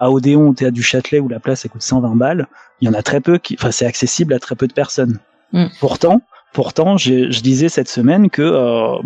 à 0.00 0.10
Odéon 0.10 0.48
au 0.48 0.54
théâtre 0.54 0.74
du 0.74 0.82
Châtelet 0.82 1.20
où 1.20 1.28
la 1.28 1.38
place 1.38 1.64
elle 1.64 1.70
coûte 1.70 1.82
120 1.82 2.16
balles. 2.16 2.48
Il 2.80 2.88
y 2.88 2.90
en 2.90 2.94
a 2.94 3.02
très 3.02 3.20
peu 3.20 3.38
qui, 3.38 3.54
enfin, 3.58 3.70
c'est 3.70 3.86
accessible 3.86 4.34
à 4.34 4.40
très 4.40 4.56
peu 4.56 4.66
de 4.66 4.72
personnes. 4.72 5.20
Mm. 5.52 5.66
Pourtant 5.78 6.20
Pourtant, 6.52 6.96
je, 6.96 7.30
je, 7.30 7.40
disais 7.40 7.68
cette 7.68 7.88
semaine 7.88 8.30
que 8.30 8.42
euh, 8.42 8.96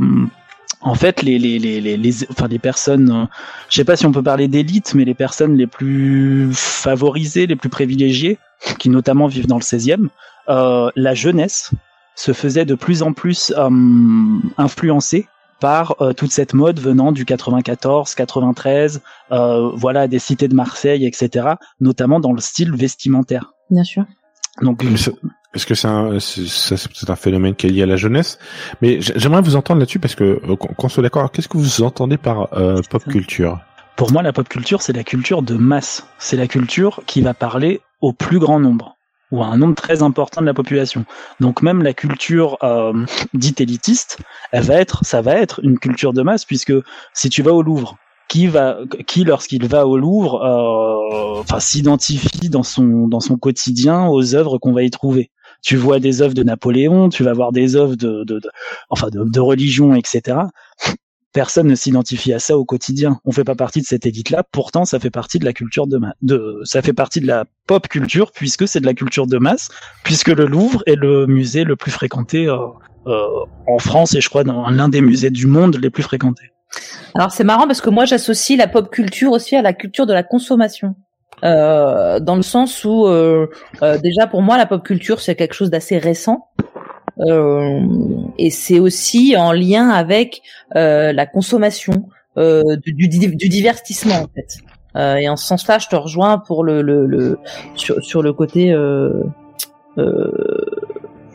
en 0.82 0.94
fait, 0.94 1.22
les, 1.22 1.38
les, 1.38 1.58
les, 1.58 1.80
les, 1.80 2.30
enfin, 2.30 2.48
les 2.48 2.58
personnes, 2.58 3.10
euh, 3.10 3.26
je 3.68 3.76
sais 3.76 3.84
pas 3.84 3.96
si 3.96 4.06
on 4.06 4.12
peut 4.12 4.22
parler 4.22 4.48
d'élite, 4.48 4.94
mais 4.94 5.04
les 5.04 5.14
personnes 5.14 5.56
les 5.56 5.66
plus 5.66 6.50
favorisées, 6.54 7.46
les 7.46 7.56
plus 7.56 7.68
privilégiées, 7.68 8.38
qui 8.78 8.88
notamment 8.88 9.26
vivent 9.26 9.46
dans 9.46 9.56
le 9.56 9.62
16e, 9.62 10.08
euh, 10.48 10.90
la 10.96 11.14
jeunesse 11.14 11.72
se 12.14 12.32
faisait 12.32 12.64
de 12.64 12.74
plus 12.74 13.02
en 13.02 13.12
plus 13.12 13.52
euh, 13.56 13.70
influencée 14.58 15.26
par 15.60 15.96
euh, 16.00 16.12
toute 16.12 16.32
cette 16.32 16.54
mode 16.54 16.80
venant 16.80 17.12
du 17.12 17.24
94, 17.24 18.14
93, 18.14 19.02
euh, 19.32 19.70
voilà, 19.74 20.08
des 20.08 20.18
cités 20.18 20.48
de 20.48 20.54
Marseille, 20.54 21.06
etc., 21.06 21.48
notamment 21.80 22.20
dans 22.20 22.32
le 22.32 22.40
style 22.40 22.74
vestimentaire. 22.74 23.52
Bien 23.70 23.84
sûr. 23.84 24.04
Donc, 24.62 24.82
est-ce 25.54 25.66
que 25.66 25.74
c'est 25.74 25.88
un, 25.88 26.20
c'est 26.20 27.10
un 27.10 27.16
phénomène 27.16 27.56
qui 27.56 27.66
est 27.66 27.70
lié 27.70 27.82
à 27.82 27.86
la 27.86 27.96
jeunesse 27.96 28.38
Mais 28.82 29.00
j'aimerais 29.00 29.42
vous 29.42 29.56
entendre 29.56 29.80
là-dessus 29.80 29.98
parce 29.98 30.14
que 30.14 30.40
euh, 30.48 30.56
qu'on 30.56 30.88
soit 30.88 31.02
d'accord. 31.02 31.32
Qu'est-ce 31.32 31.48
que 31.48 31.58
vous 31.58 31.82
entendez 31.82 32.18
par 32.18 32.52
euh, 32.56 32.80
pop 32.88 33.02
culture? 33.04 33.58
Pour 33.96 34.12
moi, 34.12 34.22
la 34.22 34.32
pop 34.32 34.48
culture, 34.48 34.80
c'est 34.80 34.92
la 34.92 35.02
culture 35.02 35.42
de 35.42 35.54
masse. 35.54 36.06
C'est 36.18 36.36
la 36.36 36.46
culture 36.46 37.02
qui 37.06 37.20
va 37.20 37.34
parler 37.34 37.80
au 38.00 38.12
plus 38.12 38.38
grand 38.38 38.60
nombre 38.60 38.96
ou 39.32 39.42
à 39.42 39.46
un 39.46 39.56
nombre 39.56 39.74
très 39.74 40.02
important 40.02 40.40
de 40.40 40.46
la 40.46 40.54
population. 40.54 41.04
Donc 41.40 41.62
même 41.62 41.82
la 41.82 41.94
culture 41.94 42.56
euh, 42.62 43.04
dite 43.34 43.60
élitiste, 43.60 44.18
elle 44.52 44.64
va 44.64 44.74
être, 44.74 45.04
ça 45.04 45.22
va 45.22 45.34
être 45.34 45.60
une 45.62 45.78
culture 45.78 46.12
de 46.12 46.22
masse 46.22 46.44
puisque 46.44 46.72
si 47.12 47.28
tu 47.28 47.42
vas 47.42 47.52
au 47.52 47.62
Louvre, 47.62 47.96
qui 48.28 48.46
va, 48.46 48.78
qui 49.06 49.24
lorsqu'il 49.24 49.66
va 49.66 49.86
au 49.86 49.96
Louvre, 49.96 50.42
euh, 50.42 51.40
enfin 51.40 51.60
s'identifie 51.60 52.48
dans 52.48 52.62
son 52.62 53.08
dans 53.08 53.20
son 53.20 53.36
quotidien 53.36 54.06
aux 54.06 54.34
œuvres 54.34 54.58
qu'on 54.58 54.72
va 54.72 54.82
y 54.82 54.90
trouver? 54.90 55.30
Tu 55.62 55.76
vois 55.76 56.00
des 56.00 56.22
œuvres 56.22 56.34
de 56.34 56.42
Napoléon, 56.42 57.08
tu 57.08 57.22
vas 57.22 57.32
voir 57.32 57.52
des 57.52 57.76
œuvres 57.76 57.96
de, 57.96 58.24
de, 58.24 58.40
enfin 58.88 59.08
de, 59.10 59.40
religion, 59.40 59.94
etc. 59.94 60.38
Personne 61.32 61.68
ne 61.68 61.74
s'identifie 61.74 62.32
à 62.32 62.38
ça 62.38 62.58
au 62.58 62.64
quotidien. 62.64 63.20
On 63.24 63.30
fait 63.30 63.44
pas 63.44 63.54
partie 63.54 63.80
de 63.80 63.86
cette 63.86 64.04
élite-là. 64.04 64.42
Pourtant, 64.50 64.84
ça 64.84 64.98
fait 64.98 65.10
partie 65.10 65.38
de 65.38 65.44
la 65.44 65.52
culture 65.52 65.86
de, 65.86 66.00
de 66.22 66.60
ça 66.64 66.82
fait 66.82 66.92
partie 66.92 67.20
de 67.20 67.26
la 67.26 67.44
pop 67.66 67.86
culture 67.88 68.32
puisque 68.32 68.66
c'est 68.66 68.80
de 68.80 68.86
la 68.86 68.94
culture 68.94 69.26
de 69.26 69.38
masse, 69.38 69.68
puisque 70.02 70.28
le 70.28 70.46
Louvre 70.46 70.82
est 70.86 70.96
le 70.96 71.26
musée 71.26 71.64
le 71.64 71.76
plus 71.76 71.92
fréquenté 71.92 72.48
euh, 72.48 72.56
euh, 73.06 73.26
en 73.68 73.78
France 73.78 74.14
et 74.14 74.20
je 74.20 74.28
crois 74.28 74.44
dans 74.44 74.68
l'un 74.70 74.88
des 74.88 75.00
musées 75.00 75.30
du 75.30 75.46
monde 75.46 75.78
les 75.80 75.90
plus 75.90 76.02
fréquentés. 76.02 76.50
Alors 77.14 77.32
c'est 77.32 77.44
marrant 77.44 77.66
parce 77.66 77.80
que 77.80 77.90
moi 77.90 78.04
j'associe 78.04 78.58
la 78.58 78.66
pop 78.66 78.90
culture 78.90 79.32
aussi 79.32 79.56
à 79.56 79.62
la 79.62 79.72
culture 79.72 80.06
de 80.06 80.12
la 80.12 80.22
consommation. 80.22 80.96
Euh, 81.42 82.20
dans 82.20 82.36
le 82.36 82.42
sens 82.42 82.84
où 82.84 83.06
euh, 83.06 83.46
euh, 83.82 83.96
déjà 83.96 84.26
pour 84.26 84.42
moi 84.42 84.58
la 84.58 84.66
pop 84.66 84.84
culture 84.84 85.20
c'est 85.20 85.34
quelque 85.34 85.54
chose 85.54 85.70
d'assez 85.70 85.96
récent 85.96 86.48
euh, 87.20 87.80
et 88.36 88.50
c'est 88.50 88.78
aussi 88.78 89.34
en 89.38 89.52
lien 89.52 89.88
avec 89.88 90.42
euh, 90.76 91.12
la 91.12 91.24
consommation 91.26 92.08
du, 92.36 92.92
du, 92.92 93.08
du, 93.08 93.48
divertissement 93.48 94.14
en 94.14 94.28
fait. 94.34 95.20
et 95.20 95.28
en 95.28 95.36
ce 95.36 95.46
sens-là, 95.46 95.78
je 95.78 95.88
te 95.88 95.96
rejoins 95.96 96.38
pour 96.38 96.64
le, 96.64 96.80
le, 96.80 97.04
le 97.04 97.38
sur, 97.74 98.02
sur 98.02 98.22
le 98.22 98.32
côté 98.32 98.74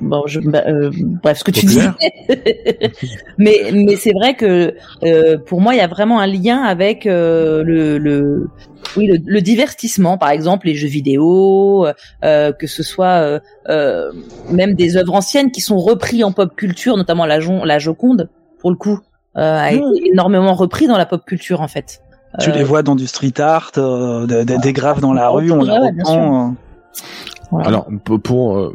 bon, 0.02 0.24
je, 0.28 0.40
bah, 0.40 0.64
euh, 0.68 0.92
bref, 0.94 1.40
ce 1.40 1.44
que 1.44 1.52
tu 1.52 1.66
dis. 1.66 1.80
mais 3.38 3.72
mais 3.74 3.96
c'est 3.96 4.14
vrai 4.14 4.36
que 4.36 4.76
euh, 5.04 5.38
pour 5.38 5.62
moi, 5.62 5.74
il 5.74 5.78
y 5.78 5.82
a 5.82 5.88
vraiment 5.88 6.20
un 6.20 6.28
lien 6.28 6.62
avec 6.62 7.06
euh, 7.06 7.64
le, 7.64 7.98
le 7.98 8.50
oui 8.98 9.08
le, 9.08 9.42
divertissement, 9.42 10.18
par 10.18 10.30
exemple 10.30 10.68
les 10.68 10.76
jeux 10.76 10.88
vidéo, 10.88 11.88
euh, 12.24 12.52
que 12.52 12.68
ce 12.68 12.84
soit 12.84 13.40
euh, 13.70 14.12
même 14.52 14.74
des 14.76 14.98
œuvres 14.98 15.16
anciennes 15.16 15.52
qui 15.52 15.62
sont 15.62 15.78
reprises 15.78 16.24
en 16.24 16.32
pop 16.32 16.56
culture, 16.56 16.98
notamment 16.98 17.26
la, 17.26 17.40
la 17.40 17.80
Joconde 17.80 18.30
pour 18.60 18.72
le 18.72 18.78
coup 18.78 19.00
a 19.36 19.74
été 19.74 19.84
énormément 20.12 20.54
repris 20.54 20.88
dans 20.88 20.98
la 20.98 21.06
pop 21.06 21.26
culture 21.26 21.62
en 21.62 21.68
fait. 21.68 22.02
Tu 22.40 22.52
les 22.52 22.64
vois 22.64 22.84
dans 22.84 22.96
du 22.96 23.08
street 23.08 23.40
art, 23.40 23.72
des 23.76 24.74
graves 24.74 25.02
dans 25.02 25.14
la 25.14 25.30
rue, 25.30 25.52
on 25.52 25.64
la 25.64 25.80
reprend. 25.80 26.56
Alors 27.64 27.88
pour 28.24 28.58
euh, 28.58 28.74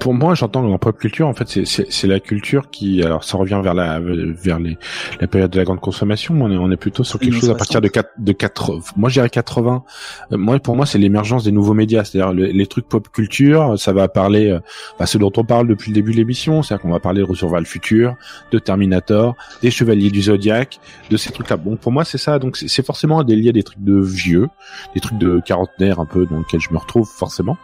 pour 0.00 0.14
moi, 0.14 0.34
j'entends 0.34 0.64
en 0.64 0.78
pop 0.78 0.98
culture 0.98 1.28
en 1.28 1.34
fait 1.34 1.64
c'est 1.64 2.06
la 2.06 2.20
culture 2.20 2.70
qui 2.70 3.02
alors 3.02 3.24
ça 3.24 3.38
revient 3.38 3.60
vers 3.62 3.74
la 3.74 4.00
vers 4.00 4.58
les 4.58 4.78
la 5.20 5.26
période 5.26 5.50
de 5.50 5.58
la 5.58 5.64
grande 5.64 5.80
consommation. 5.80 6.34
On 6.40 6.50
est 6.50 6.56
on 6.56 6.70
est 6.70 6.76
plutôt 6.76 7.04
sur 7.04 7.18
quelque 7.18 7.34
chose 7.34 7.50
à 7.50 7.54
partir 7.54 7.80
de 7.80 7.88
4 7.88 8.10
de 8.18 8.32
4 8.32 8.78
moi 8.96 9.08
je 9.08 9.20
80. 9.26 9.84
Euh, 10.32 10.36
moi 10.36 10.58
pour 10.58 10.76
moi 10.76 10.86
c'est 10.86 10.98
l'émergence 10.98 11.44
des 11.44 11.52
nouveaux 11.52 11.74
médias, 11.74 12.04
c'est-à-dire 12.04 12.32
les, 12.32 12.66
trucs 12.66 12.88
pop 12.88 13.08
culture, 13.08 13.78
ça 13.78 13.92
va 13.92 14.08
parler 14.08 14.50
euh, 14.50 14.60
bah, 14.98 15.06
ce 15.06 15.16
dont 15.18 15.32
on 15.36 15.44
parle 15.44 15.66
depuis 15.66 15.90
le 15.90 15.94
début 15.94 16.12
de 16.12 16.16
l'émission, 16.16 16.62
c'est-à-dire 16.62 16.82
qu'on 16.82 16.90
va 16.90 17.00
parler 17.00 17.20
de 17.20 17.26
Retour 17.26 17.56
le 17.58 17.64
futur, 17.64 18.14
de 18.52 18.58
Terminator, 18.58 19.36
des 19.62 19.70
Chevaliers 19.70 20.10
du 20.10 20.22
Zodiac, 20.22 20.80
de 21.10 21.16
ces 21.16 21.30
trucs-là. 21.30 21.56
Bon 21.56 21.76
pour 21.76 21.92
moi 21.92 22.04
c'est 22.04 22.18
ça 22.18 22.38
donc 22.38 22.56
c'est 22.56 22.84
forcément 22.84 23.22
des 23.24 23.36
liens 23.36 23.52
des 23.52 23.62
trucs 23.62 23.82
de 23.82 23.98
vieux, 23.98 24.48
des 24.94 25.00
trucs 25.00 25.18
de 25.18 25.40
quarantenaire 25.40 26.00
un 26.00 26.06
peu 26.06 26.26
dans 26.26 26.38
lesquels 26.38 26.60
je 26.60 26.72
me 26.72 26.78
retrouve 26.78 27.08
forcément 27.08 27.56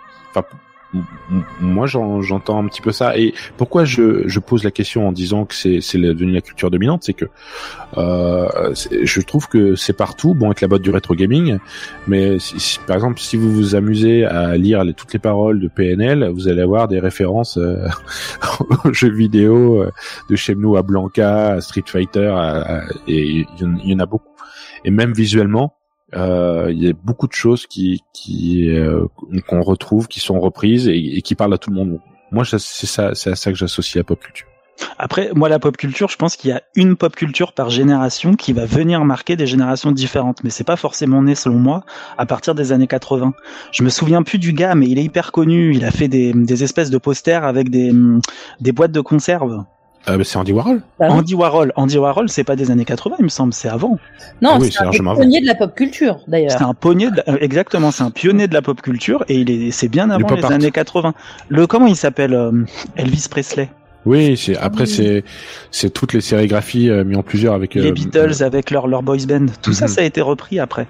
moi 1.60 1.86
j'entends 1.86 2.58
un 2.58 2.66
petit 2.68 2.80
peu 2.80 2.92
ça. 2.92 3.16
Et 3.18 3.34
pourquoi 3.56 3.84
je, 3.84 4.38
pose 4.38 4.64
la 4.64 4.70
question 4.70 5.08
en 5.08 5.12
disant 5.12 5.44
que 5.44 5.54
c'est 5.54 5.98
devenu 5.98 6.32
la 6.32 6.40
culture 6.40 6.70
dominante, 6.70 7.02
c'est 7.04 7.14
que 7.14 7.26
euh, 7.96 8.74
je 8.74 9.20
trouve 9.22 9.48
que 9.48 9.74
c'est 9.74 9.92
partout. 9.92 10.34
Bon 10.34 10.46
avec 10.46 10.60
la 10.60 10.68
botte 10.68 10.82
du 10.82 10.90
rétro 10.90 11.14
gaming, 11.14 11.58
mais 12.06 12.36
par 12.86 12.96
exemple 12.96 13.18
si 13.20 13.36
vous 13.36 13.50
vous 13.50 13.74
amusez 13.74 14.24
à 14.24 14.56
lire 14.56 14.84
toutes 14.96 15.12
les 15.12 15.18
paroles 15.18 15.60
de 15.60 15.68
PNL, 15.68 16.28
vous 16.28 16.48
allez 16.48 16.62
avoir 16.62 16.88
des 16.88 17.00
références 17.00 17.56
euh, 17.56 17.88
aux 18.84 18.92
jeux 18.92 19.12
vidéo 19.12 19.82
euh, 19.82 19.90
de 20.30 20.36
Shenmue 20.36 20.76
à 20.76 20.82
Blanca, 20.82 21.54
à 21.54 21.60
Street 21.60 21.84
Fighter, 21.86 22.34
et 23.08 23.46
il 23.60 23.80
y 23.84 23.94
en 23.94 23.98
a 23.98 24.06
beaucoup. 24.06 24.28
Et 24.84 24.90
même 24.90 25.12
visuellement, 25.12 25.74
euh, 26.16 26.68
il 26.70 26.82
y 26.82 26.88
a 26.88 26.92
beaucoup 26.92 27.26
de 27.26 27.32
choses 27.32 27.66
qui 27.66 28.02
qui 28.12 28.70
euh, 28.70 29.06
qu'on 29.48 29.62
retrouve, 29.62 30.08
qui 30.08 30.20
sont 30.20 30.40
reprises 30.40 30.88
et, 30.88 31.22
qui 31.22 31.34
parlent 31.34 31.54
à 31.54 31.58
tout 31.58 31.70
le 31.70 31.76
monde. 31.76 32.00
Moi, 32.30 32.44
c'est 32.44 32.58
ça, 32.58 33.14
c'est 33.14 33.30
à 33.30 33.36
ça 33.36 33.52
que 33.52 33.58
j'associe 33.58 33.96
la 33.96 34.04
pop 34.04 34.20
culture. 34.20 34.48
Après, 34.98 35.30
moi, 35.34 35.48
la 35.48 35.58
pop 35.58 35.76
culture, 35.76 36.08
je 36.08 36.16
pense 36.16 36.36
qu'il 36.36 36.50
y 36.50 36.52
a 36.52 36.62
une 36.74 36.96
pop 36.96 37.14
culture 37.14 37.52
par 37.52 37.70
génération 37.70 38.34
qui 38.34 38.52
va 38.52 38.64
venir 38.66 39.04
marquer 39.04 39.36
des 39.36 39.46
générations 39.46 39.92
différentes. 39.92 40.42
Mais 40.42 40.50
c'est 40.50 40.64
pas 40.64 40.76
forcément 40.76 41.22
né, 41.22 41.34
selon 41.34 41.58
moi, 41.58 41.84
à 42.18 42.26
partir 42.26 42.54
des 42.54 42.72
années 42.72 42.88
80. 42.88 43.34
Je 43.70 43.82
me 43.82 43.88
souviens 43.88 44.22
plus 44.22 44.38
du 44.38 44.52
gars, 44.52 44.74
mais 44.74 44.86
il 44.88 44.98
est 44.98 45.04
hyper 45.04 45.30
connu. 45.30 45.74
Il 45.74 45.84
a 45.84 45.90
fait 45.90 46.08
des, 46.08 46.32
des 46.32 46.64
espèces 46.64 46.90
de 46.90 46.98
posters 46.98 47.44
avec 47.44 47.70
des, 47.70 47.92
des 48.60 48.72
boîtes 48.72 48.92
de 48.92 49.00
conserve. 49.00 49.64
Euh, 50.08 50.22
c'est 50.22 50.36
Andy 50.36 50.52
Warhol. 50.52 50.82
Bah 50.98 51.08
Andy 51.10 51.34
Warhol. 51.34 51.72
Andy 51.76 51.98
Warhol, 51.98 52.28
c'est 52.28 52.44
pas 52.44 52.56
des 52.56 52.70
années 52.70 52.84
80, 52.84 53.16
il 53.20 53.24
me 53.24 53.28
semble, 53.28 53.54
c'est 53.54 53.68
avant. 53.68 53.98
Non, 54.42 54.50
ah 54.54 54.58
c'est 54.60 54.82
un 54.82 54.90
pionnier 54.90 55.40
de 55.40 55.46
la 55.46 55.54
pop 55.54 55.74
culture, 55.74 56.20
d'ailleurs. 56.28 56.50
C'est 56.50 56.62
un 56.62 56.74
pionnier, 56.74 57.10
de 57.10 57.22
euh, 57.28 57.38
exactement, 57.40 57.90
c'est 57.90 58.02
un 58.02 58.10
pionnier 58.10 58.46
de 58.46 58.54
la 58.54 58.62
pop 58.62 58.80
culture 58.82 59.24
et 59.28 59.36
il 59.36 59.50
est, 59.50 59.70
c'est 59.70 59.88
bien 59.88 60.10
avant 60.10 60.34
les 60.34 60.44
années 60.44 60.70
80. 60.70 61.14
Le 61.48 61.66
comment 61.66 61.86
il 61.86 61.96
s'appelle 61.96 62.34
euh, 62.34 62.52
Elvis 62.96 63.26
Presley? 63.30 63.70
Oui, 64.04 64.36
c'est 64.36 64.56
après 64.58 64.84
c'est 64.84 65.24
c'est 65.70 65.88
toutes 65.88 66.12
les 66.12 66.20
sérigraphies 66.20 66.90
euh, 66.90 67.04
mis 67.04 67.16
en 67.16 67.22
plusieurs 67.22 67.54
avec 67.54 67.74
les 67.74 67.90
Beatles 67.90 68.42
avec 68.42 68.70
leur 68.70 68.86
leur 68.86 69.02
boys 69.02 69.24
band. 69.26 69.46
Tout 69.62 69.72
ça, 69.72 69.86
mhm. 69.86 69.90
ça 69.90 70.00
a 70.02 70.04
été 70.04 70.20
repris 70.20 70.60
après. 70.60 70.86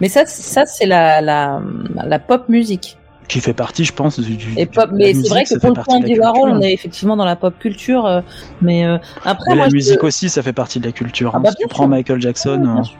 Mais 0.00 0.08
ça, 0.08 0.24
ça 0.24 0.64
c'est 0.64 0.86
la, 0.86 1.20
la 1.20 1.60
la 2.06 2.18
pop 2.18 2.48
musique. 2.48 2.96
Qui 3.28 3.40
fait 3.40 3.52
partie, 3.54 3.84
je 3.84 3.92
pense, 3.92 4.18
du. 4.20 4.36
du 4.36 4.54
et 4.56 4.66
pop, 4.66 4.90
mais 4.92 5.06
c'est 5.08 5.14
musique, 5.14 5.30
vrai 5.30 5.44
que 5.44 5.58
pour 5.58 5.68
le 5.70 5.74
point 5.82 5.96
Andy 5.96 6.18
Warhol, 6.18 6.50
on 6.50 6.60
est 6.60 6.72
effectivement 6.72 7.16
dans 7.16 7.24
la 7.24 7.36
pop 7.36 7.54
culture, 7.58 8.06
euh, 8.06 8.20
mais 8.62 8.84
euh, 8.86 8.98
après 9.24 9.44
Mais 9.50 9.54
moi 9.56 9.64
la 9.64 9.70
je- 9.70 9.74
musique 9.74 10.04
aussi, 10.04 10.28
ça 10.28 10.42
fait 10.42 10.52
partie 10.52 10.80
de 10.80 10.86
la 10.86 10.92
culture. 10.92 11.30
Ah 11.34 11.38
hein. 11.38 11.40
bah, 11.44 11.50
si 11.50 11.56
tu 11.56 11.66
prends 11.68 11.84
sûr. 11.84 11.88
Michael 11.88 12.20
Jackson, 12.20 12.62
Ouais, 12.64 12.80
euh, 12.80 12.84
sûr. 12.84 12.96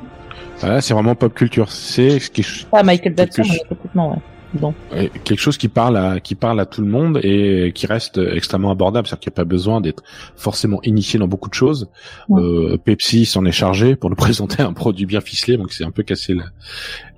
Voilà, 0.60 0.80
c'est 0.80 0.94
vraiment 0.94 1.14
pop 1.14 1.34
culture. 1.34 1.70
C'est 1.70 2.18
ce 2.18 2.30
qui 2.30 2.44
pas 2.70 2.82
Michael 2.82 3.14
Jackson, 3.16 3.42
quelque 3.42 3.52
mais 3.52 3.68
complètement 3.68 4.10
ouais. 4.12 4.18
Donc, 4.54 4.74
Ouais, 4.92 5.10
quelque 5.24 5.40
chose 5.40 5.58
qui 5.58 5.68
parle 5.68 5.98
à 5.98 6.18
qui 6.20 6.34
parle 6.34 6.60
à 6.60 6.66
tout 6.66 6.80
le 6.80 6.86
monde 6.86 7.20
et 7.22 7.72
qui 7.74 7.86
reste 7.86 8.18
extrêmement 8.18 8.70
abordable, 8.70 9.06
c'est-à-dire 9.06 9.20
qu'il 9.20 9.30
n'y 9.30 9.34
a 9.34 9.40
pas 9.42 9.44
besoin 9.44 9.80
d'être 9.82 10.02
forcément 10.36 10.78
initié 10.82 11.18
dans 11.18 11.26
beaucoup 11.28 11.50
de 11.50 11.54
choses. 11.54 11.90
Ouais. 12.30 12.40
Euh, 12.40 12.78
Pepsi 12.82 13.26
s'en 13.26 13.44
est 13.44 13.52
chargé 13.52 13.96
pour 13.96 14.08
nous 14.08 14.16
présenter 14.16 14.62
un 14.62 14.72
produit 14.72 15.04
bien 15.04 15.20
ficelé, 15.20 15.58
donc 15.58 15.72
c'est 15.72 15.84
un 15.84 15.90
peu 15.90 16.04
cassé 16.04 16.32
la, 16.32 16.44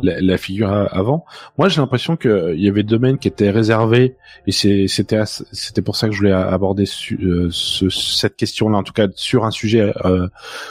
la, 0.01 0.21
la 0.21 0.37
figure 0.39 0.71
avant. 0.71 1.25
Moi, 1.57 1.69
j'ai 1.69 1.81
l'impression 1.81 2.17
que 2.17 2.55
il 2.55 2.61
y 2.63 2.69
avait 2.69 2.83
des 2.83 2.89
domaines 2.91 3.19
qui 3.19 3.29
étaient 3.29 3.51
réservés 3.51 4.17
et 4.47 4.53
c'était 4.53 5.23
c'était 5.53 5.83
pour 5.83 5.97
ça 5.97 6.09
que 6.09 6.13
je 6.15 6.19
voulais 6.19 6.33
aborder 6.33 6.85
euh, 7.23 7.49
ce- 7.51 7.89
cette 7.89 8.37
question-là, 8.37 8.77
en 8.79 8.83
tout 8.83 8.93
cas 8.93 9.07
sur 9.15 9.45
un 9.45 9.51
sujet 9.51 9.93
euh, 10.05 10.27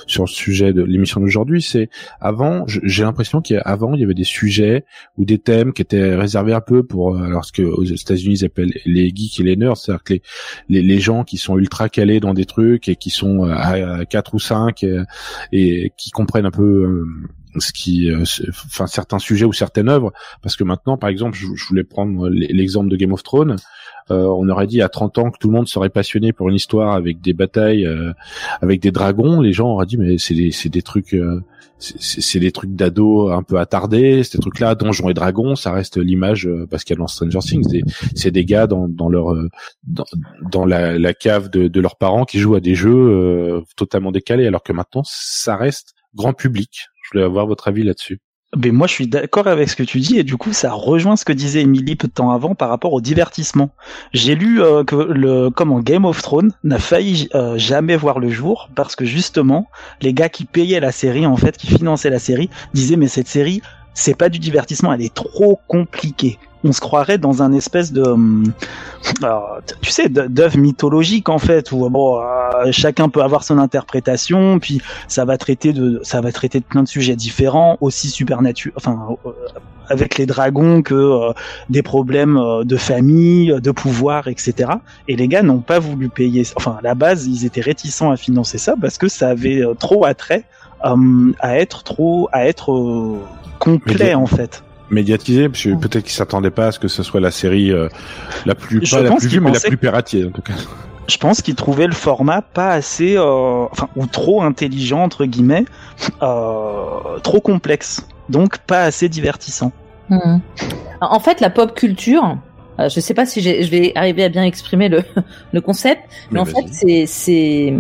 sur 0.07 0.23
le 0.23 0.28
sujet 0.30 0.73
de 0.73 0.84
l'émission 0.84 1.19
d'aujourd'hui. 1.21 1.61
C'est 1.61 1.89
avant, 2.19 2.65
j'ai 2.67 3.03
l'impression 3.03 3.41
qu'avant 3.41 3.93
il 3.93 4.01
y 4.01 4.03
avait 4.03 4.13
des 4.13 4.23
sujets 4.23 4.86
ou 5.17 5.25
des 5.25 5.38
thèmes 5.38 5.73
qui 5.73 5.82
étaient 5.82 6.15
réservés 6.15 6.53
un 6.53 6.61
peu 6.61 6.84
pour 6.84 7.15
euh, 7.15 7.23
alors 7.23 7.45
ce 7.45 7.51
que 7.53 7.61
aux 7.61 7.84
États-Unis 7.84 8.39
ils 8.41 8.45
appellent 8.45 8.73
les 8.86 9.09
geeks 9.15 9.39
et 9.39 9.43
les 9.43 9.55
nerds, 9.55 9.78
c'est-à-dire 9.78 10.03
que 10.03 10.13
les, 10.13 10.82
les 10.82 10.97
les 10.97 10.99
gens 11.01 11.23
qui 11.23 11.38
sont 11.38 11.59
ultra 11.59 11.89
calés 11.89 12.19
dans 12.19 12.34
des 12.34 12.45
trucs 12.45 12.89
et 12.89 12.95
qui 12.95 13.11
sont 13.11 13.45
euh, 13.45 13.51
à, 13.51 13.99
à 13.99 14.05
4 14.05 14.34
ou 14.34 14.39
5 14.39 14.84
et, 14.84 14.97
et 15.51 15.93
qui 15.95 16.09
comprennent 16.09 16.47
un 16.47 16.51
peu 16.51 16.63
euh, 16.63 17.05
ce 17.60 17.72
qui 17.74 18.10
euh, 18.12 18.24
enfin 18.68 18.88
certains 18.88 19.20
sujets 19.20 19.45
ou 19.45 19.53
certaines 19.53 19.89
œuvres. 19.89 20.12
Parce 20.41 20.55
que 20.55 20.64
maintenant 20.64 20.97
par 20.97 21.10
exemple 21.10 21.38
je, 21.38 21.47
je 21.55 21.66
voulais 21.68 21.84
prendre 21.84 22.30
l'exemple 22.30 22.89
de 22.89 22.95
Game 22.95 23.14
of 23.14 23.24
Thrones. 23.24 23.55
Euh, 24.10 24.24
on 24.24 24.47
aurait 24.47 24.68
dit 24.68 24.82
à 24.82 24.88
30 24.88 25.18
ans 25.18 25.32
que 25.32 25.38
tout 25.38 25.49
le 25.49 25.53
monde 25.53 25.68
serait 25.68 25.89
passionné 25.89 26.32
pour 26.32 26.47
une 26.47 26.55
histoire 26.55 26.93
avec 26.93 27.20
des 27.20 27.34
batailles 27.34 27.86
euh, 27.86 28.14
avec 28.62 28.82
des 28.82 28.91
dragons. 28.91 29.41
Les 29.41 29.51
gens 29.51 29.70
auraient 29.70 29.86
dit 29.86 29.97
mais 29.97 30.18
c'est 30.18 30.34
des 30.34 30.51
c'est 30.51 30.70
des 30.70 30.82
trucs 30.82 31.14
euh, 31.14 31.43
c'est- 31.80 32.39
des 32.39 32.51
trucs 32.51 32.74
d'ado 32.74 33.30
un 33.30 33.43
peu 33.43 33.60
attardés, 33.60 34.24
ces 34.24 34.39
trucs-là, 34.39 34.76
donjons 34.76 35.10
et 35.10 35.14
dragons, 35.14 35.55
ça 35.55 35.72
reste 35.72 35.97
l'image 35.97 36.47
euh, 36.47 36.66
parce 36.72 36.84
qu'il 36.84 36.95
y 36.95 36.97
a 36.97 37.01
dans 37.01 37.08
Stranger 37.08 37.39
Things, 37.39 37.84
c'est 38.16 38.32
des 38.32 38.45
gars 38.45 38.66
dans, 38.66 38.88
dans 38.88 39.10
leur 39.10 39.34
euh, 39.34 39.49
dans, 39.86 40.05
dans 40.51 40.66
la, 40.66 41.14
cave 41.14 41.49
de, 41.49 41.68
de 41.68 41.82
leurs 41.82 41.97
parents 41.97 42.26
qui 42.26 42.39
jouent 42.39 42.55
à 42.55 42.60
des 42.62 42.76
jeux 42.76 43.62
totalement 43.76 44.12
décalés, 44.12 44.47
alors 44.47 44.64
que 44.64 44.74
maintenant 44.74 45.03
ça 45.05 45.55
reste 45.55 45.93
grand 46.16 46.34
public. 46.34 46.88
Je 47.08 47.12
voulais 47.14 47.26
avoir 47.26 47.47
votre 47.47 47.70
avis 47.70 47.84
là-dessus. 47.84 48.20
Mais 48.55 48.72
moi, 48.72 48.88
je 48.88 48.93
suis 48.93 49.08
d'accord 49.08 49.47
avec 49.47 49.70
ce 49.70 49.76
que 49.76 49.84
tu 49.84 49.99
dis 49.99 50.18
et 50.18 50.24
du 50.24 50.36
coup, 50.36 50.51
ça 50.51 50.74
rejoint 50.74 51.16
ce 51.16 51.24
que 51.24 51.32
disait 51.32 51.62
Emily 51.62 51.95
peu 51.95 52.08
de 52.08 52.14
temps 52.14 52.32
avant 52.32 52.53
par 52.53 52.70
rapport 52.70 52.91
au 52.91 53.01
divertissement. 53.01 53.70
J'ai 54.14 54.36
lu 54.36 54.62
euh, 54.62 54.84
que 54.84 54.95
le 54.95 55.49
comment 55.49 55.80
Game 55.80 56.05
of 56.05 56.22
Thrones 56.22 56.51
n'a 56.64 56.80
failli 56.80 57.30
euh, 57.34 57.58
jamais 57.58 57.95
voir 57.95 58.20
le 58.20 58.30
jour 58.30 58.70
parce 58.76 58.95
que 58.95 59.05
justement, 59.05 59.68
les 60.01 60.14
gars 60.14 60.30
qui 60.30 60.45
payaient 60.45 60.80
la 60.80 60.91
série, 60.91 61.26
en 61.26 61.38
fait, 61.38 61.58
qui 61.58 61.68
finançaient 61.68 62.10
la 62.10 62.20
série, 62.20 62.49
disaient 62.74 62.95
mais 62.95 63.08
cette 63.08 63.28
série, 63.28 63.62
c'est 63.93 64.18
pas 64.18 64.30
du 64.30 64.39
divertissement, 64.39 64.93
elle 64.93 65.01
est 65.01 65.14
trop 65.14 65.60
compliquée. 65.68 66.38
On 66.64 66.72
se 66.72 66.82
croirait 66.82 67.18
dans 67.18 67.43
un 67.43 67.53
espèce 67.53 67.93
de, 67.93 68.01
hum, 68.01 68.51
tu 69.82 69.91
sais, 69.91 70.10
d'œuvre 70.10 70.58
mythologique 70.58 71.30
en 71.30 71.38
fait, 71.38 71.72
où 71.72 71.89
bon, 71.89 72.20
euh, 72.20 72.72
chacun 72.72 73.10
peut 73.10 73.22
avoir 73.22 73.43
son 73.43 73.58
interprétation, 73.58 74.60
puis 74.60 74.82
ça 75.08 75.26
va 75.26 75.38
traiter 75.38 75.74
de 75.74 75.99
ça 76.03 76.22
va 76.22 76.32
traiter 76.32 76.60
de 76.60 76.66
plein 76.66 76.84
de 76.84 76.88
sujets 76.88 77.16
différents 77.16 77.78
aussi 77.82 78.10
supernaturels 78.10 78.74
enfin 78.76 79.18
euh, 79.26 79.30
avec 79.89 80.18
les 80.18 80.26
dragons 80.26 80.82
que 80.82 80.93
euh, 80.93 81.34
des 81.70 81.82
problèmes 81.82 82.39
de 82.64 82.78
famille 82.78 83.53
de 83.62 83.72
pouvoir 83.72 84.28
etc 84.28 84.72
et 85.08 85.16
les 85.16 85.28
gars 85.28 85.43
n'ont 85.43 85.60
pas 85.60 85.80
voulu 85.80 86.10
payer 86.10 86.43
enfin 86.55 86.78
à 86.80 86.82
la 86.82 86.95
base 86.95 87.28
ils 87.28 87.45
étaient 87.45 87.62
réticents 87.62 88.12
à 88.12 88.18
financer 88.18 88.58
ça 88.58 88.76
parce 88.80 88.97
que 88.97 89.08
ça 89.08 89.30
avait 89.30 89.64
trop 89.80 90.05
attrait 90.05 90.43
euh, 90.86 91.32
à 91.39 91.58
être 91.58 91.84
trop 91.84 92.30
à 92.32 92.45
être 92.47 93.20
complet 93.60 94.14
en 94.14 94.28
fait 94.28 94.64
Médiatisé, 94.89 95.49
parce 95.49 95.63
que 95.63 95.75
peut-être 95.75 96.05
qu'ils 96.05 96.13
s'attendaient 96.13 96.51
pas 96.51 96.67
à 96.67 96.71
ce 96.71 96.79
que 96.79 96.88
ce 96.88 97.03
soit 97.03 97.19
la 97.19 97.31
série 97.31 97.71
euh, 97.71 97.89
la 98.45 98.55
plus 98.55 98.79
Je 98.83 98.95
pas 98.95 99.01
la 99.01 99.11
plus 99.11 99.27
vue, 99.27 99.39
mais 99.41 99.51
la 99.51 99.59
plus 99.59 99.77
piratier 99.77 100.25
en 100.25 100.31
tout 100.31 100.41
cas. 100.41 100.53
je 101.07 101.17
pense 101.17 101.41
qu'ils 101.41 101.55
trouvaient 101.55 101.88
le 101.88 101.93
format 101.93 102.41
pas 102.41 102.69
assez 102.69 103.17
euh, 103.17 103.65
enfin 103.71 103.89
ou 103.97 104.05
trop 104.05 104.43
intelligent 104.43 105.03
entre 105.03 105.25
guillemets 105.25 105.65
euh, 106.21 107.19
trop 107.21 107.41
complexe 107.41 108.07
donc 108.29 108.59
pas 108.59 108.83
assez 108.83 109.09
divertissant 109.09 109.73
Mhm. 110.09 110.41
En 111.01 111.19
fait, 111.19 111.41
la 111.41 111.49
pop 111.49 111.73
culture, 111.73 112.38
euh, 112.79 112.89
je 112.89 112.99
sais 112.99 113.13
pas 113.13 113.25
si 113.25 113.41
je 113.41 113.69
vais 113.69 113.91
arriver 113.95 114.23
à 114.23 114.29
bien 114.29 114.43
exprimer 114.43 114.89
le, 114.89 115.03
le 115.53 115.61
concept, 115.61 116.01
mais, 116.31 116.35
Mais 116.35 116.39
en 116.39 116.45
fait, 116.45 116.67
c'est 116.71 117.05
c'est 117.05 117.73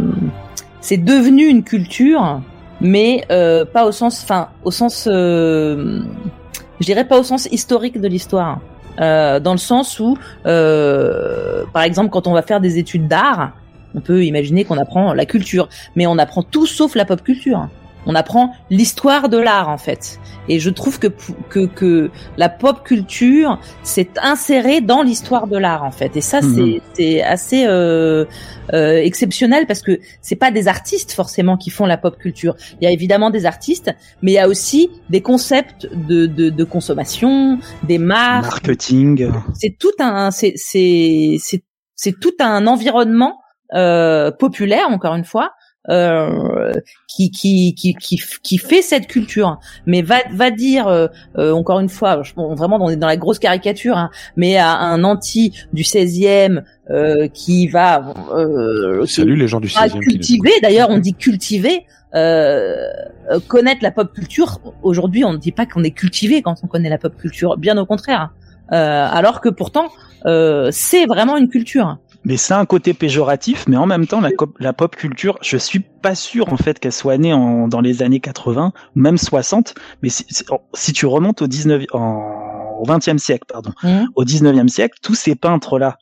c'est 0.81 0.97
devenu 0.97 1.45
une 1.45 1.63
culture, 1.63 2.41
mais 2.81 3.25
euh, 3.31 3.65
pas 3.65 3.85
au 3.85 3.91
sens, 3.91 4.21
enfin, 4.23 4.49
au 4.63 4.71
sens, 4.71 5.07
euh, 5.11 6.01
je 6.79 6.85
dirais 6.85 7.05
pas 7.05 7.19
au 7.19 7.23
sens 7.23 7.47
historique 7.51 7.99
de 7.99 8.07
l'histoire, 8.07 8.59
euh, 8.99 9.39
dans 9.39 9.51
le 9.51 9.57
sens 9.57 9.99
où, 9.99 10.17
euh, 10.45 11.63
par 11.73 11.83
exemple, 11.83 12.09
quand 12.09 12.27
on 12.27 12.33
va 12.33 12.41
faire 12.41 12.59
des 12.59 12.77
études 12.77 13.07
d'art, 13.07 13.53
on 13.95 14.01
peut 14.01 14.25
imaginer 14.25 14.65
qu'on 14.65 14.77
apprend 14.77 15.13
la 15.13 15.25
culture, 15.25 15.69
mais 15.95 16.07
on 16.07 16.17
apprend 16.17 16.43
tout 16.43 16.65
sauf 16.65 16.95
la 16.95 17.05
pop 17.05 17.23
culture. 17.23 17.67
On 18.07 18.15
apprend 18.15 18.53
l'histoire 18.69 19.29
de 19.29 19.37
l'art 19.37 19.69
en 19.69 19.77
fait. 19.77 20.19
Et 20.49 20.59
je 20.59 20.69
trouve 20.69 20.97
que 20.97 21.07
que, 21.49 21.65
que 21.67 22.09
la 22.37 22.49
pop 22.49 22.83
culture 22.83 23.59
s'est 23.83 24.09
insérée 24.21 24.81
dans 24.81 25.03
l'histoire 25.03 25.45
de 25.47 25.57
l'art 25.57 25.83
en 25.83 25.91
fait. 25.91 26.15
Et 26.17 26.21
ça 26.21 26.41
Mhm. 26.41 26.55
c'est 26.55 26.81
c'est 26.93 27.21
assez 27.21 27.65
euh, 27.67 28.25
euh, 28.73 28.97
exceptionnel 28.97 29.67
parce 29.67 29.81
que 29.81 29.99
c'est 30.21 30.35
pas 30.35 30.51
des 30.51 30.67
artistes 30.67 31.11
forcément 31.11 31.57
qui 31.57 31.69
font 31.69 31.85
la 31.85 31.97
pop 31.97 32.17
culture. 32.17 32.55
Il 32.79 32.85
y 32.85 32.87
a 32.87 32.91
évidemment 32.91 33.29
des 33.29 33.45
artistes, 33.45 33.91
mais 34.21 34.31
il 34.31 34.35
y 34.35 34.39
a 34.39 34.47
aussi 34.47 34.89
des 35.09 35.21
concepts 35.21 35.87
de 35.93 36.25
de, 36.25 36.49
de 36.49 36.63
consommation, 36.63 37.59
des 37.83 37.97
marques, 37.97 38.43
marketing 38.67 39.29
c'est 39.53 39.75
tout 39.77 39.91
un 39.99 40.31
c'est 40.31 40.53
c'est 40.55 41.37
c'est 41.95 42.19
tout 42.19 42.33
un 42.39 42.67
environnement 42.67 43.39
euh, 43.73 44.31
populaire 44.31 44.87
encore 44.89 45.15
une 45.15 45.25
fois 45.25 45.51
qui, 47.07 47.31
qui 47.31 47.73
qui 47.75 47.93
qui 47.95 48.19
qui 48.43 48.57
fait 48.57 48.81
cette 48.81 49.07
culture 49.07 49.59
mais 49.85 50.01
va 50.01 50.17
va 50.33 50.51
dire 50.51 50.87
euh, 50.87 51.07
euh, 51.37 51.51
encore 51.53 51.79
une 51.79 51.89
fois 51.89 52.21
vraiment 52.35 52.77
on 52.81 52.89
est 52.89 52.97
dans 52.97 53.07
la 53.07 53.17
grosse 53.17 53.39
caricature 53.39 53.97
hein, 53.97 54.09
mais 54.35 54.57
à 54.57 54.75
un 54.77 55.03
anti 55.03 55.53
du 55.73 55.83
16e 55.83 56.63
euh, 56.89 57.27
qui 57.27 57.67
va 57.67 58.13
euh, 58.33 59.05
Salut 59.05 59.35
les 59.35 59.47
gens 59.47 59.59
du 59.59 59.67
à 59.75 59.87
16e. 59.87 59.91
qui 59.91 59.95
nous 59.95 60.01
cultiver, 60.01 60.51
d'ailleurs 60.61 60.89
on 60.89 60.97
dit 60.97 61.13
cultiver, 61.13 61.85
euh, 62.15 62.75
euh, 63.29 63.39
connaître 63.47 63.83
la 63.83 63.91
pop 63.91 64.13
culture. 64.13 64.59
Aujourd'hui, 64.83 65.25
on 65.25 65.33
ne 65.33 65.37
dit 65.37 65.51
pas 65.51 65.65
qu'on 65.65 65.83
est 65.83 65.91
cultivé 65.91 66.41
quand 66.41 66.55
on 66.63 66.67
connaît 66.67 66.89
la 66.89 66.97
pop 66.97 67.15
culture, 67.17 67.57
bien 67.57 67.77
au 67.77 67.85
contraire. 67.85 68.31
Euh, 68.71 69.07
alors 69.09 69.41
que 69.41 69.49
pourtant, 69.49 69.89
euh, 70.25 70.69
c'est 70.71 71.05
vraiment 71.05 71.37
une 71.37 71.49
culture. 71.49 71.97
Mais 72.27 72.35
c'est 72.35 72.53
un 72.53 72.65
côté 72.65 72.93
péjoratif, 72.93 73.65
mais 73.69 73.77
en 73.77 73.85
même 73.85 74.05
temps, 74.05 74.21
la, 74.59 74.73
pop 74.73 74.95
culture, 74.97 75.37
je 75.41 75.55
suis 75.55 75.79
pas 75.79 76.13
sûr 76.13 76.51
en 76.51 76.57
fait 76.57 76.77
qu'elle 76.77 76.91
soit 76.91 77.17
née 77.17 77.31
en, 77.31 77.69
dans 77.69 77.79
les 77.79 78.03
années 78.03 78.19
80 78.19 78.73
ou 78.95 78.99
même 78.99 79.17
60. 79.17 79.73
Mais 80.01 80.09
si, 80.09 80.25
si- 80.29 80.43
si 80.73 80.91
tu 80.91 81.05
remontes 81.05 81.41
au 81.41 81.47
19, 81.47 81.85
en, 81.93 82.75
au 82.81 82.85
20e 82.85 83.17
siècle, 83.17 83.45
pardon, 83.47 83.71
Mhm. 83.81 84.09
au 84.15 84.25
19e 84.25 84.67
siècle, 84.67 84.99
tous 85.01 85.15
ces 85.15 85.35
peintres-là, 85.35 85.97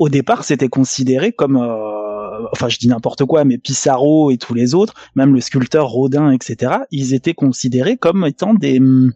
au 0.00 0.08
départ, 0.08 0.42
c'était 0.42 0.68
considéré 0.68 1.30
comme, 1.30 1.56
euh, 1.56 2.44
enfin, 2.52 2.68
je 2.68 2.78
dis 2.78 2.88
n'importe 2.88 3.24
quoi, 3.24 3.44
mais 3.44 3.56
Pissarro 3.56 4.32
et 4.32 4.36
tous 4.36 4.54
les 4.54 4.74
autres, 4.74 4.94
même 5.14 5.32
le 5.32 5.40
sculpteur 5.40 5.86
Rodin, 5.88 6.32
etc., 6.32 6.72
ils 6.90 7.14
étaient 7.14 7.34
considérés 7.34 7.96
comme 7.96 8.26
étant 8.26 8.52
des, 8.52 8.80
hum, 8.80 9.12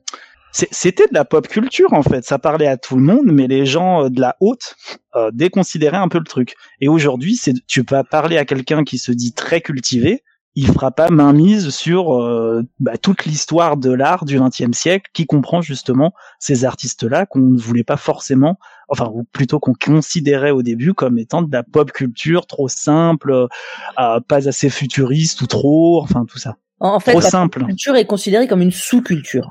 c'était 0.53 1.07
de 1.07 1.15
la 1.15 1.25
pop 1.25 1.49
culture 1.49 1.93
en 1.93 2.03
fait. 2.03 2.25
Ça 2.25 2.39
parlait 2.39 2.67
à 2.67 2.77
tout 2.77 2.97
le 2.97 3.03
monde, 3.03 3.27
mais 3.27 3.47
les 3.47 3.67
gens 3.67 4.05
euh, 4.05 4.09
de 4.09 4.21
la 4.21 4.37
haute 4.41 4.77
euh, 5.17 5.31
déconsidéraient 5.33 5.97
un 5.97 6.09
peu 6.09 6.19
le 6.19 6.25
truc. 6.25 6.55
Et 6.81 6.89
aujourd'hui, 6.89 7.37
c'est 7.37 7.55
tu 7.67 7.85
peux 7.85 8.03
parler 8.11 8.37
à 8.37 8.45
quelqu'un 8.45 8.85
qui 8.85 8.99
se 8.99 9.13
dit 9.13 9.33
très 9.33 9.61
cultivé, 9.61 10.23
il 10.55 10.67
fera 10.67 10.91
pas 10.91 11.09
mainmise 11.09 11.71
sur 11.71 12.15
euh, 12.15 12.63
bah, 12.79 12.99
toute 12.99 13.25
l'histoire 13.25 13.77
de 13.77 13.91
l'art 13.91 14.25
du 14.25 14.39
XXe 14.39 14.77
siècle, 14.77 15.11
qui 15.15 15.25
comprend 15.27 15.63
justement 15.63 16.13
ces 16.39 16.65
artistes-là 16.65 17.27
qu'on 17.27 17.41
ne 17.41 17.59
voulait 17.59 17.85
pas 17.85 17.97
forcément, 17.97 18.59
enfin 18.89 19.11
ou 19.13 19.25
plutôt 19.25 19.59
qu'on 19.61 19.73
considérait 19.73 20.51
au 20.51 20.63
début 20.63 20.93
comme 20.93 21.19
étant 21.19 21.43
de 21.43 21.51
la 21.51 21.63
pop 21.63 21.91
culture 21.91 22.47
trop 22.47 22.69
simple, 22.69 23.33
euh, 23.33 24.21
pas 24.29 24.49
assez 24.49 24.69
futuriste 24.69 25.41
ou 25.41 25.47
trop, 25.47 26.03
enfin 26.03 26.27
tout 26.27 26.39
ça, 26.39 26.57
En 26.85 27.01
fait, 27.01 27.13
trop 27.13 27.21
la 27.21 27.31
simple. 27.31 27.65
culture 27.65 27.97
est 27.97 28.07
considérée 28.07 28.49
comme 28.49 28.61
une 28.61 28.73
sous-culture. 28.73 29.49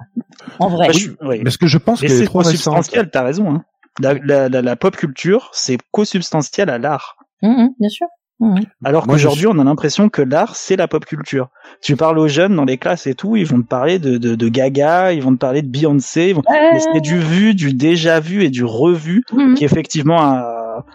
En 0.60 0.68
vrai. 0.68 0.88
Bah, 0.88 0.94
je 0.94 1.10
oui. 1.22 1.42
Parce 1.44 1.58
que 1.58 1.68
je 1.68 1.78
pense 1.78 2.02
Mais 2.02 2.12
est 2.12 2.18
c'est 2.18 2.28
co-substantiel, 2.28 3.10
t'as 3.10 3.24
raison. 3.24 3.56
Hein. 3.56 3.64
La, 4.00 4.14
la, 4.14 4.50
la, 4.50 4.62
la 4.62 4.76
pop 4.76 4.96
culture, 4.96 5.50
c'est 5.54 5.78
co-substantiel 5.92 6.70
à 6.70 6.78
l'art. 6.78 7.16
Mhm, 7.42 7.70
bien 7.80 7.90
sûr. 7.90 8.08
Mhm. 8.42 8.66
Alors 8.84 9.06
qu'aujourd'hui, 9.06 9.48
on 9.48 9.58
a 9.60 9.64
l'impression 9.64 10.10
que 10.10 10.22
l'art, 10.22 10.56
c'est 10.56 10.76
la 10.76 10.88
pop 10.88 11.06
culture. 11.06 11.50
Tu 11.82 11.96
parles 11.96 12.18
aux 12.20 12.28
jeunes 12.28 12.56
dans 12.56 12.66
les 12.66 12.78
classes 12.78 13.08
et 13.08 13.14
tout, 13.14 13.36
ils 13.36 13.46
vont 13.46 13.62
te 13.62 13.68
parler 13.68 14.00
de, 14.00 14.18
de, 14.18 14.36
de 14.36 14.48
Gaga, 14.50 15.14
ils 15.14 15.22
vont 15.22 15.34
te 15.34 15.38
parler 15.38 15.62
de 15.62 15.68
Beyoncé, 15.68 16.30
ils 16.30 16.36
vont... 16.36 16.42
mais 16.50 16.80
c'est 16.80 17.02
du 17.02 17.20
vu, 17.20 17.54
du 17.54 17.74
déjà 17.74 18.20
vu 18.20 18.44
et 18.44 18.50
du 18.50 18.66
revu 18.66 19.24
qui 19.56 19.64
effectivement 19.64 20.20
a, 20.20 20.86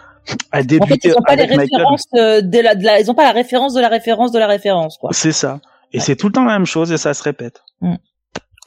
a 0.51 0.57
En 0.57 0.57
fait, 0.57 0.63
débuté 0.65 1.07
ils 1.07 1.15
ont 1.15 1.21
pas 1.21 1.35
les 1.35 1.45
références 1.45 2.07
euh, 2.15 2.41
de 2.41 2.59
la, 2.59 2.75
de 2.75 2.83
la, 2.83 2.99
ils 2.99 3.09
ont 3.09 3.15
pas 3.15 3.23
la 3.23 3.31
référence 3.31 3.73
de 3.73 3.79
la 3.79 3.87
référence 3.89 4.33
de 4.33 4.39
la 4.39 4.47
référence, 4.47 4.97
quoi. 4.97 5.11
C'est 5.13 5.31
ça. 5.31 5.61
Et 5.93 5.99
c'est 5.99 6.15
tout 6.15 6.27
le 6.27 6.33
temps 6.33 6.45
la 6.45 6.53
même 6.57 6.65
chose 6.65 6.91
et 6.91 6.97
ça 6.97 7.13
se 7.13 7.23
répète. 7.23 7.61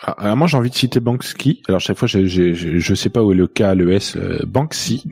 Ah, 0.02 0.12
Alors 0.12 0.36
moi 0.36 0.46
j'ai 0.46 0.56
envie 0.56 0.70
de 0.70 0.74
citer 0.74 0.98
Banksy. 1.00 1.62
Alors 1.68 1.80
chaque 1.80 1.98
fois 1.98 2.08
j'ai- 2.08 2.26
j'ai- 2.26 2.54
je 2.54 2.94
sais 2.94 3.10
pas 3.10 3.22
où 3.22 3.32
est 3.32 3.34
le 3.34 3.46
K, 3.46 3.60
le 3.74 3.92
S, 3.92 4.16
euh, 4.16 4.38
Banksy. 4.46 5.04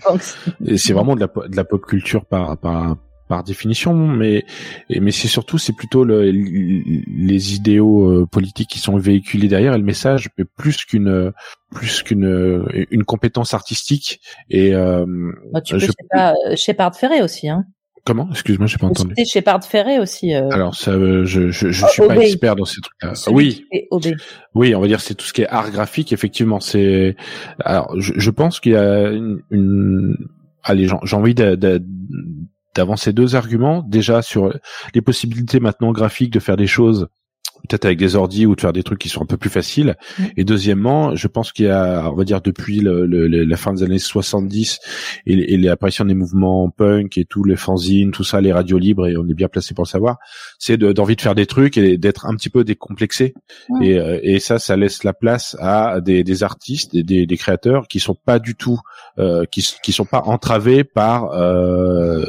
Et 0.65 0.79
c'est 0.79 0.93
vraiment 0.95 1.15
de 1.15 1.21
la, 1.21 1.27
de 1.49 1.57
la 1.57 1.65
pop 1.65 1.85
culture 1.85 2.25
par, 2.25 2.57
par, 2.57 2.97
par 3.29 3.45
définition, 3.45 3.93
mais, 3.95 4.47
mais 4.89 5.11
c'est 5.11 5.29
surtout, 5.29 5.59
c'est 5.59 5.75
plutôt 5.75 6.05
le, 6.05 6.23
les 6.31 7.55
idéaux 7.55 8.11
euh, 8.11 8.27
politiques 8.27 8.71
qui 8.71 8.79
sont 8.79 8.97
véhiculés 8.97 9.49
derrière 9.49 9.75
et 9.75 9.79
le 9.79 9.85
message, 9.85 10.31
mais 10.39 10.45
plus 10.47 10.87
qu'une, 10.87 11.33
plus 11.75 12.03
qu'une, 12.03 12.67
une 12.91 13.05
compétence 13.05 13.53
artistique. 13.53 14.21
Et, 14.49 14.75
euh, 14.75 15.05
bah, 15.53 15.61
tu 15.61 15.75
peux, 15.75 15.79
je- 15.81 15.87
je 15.87 15.91
sais 15.91 16.07
pas, 16.11 16.33
euh, 16.47 16.57
Shepard 16.57 16.97
Ferré 16.97 17.21
aussi, 17.21 17.51
hein. 17.51 17.67
Comment? 18.09 18.29
Excuse-moi, 18.33 18.67
j'ai 18.67 18.79
pas 18.79 18.87
entendu. 18.89 19.13
C'était 19.17 19.29
Shepard 19.31 19.63
Ferré 19.65 20.01
aussi. 20.01 20.35
Euh, 20.35 20.49
Alors 20.51 20.75
ça, 20.75 20.91
euh, 20.93 21.25
je, 21.25 21.51
je, 21.51 21.71
je 21.71 21.85
Oh, 21.85 21.89
suis 21.89 22.03
pas 22.07 22.17
expert 22.17 22.57
dans 22.57 22.65
ces 22.65 22.81
trucs-là. 22.81 23.13
Oui. 23.31 23.65
Oui, 24.55 24.75
on 24.75 24.81
va 24.81 24.87
dire 24.89 25.01
c'est 25.01 25.15
tout 25.15 25.25
ce 25.27 25.33
qui 25.33 25.43
est 25.43 25.49
art 25.49 25.71
graphique. 25.71 26.13
Effectivement, 26.13 26.59
c'est. 26.61 27.15
Alors, 27.65 27.95
je, 28.01 28.13
je 28.17 28.31
pense 28.31 28.59
qu'il 28.61 28.73
y 28.73 28.77
a 28.77 29.11
une. 29.11 29.41
une... 29.51 30.17
Allez, 30.65 30.89
j'ai 31.05 31.17
envie 31.17 31.35
d'a- 31.35 31.57
d'a- 31.57 31.79
d'avancer 32.75 33.13
deux 33.13 33.37
arguments. 33.37 33.83
Déjà 33.87 34.23
sur 34.23 34.53
les 34.95 35.01
possibilités 35.01 35.61
maintenant 35.61 35.93
graphiques 35.93 36.33
de 36.33 36.41
faire 36.41 36.57
des 36.57 36.67
choses 36.67 37.09
peut-être 37.69 37.85
avec 37.85 37.99
des 37.99 38.17
ordis 38.17 38.47
ou 38.47 38.55
de 38.55 38.61
faire 38.61 38.73
des 38.73 38.83
trucs 38.83 38.99
qui 38.99 39.09
sont 39.09 39.23
un 39.23 39.27
peu 39.27 39.37
plus 39.37 39.51
faciles. 39.51 39.97
Mm. 40.19 40.25
Et 40.37 40.45
deuxièmement, 40.45 41.15
je 41.17 41.27
pense 41.29 41.53
qu'il 41.53 41.67
y 41.67 41.69
a, 41.71 42.11
on 42.11 42.15
va 42.15 42.25
dire 42.25 42.41
depuis 42.41 42.81
le, 42.81 43.07
le- 43.07 43.29
le- 43.29 43.45
la 43.45 43.57
fin 43.57 43.73
des 43.73 43.83
années 43.83 43.99
70 43.99 44.79
et, 45.27 45.55
et 45.55 45.57
l'apparition 45.59 46.05
des 46.05 46.15
mouvements 46.15 46.71
punk 46.71 47.19
et 47.19 47.25
tous 47.25 47.45
les 47.45 47.57
fanzines, 47.57 48.11
tout 48.11 48.25
ça, 48.25 48.41
les 48.41 48.53
radios 48.53 48.79
libres, 48.79 49.07
et 49.09 49.17
on 49.17 49.27
est 49.29 49.35
bien 49.35 49.49
placé 49.49 49.75
pour 49.75 49.85
le 49.85 49.89
savoir, 49.89 50.19
c'est 50.59 50.77
de- 50.77 50.93
d'envie 50.93 51.17
de 51.17 51.21
faire 51.21 51.35
des 51.35 51.47
trucs 51.47 51.77
et 51.77 51.99
d'être 51.99 52.27
un 52.27 52.35
petit 52.35 52.51
peu 52.51 52.65
décomplexé. 52.65 53.35
Mm. 53.69 53.83
Et, 53.83 53.99
euh, 53.99 54.21
et 54.23 54.39
ça, 54.41 54.59
ça 54.59 54.77
laisse 54.77 55.05
la 55.05 55.13
place 55.13 55.57
à 55.61 56.01
des, 56.01 56.25
des 56.25 56.43
artistes, 56.43 56.95
et 56.95 57.03
des, 57.03 57.27
des 57.27 57.37
créateurs 57.37 57.89
qui 57.89 58.01
sont 58.01 58.15
pas 58.15 58.39
du 58.39 58.55
tout, 58.55 58.79
euh, 59.19 59.45
qui, 59.51 59.67
qui 59.83 59.93
sont 59.93 60.05
pas 60.05 60.23
entravés 60.25 60.85
par 60.85 61.33
euh, 61.33 62.25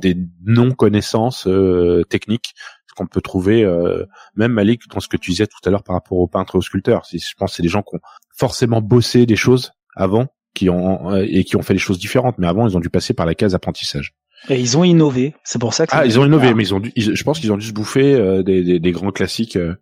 des 0.00 0.16
non 0.44 0.72
connaissances 0.72 1.46
euh, 1.46 2.02
techniques 2.08 2.54
qu'on 2.96 3.06
peut 3.06 3.20
trouver 3.20 3.64
euh, 3.64 4.04
même 4.36 4.52
Malik 4.52 4.82
dans 4.88 5.00
ce 5.00 5.08
que 5.08 5.16
tu 5.16 5.30
disais 5.30 5.46
tout 5.46 5.58
à 5.64 5.70
l'heure 5.70 5.82
par 5.82 5.94
rapport 5.96 6.18
aux 6.18 6.28
peintres 6.28 6.56
et 6.56 6.58
aux 6.58 6.62
sculpteurs. 6.62 7.02
Je 7.10 7.18
pense 7.38 7.50
que 7.52 7.56
c'est 7.56 7.62
des 7.62 7.68
gens 7.68 7.82
qui 7.82 7.96
ont 7.96 8.00
forcément 8.36 8.80
bossé 8.80 9.26
des 9.26 9.36
choses 9.36 9.72
avant 9.96 10.28
qui 10.54 10.68
ont 10.70 11.10
euh, 11.12 11.24
et 11.28 11.44
qui 11.44 11.56
ont 11.56 11.62
fait 11.62 11.72
des 11.74 11.78
choses 11.78 11.98
différentes, 11.98 12.36
mais 12.38 12.46
avant 12.46 12.66
ils 12.68 12.76
ont 12.76 12.80
dû 12.80 12.90
passer 12.90 13.14
par 13.14 13.24
la 13.26 13.34
case 13.34 13.54
apprentissage. 13.54 14.14
Et 14.48 14.58
ils 14.60 14.76
ont 14.76 14.82
innové. 14.82 15.34
C'est 15.44 15.60
pour 15.60 15.72
ça 15.72 15.86
que 15.86 15.92
Ah, 15.94 16.04
ils 16.04 16.18
ont 16.18 16.26
innové, 16.26 16.52
mais 16.52 16.64
ils 16.64 16.74
ont 16.74 16.80
dû, 16.80 16.92
ils- 16.96 17.14
je 17.14 17.24
pense 17.24 17.38
qu'ils 17.38 17.52
ont 17.52 17.56
dû 17.56 17.66
se 17.66 17.72
bouffer 17.72 18.14
euh, 18.14 18.42
des, 18.42 18.64
des, 18.64 18.80
des 18.80 18.90
grands 18.92 19.12
classiques 19.12 19.54
euh, 19.56 19.76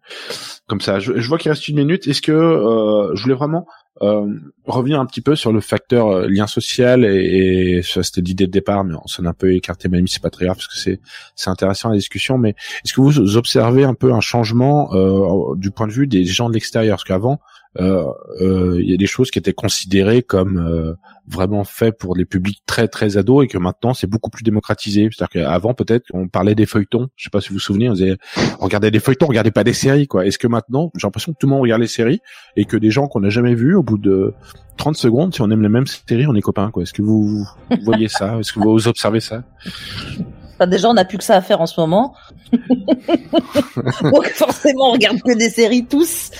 comme 0.66 0.82
ça. 0.82 0.98
Je, 1.00 1.18
je 1.18 1.28
vois 1.28 1.38
qu'il 1.38 1.50
reste 1.50 1.66
une 1.68 1.76
minute. 1.76 2.06
Est-ce 2.06 2.20
que 2.20 2.30
euh, 2.32 3.14
je 3.16 3.22
voulais 3.22 3.34
vraiment 3.34 3.66
revenir 4.00 4.98
un 4.98 5.06
petit 5.06 5.20
peu 5.20 5.36
sur 5.36 5.52
le 5.52 5.60
facteur 5.60 6.08
euh, 6.08 6.26
lien 6.28 6.46
social 6.46 7.04
et, 7.04 7.78
et 7.78 7.82
c'était 7.82 8.22
l'idée 8.22 8.46
de 8.46 8.52
départ, 8.52 8.84
mais 8.84 8.94
on 8.94 9.06
s'en 9.06 9.26
a 9.26 9.30
un 9.30 9.34
peu 9.34 9.54
écarté, 9.54 9.88
même 9.88 10.06
si 10.06 10.14
c'est 10.14 10.22
pas 10.22 10.30
très 10.30 10.46
grave 10.46 10.56
parce 10.56 10.68
que 10.68 10.78
c'est 10.78 11.00
c'est 11.34 11.50
intéressant 11.50 11.90
la 11.90 11.96
discussion. 11.96 12.38
Mais 12.38 12.50
est-ce 12.84 12.94
que 12.94 13.00
vous 13.00 13.36
observez 13.36 13.84
un 13.84 13.94
peu 13.94 14.12
un 14.12 14.20
changement 14.20 14.94
euh, 14.94 15.54
du 15.56 15.70
point 15.70 15.86
de 15.86 15.92
vue 15.92 16.06
des 16.06 16.24
gens 16.24 16.48
de 16.48 16.54
l'extérieur? 16.54 16.96
Parce 16.96 17.04
qu'avant, 17.04 17.32
euh, 17.32 17.36
euh, 17.36 17.59
il 17.78 18.84
y 18.84 18.94
a 18.94 18.96
des 18.96 19.06
choses 19.06 19.30
qui 19.30 19.38
étaient 19.38 19.52
considérées 19.52 20.22
comme 20.22 20.58
euh, 20.58 20.94
vraiment 21.28 21.64
fait 21.64 21.92
pour 21.92 22.16
les 22.16 22.24
publics 22.24 22.62
très 22.66 22.88
très 22.88 23.16
ados 23.16 23.44
et 23.44 23.48
que 23.48 23.58
maintenant 23.58 23.94
c'est 23.94 24.08
beaucoup 24.08 24.30
plus 24.30 24.42
démocratisé. 24.42 25.08
C'est-à-dire 25.12 25.44
qu'avant 25.44 25.74
peut-être 25.74 26.04
on 26.12 26.28
parlait 26.28 26.54
des 26.54 26.66
feuilletons. 26.66 27.08
Je 27.16 27.24
sais 27.24 27.30
pas 27.30 27.40
si 27.40 27.50
vous 27.50 27.54
vous 27.54 27.60
souvenez, 27.60 27.88
on, 27.88 27.92
disait, 27.92 28.16
on 28.58 28.64
regardait 28.64 28.90
des 28.90 29.00
feuilletons, 29.00 29.26
on 29.26 29.28
regardait 29.28 29.50
pas 29.50 29.64
des 29.64 29.72
séries 29.72 30.08
quoi. 30.08 30.26
Est-ce 30.26 30.38
que 30.38 30.48
maintenant 30.48 30.90
j'ai 30.96 31.06
l'impression 31.06 31.32
que 31.32 31.38
tout 31.38 31.46
le 31.46 31.52
monde 31.52 31.62
regarde 31.62 31.80
les 31.80 31.88
séries 31.88 32.20
et 32.56 32.64
que 32.64 32.76
des 32.76 32.90
gens 32.90 33.06
qu'on 33.06 33.20
n'a 33.20 33.30
jamais 33.30 33.54
vus 33.54 33.74
au 33.74 33.82
bout 33.82 33.98
de 33.98 34.34
30 34.76 34.96
secondes, 34.96 35.34
si 35.34 35.42
on 35.42 35.50
aime 35.50 35.62
les 35.62 35.68
mêmes 35.68 35.86
séries, 35.86 36.26
on 36.26 36.34
est 36.34 36.40
copains 36.40 36.70
quoi. 36.70 36.82
Est-ce 36.82 36.92
que 36.92 37.02
vous 37.02 37.46
voyez 37.82 38.08
ça? 38.08 38.38
Est-ce 38.40 38.52
que 38.52 38.60
vous 38.60 38.88
observez 38.88 39.20
ça? 39.20 39.44
Enfin, 40.60 40.68
déjà, 40.68 40.90
on 40.90 40.94
n'a 40.94 41.06
plus 41.06 41.16
que 41.16 41.24
ça 41.24 41.36
à 41.36 41.40
faire 41.40 41.62
en 41.62 41.66
ce 41.66 41.80
moment. 41.80 42.14
Donc 42.52 44.26
forcément, 44.26 44.90
on 44.90 44.92
regarde 44.92 45.22
que 45.22 45.34
des 45.34 45.48
séries 45.48 45.86
tous, 45.86 46.30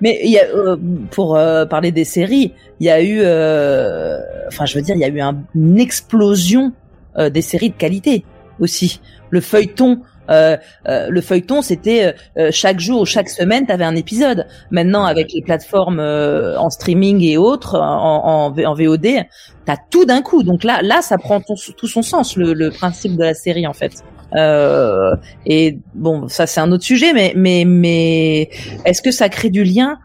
Mais 0.00 0.20
y 0.24 0.38
a, 0.38 0.44
euh, 0.54 0.76
pour 1.10 1.36
euh, 1.36 1.64
parler 1.66 1.92
des 1.92 2.04
séries, 2.04 2.52
il 2.80 2.86
y 2.86 2.90
a 2.90 3.02
eu, 3.02 3.20
euh, 3.22 4.18
enfin, 4.48 4.66
je 4.66 4.74
veux 4.76 4.82
dire, 4.82 4.94
il 4.94 5.00
y 5.00 5.04
a 5.04 5.08
eu 5.08 5.20
un- 5.20 5.42
une 5.54 5.78
explosion 5.80 6.72
euh, 7.18 7.30
des 7.30 7.42
séries 7.42 7.70
de 7.70 7.76
qualité 7.76 8.24
aussi. 8.60 9.00
Le 9.30 9.40
feuilleton. 9.40 10.00
euh, 10.30 10.56
euh, 10.88 11.08
le 11.10 11.20
feuilleton, 11.20 11.62
c'était 11.62 12.14
euh, 12.38 12.48
chaque 12.52 12.78
jour, 12.80 13.06
chaque 13.06 13.28
semaine, 13.28 13.66
t'avais 13.66 13.84
un 13.84 13.96
épisode. 13.96 14.46
Maintenant, 14.70 15.04
avec 15.04 15.32
les 15.34 15.42
plateformes 15.42 15.98
euh, 16.00 16.56
en 16.58 16.70
streaming 16.70 17.22
et 17.22 17.36
autres, 17.36 17.76
en, 17.78 18.46
en, 18.54 18.64
en 18.64 18.74
VOD, 18.74 19.08
t'as 19.66 19.76
tout 19.90 20.04
d'un 20.04 20.22
coup. 20.22 20.42
Donc 20.44 20.62
là, 20.64 20.80
là, 20.82 21.02
ça 21.02 21.18
prend 21.18 21.40
tout 21.40 21.86
son 21.88 22.02
sens, 22.02 22.36
le, 22.36 22.54
le 22.54 22.70
principe 22.70 23.16
de 23.16 23.24
la 23.24 23.34
série 23.34 23.66
en 23.66 23.72
fait. 23.72 23.92
Euh, 24.36 25.14
et 25.46 25.78
bon, 25.94 26.28
ça 26.28 26.46
c'est 26.46 26.60
un 26.60 26.70
autre 26.72 26.84
sujet, 26.84 27.12
mais 27.12 27.32
mais 27.36 27.64
mais 27.66 28.50
est-ce 28.84 29.02
que 29.02 29.10
ça 29.10 29.28
crée 29.28 29.50
du 29.50 29.64
lien? 29.64 29.98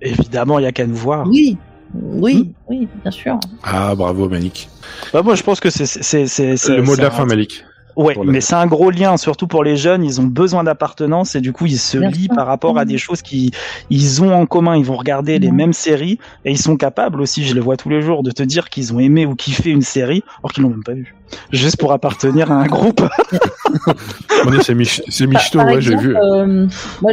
Évidemment, 0.00 0.58
il 0.58 0.62
y 0.62 0.66
a 0.66 0.72
qu'à 0.72 0.86
nous 0.86 0.94
voir. 0.96 1.26
Oui, 1.28 1.56
oui, 1.94 2.52
oui, 2.68 2.88
bien 3.02 3.10
sûr. 3.10 3.38
Ah 3.62 3.94
bravo 3.94 4.28
Malik. 4.28 4.68
Bah, 5.12 5.22
moi, 5.22 5.34
je 5.34 5.42
pense 5.42 5.60
que 5.60 5.70
c'est 5.70 5.86
c'est 5.86 6.26
c'est 6.26 6.56
c'est- 6.56 6.76
Le 6.76 6.82
mot 6.82 6.96
de 6.96 7.02
la 7.02 7.10
fin 7.10 7.24
Malik. 7.24 7.64
Ouais, 7.98 8.14
mais 8.24 8.40
c'est 8.40 8.54
un 8.54 8.66
gros 8.68 8.90
lien, 8.92 9.16
surtout 9.16 9.48
pour 9.48 9.64
les 9.64 9.76
jeunes. 9.76 10.04
Ils 10.04 10.20
ont 10.20 10.24
besoin 10.24 10.62
d'appartenance 10.62 11.34
et 11.34 11.40
du 11.40 11.52
coup, 11.52 11.66
ils 11.66 11.78
se 11.80 11.98
lient 11.98 12.28
par 12.28 12.46
rapport 12.46 12.78
à 12.78 12.82
Mhm. 12.84 12.88
des 12.92 12.96
choses 12.98 13.22
qui 13.22 13.50
ils 13.90 14.22
ont 14.22 14.32
en 14.32 14.46
commun. 14.46 14.76
Ils 14.76 14.84
vont 14.84 14.94
regarder 14.96 15.40
les 15.40 15.50
Mhm. 15.50 15.56
mêmes 15.56 15.72
séries 15.72 16.20
et 16.44 16.52
ils 16.52 16.58
sont 16.58 16.76
capables 16.76 17.20
aussi, 17.20 17.44
je 17.44 17.54
les 17.54 17.60
vois 17.60 17.76
tous 17.76 17.88
les 17.88 18.00
jours, 18.00 18.22
de 18.22 18.30
te 18.30 18.44
dire 18.44 18.68
qu'ils 18.70 18.94
ont 18.94 19.00
aimé 19.00 19.26
ou 19.26 19.34
kiffé 19.34 19.70
une 19.70 19.82
série 19.82 20.22
alors 20.38 20.52
qu'ils 20.52 20.62
l'ont 20.62 20.70
même 20.70 20.84
pas 20.84 20.92
vue. 20.94 21.12
Juste 21.50 21.76
pour 21.76 21.90
appartenir 21.92 22.52
à 22.52 22.54
un 22.54 22.66
groupe. 22.66 23.02
C'est 24.62 24.74
Mich 24.76 25.02
Michto, 25.20 25.58
Par 25.58 25.66
ouais 25.66 25.80
j'ai 25.82 25.96
vu. 25.96 26.16
euh, 26.16 26.66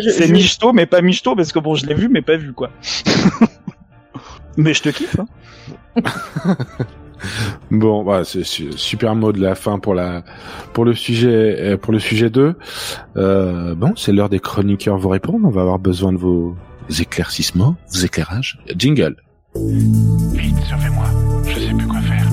C'est 0.04 0.28
je- 0.28 0.34
michto, 0.34 0.72
mais 0.72 0.86
pas 0.86 1.02
michto 1.02 1.36
parce 1.36 1.52
que 1.52 1.58
bon, 1.60 1.74
je 1.74 1.88
l'ai 1.88 1.96
vu, 1.96 2.10
mais 2.10 2.22
pas 2.22 2.38
vu 2.38 2.54
quoi. 2.54 2.70
mais 4.58 4.74
je 4.76 4.84
te 4.84 4.90
kiffe. 4.90 5.18
Hein. 5.20 5.26
Bon, 7.72 8.04
bah, 8.04 8.24
c'est 8.24 8.44
su- 8.44 8.72
super 8.78 9.16
mot 9.16 9.32
de 9.32 9.42
la 9.42 9.56
fin 9.56 9.80
pour 9.80 9.94
la 9.94 10.24
pour 10.74 10.86
le 10.86 10.94
sujet 10.94 11.56
euh, 11.60 11.78
pour 11.78 11.92
le 11.94 12.00
sujet 12.00 12.30
2. 12.30 12.56
Euh, 13.18 13.76
bon, 13.76 13.94
c'est 13.96 14.12
l'heure 14.12 14.30
des 14.30 14.40
chroniqueurs 14.40 14.98
vous 14.98 15.10
répondre. 15.10 15.40
On 15.46 15.50
va 15.52 15.62
avoir 15.62 15.80
besoin 15.80 16.14
de 16.14 16.18
vos 16.18 16.56
éclaircissements, 17.00 17.76
vos 17.94 18.00
éclairages. 18.00 18.60
Jingle. 18.78 19.16
Vite, 19.56 20.58
sauvez-moi. 20.70 21.06
Je 21.48 21.60
sais 21.60 21.74
plus 21.74 21.88
quoi 21.88 22.02
faire. 22.02 22.30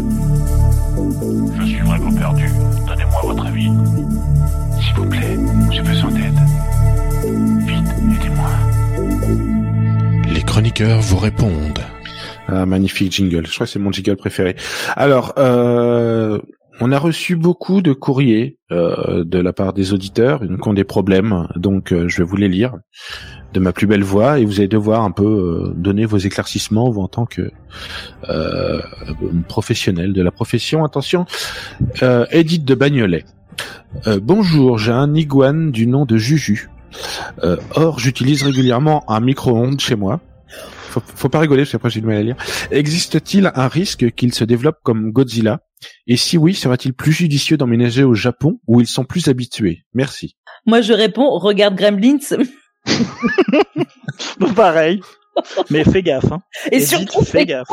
Je 1.61 1.67
suis 1.67 1.81
vraiment 1.81 2.13
perdu. 2.15 2.47
Donnez-moi 2.87 3.21
votre 3.23 3.47
avis. 3.47 3.71
S'il 4.81 4.95
vous 4.97 5.07
plaît, 5.09 5.39
j'ai 5.71 5.83
besoin 5.83 6.11
d'aide. 6.11 6.35
Vite, 7.67 7.95
aidez-moi. 8.21 8.51
Les 10.33 10.43
chroniqueurs 10.43 11.01
vous 11.01 11.19
répondent. 11.19 11.81
Ah, 12.49 12.67
magnifique 12.67 13.13
jingle. 13.13 13.47
Je 13.47 13.55
crois 13.55 13.67
que 13.67 13.73
c'est 13.73 13.79
mon 13.79 13.93
jingle 13.93 14.17
préféré. 14.17 14.57
Alors, 14.97 15.35
euh, 15.39 16.39
on 16.81 16.91
a 16.91 16.99
reçu 16.99 17.37
beaucoup 17.37 17.83
de 17.83 17.93
courriers 17.93 18.59
euh, 18.73 19.25
de 19.25 19.39
la 19.39 19.53
part 19.53 19.73
des 19.73 19.93
auditeurs, 19.93 20.43
ils 20.43 20.57
ont 20.67 20.73
des 20.73 20.85
problèmes, 20.85 21.47
donc 21.55 21.93
euh, 21.93 22.09
je 22.09 22.19
vais 22.19 22.25
vous 22.25 22.37
les 22.37 22.49
lire 22.49 22.75
de 23.53 23.61
ma 23.61 23.73
plus 23.73 23.87
belle 23.87 24.03
voix 24.03 24.39
et 24.39 24.45
vous 24.45 24.59
allez 24.59 24.69
devoir 24.69 25.03
un 25.03 25.11
peu 25.11 25.25
euh, 25.25 25.73
donner 25.77 26.07
vos 26.07 26.17
éclaircissements 26.17 26.91
vous 26.91 27.03
en 27.03 27.09
tant 27.09 27.27
que 27.27 27.51
euh, 28.31 28.81
professionnel 29.49 30.13
de 30.13 30.23
la 30.23 30.31
profession. 30.31 30.85
Attention, 30.85 31.27
Edith 32.31 32.65
de 32.65 32.75
Bagnolet. 32.75 33.25
Bonjour, 34.23 34.79
j'ai 34.79 34.93
un 34.93 35.15
iguane 35.15 35.71
du 35.71 35.87
nom 35.87 36.07
de 36.07 36.17
Juju. 36.17 36.71
Or, 37.75 37.99
j'utilise 37.99 38.43
régulièrement 38.43 39.05
un 39.09 39.21
micro-ondes 39.21 39.81
chez 39.81 39.97
moi. 39.97 40.21
Faut, 40.93 41.03
faut 41.07 41.29
pas 41.29 41.39
rigoler, 41.41 41.63
parce 41.63 41.73
qu'après 41.73 41.89
j'ai 41.91 42.01
du 42.01 42.07
mal 42.07 42.17
à 42.17 42.23
lire. 42.23 42.37
Existe-t-il 42.71 43.51
un 43.55 43.69
risque 43.69 44.11
qu'il 44.13 44.35
se 44.35 44.45
développe 44.45 44.77
comme 44.83 45.11
Godzilla? 45.11 45.61
Et 46.07 46.17
si 46.17 46.37
oui, 46.39 46.55
serait-il 46.55 46.93
plus 46.93 47.13
judicieux 47.13 47.57
d'emménager 47.57 48.05
au 48.05 48.15
Japon 48.15 48.61
où 48.67 48.81
ils 48.81 48.87
sont 48.87 49.05
plus 49.05 49.29
habitués? 49.29 49.85
Merci. 49.95 50.37
moi 50.67 50.81
je 50.83 50.93
réponds, 50.93 51.31
regarde 51.39 51.75
Gremlins 51.77 52.19
Pareil. 54.57 55.01
Mais 55.71 55.83
fais 55.85 56.03
gaffe. 56.03 56.31
Hein. 56.31 56.41
et 56.71 56.77
Edith, 56.77 56.89
surtout 56.89 57.25
fais 57.25 57.47
gaffe. 57.47 57.69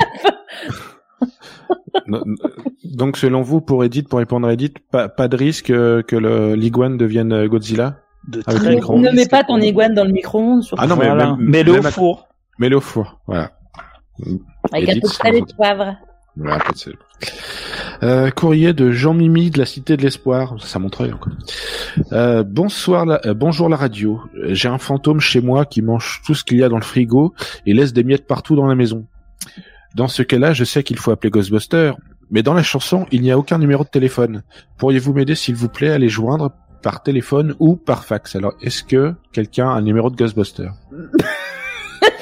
Donc, 2.86 3.18
selon 3.18 3.42
vous, 3.42 3.60
pour 3.62 3.84
Edith, 3.84 4.08
pour 4.08 4.20
répondre 4.20 4.48
à 4.48 4.54
Edith, 4.54 4.78
pas, 4.92 5.10
pas 5.10 5.28
de 5.28 5.36
risque 5.36 5.70
euh, 5.70 6.02
que 6.02 6.16
le 6.16 6.56
l'iguane 6.56 6.98
devienne 6.98 7.34
euh, 7.34 7.48
Godzilla? 7.48 7.98
De 8.28 8.42
très 8.42 8.54
Ne, 8.76 9.12
mets 9.16 9.26
pas 9.28 9.44
ton 9.44 9.60
iguane 9.60 9.94
dans 9.94 10.04
le 10.06 10.12
micro-ondes, 10.12 10.64
surtout. 10.64 10.82
Ah 10.84 10.88
non, 10.88 10.96
mais 10.96 11.06
Voilà. 11.08 11.36
même- 11.36 11.50
Mets-le 11.50 11.74
même 11.74 11.84
au 11.84 11.88
à- 11.88 11.92
four. 11.92 12.29
Mets-le 12.60 12.78
au 12.78 12.82
four, 12.82 13.20
voilà. 13.26 13.52
avec 14.72 14.90
un 14.90 14.94
peu 14.96 15.00
de 15.00 15.08
sel 15.08 15.36
et 15.36 15.42
de 15.42 15.54
poivre. 15.54 15.96
Voilà, 16.36 16.60
pas 16.60 16.74
de 16.74 16.78
sel. 16.78 16.96
Euh, 18.04 18.30
courrier 18.32 18.74
de 18.74 18.92
Jean-Mimi 18.92 19.50
de 19.50 19.58
la 19.58 19.66
Cité 19.66 19.98
de 19.98 20.02
l'Espoir, 20.02 20.56
ça 20.60 20.80
montrait 20.80 21.10
quoi. 21.10 21.32
Euh, 22.12 22.44
bonsoir, 22.44 23.06
la, 23.06 23.20
euh, 23.26 23.34
bonjour 23.34 23.68
la 23.68 23.76
radio. 23.76 24.22
J'ai 24.50 24.70
un 24.70 24.78
fantôme 24.78 25.20
chez 25.20 25.42
moi 25.42 25.66
qui 25.66 25.82
mange 25.82 26.22
tout 26.26 26.36
ce 26.36 26.44
qu'il 26.44 26.58
y 26.58 26.64
a 26.64 26.70
dans 26.70 26.78
le 26.78 26.84
frigo 26.84 27.34
et 27.66 27.74
laisse 27.74 27.94
des 27.94 28.04
miettes 28.04 28.28
partout 28.28 28.56
dans 28.56 28.68
la 28.68 28.76
maison. 28.76 29.06
Dans 29.96 30.08
ce 30.08 30.22
cas-là, 30.22 30.54
je 30.54 30.64
sais 30.64 30.84
qu'il 30.84 30.98
faut 30.98 31.12
appeler 31.12 31.32
Ghostbuster, 31.32 31.94
mais 32.30 32.44
dans 32.44 32.54
la 32.54 32.64
chanson, 32.64 33.06
il 33.12 33.22
n'y 33.22 33.32
a 33.32 33.38
aucun 33.38 33.58
numéro 33.58 33.84
de 33.84 33.90
téléphone. 33.90 34.44
Pourriez-vous 34.78 35.14
m'aider 35.14 35.36
s'il 35.36 35.56
vous 35.56 35.70
plaît 35.70 35.92
à 35.92 35.98
les 35.98 36.10
joindre 36.10 36.52
par 36.84 37.04
téléphone 37.04 37.56
ou 37.60 37.76
par 37.76 38.06
fax? 38.06 38.36
Alors, 38.36 38.54
est-ce 38.62 38.84
que 38.84 39.14
quelqu'un 39.34 39.70
a 39.70 39.74
un 39.74 39.82
numéro 39.82 40.10
de 40.10 40.16
Ghostbuster? 40.16 40.70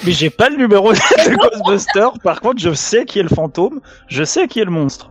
Mais 0.05 0.11
j'ai 0.11 0.30
pas 0.30 0.49
le 0.49 0.57
numéro 0.57 0.91
de 0.93 1.36
Ghostbuster. 1.36 2.07
Par 2.23 2.41
contre, 2.41 2.59
je 2.59 2.73
sais 2.73 3.05
qui 3.05 3.19
est 3.19 3.23
le 3.23 3.30
fantôme. 3.30 3.80
Je 4.07 4.23
sais 4.23 4.47
qui 4.47 4.59
est 4.59 4.65
le 4.65 4.71
monstre. 4.71 5.09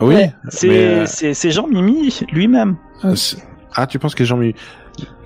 Oui, 0.00 0.14
Ouais. 0.14 0.32
C'est 0.48 0.68
mais, 0.68 0.78
euh, 0.78 1.06
c'est 1.06 1.34
c'est 1.34 1.50
Jean 1.50 1.66
Mimi 1.66 2.20
lui-même. 2.32 2.76
euh, 3.04 3.14
ah, 3.74 3.86
tu 3.86 3.98
penses 3.98 4.14
que 4.14 4.24
Jean-Mi 4.24 4.54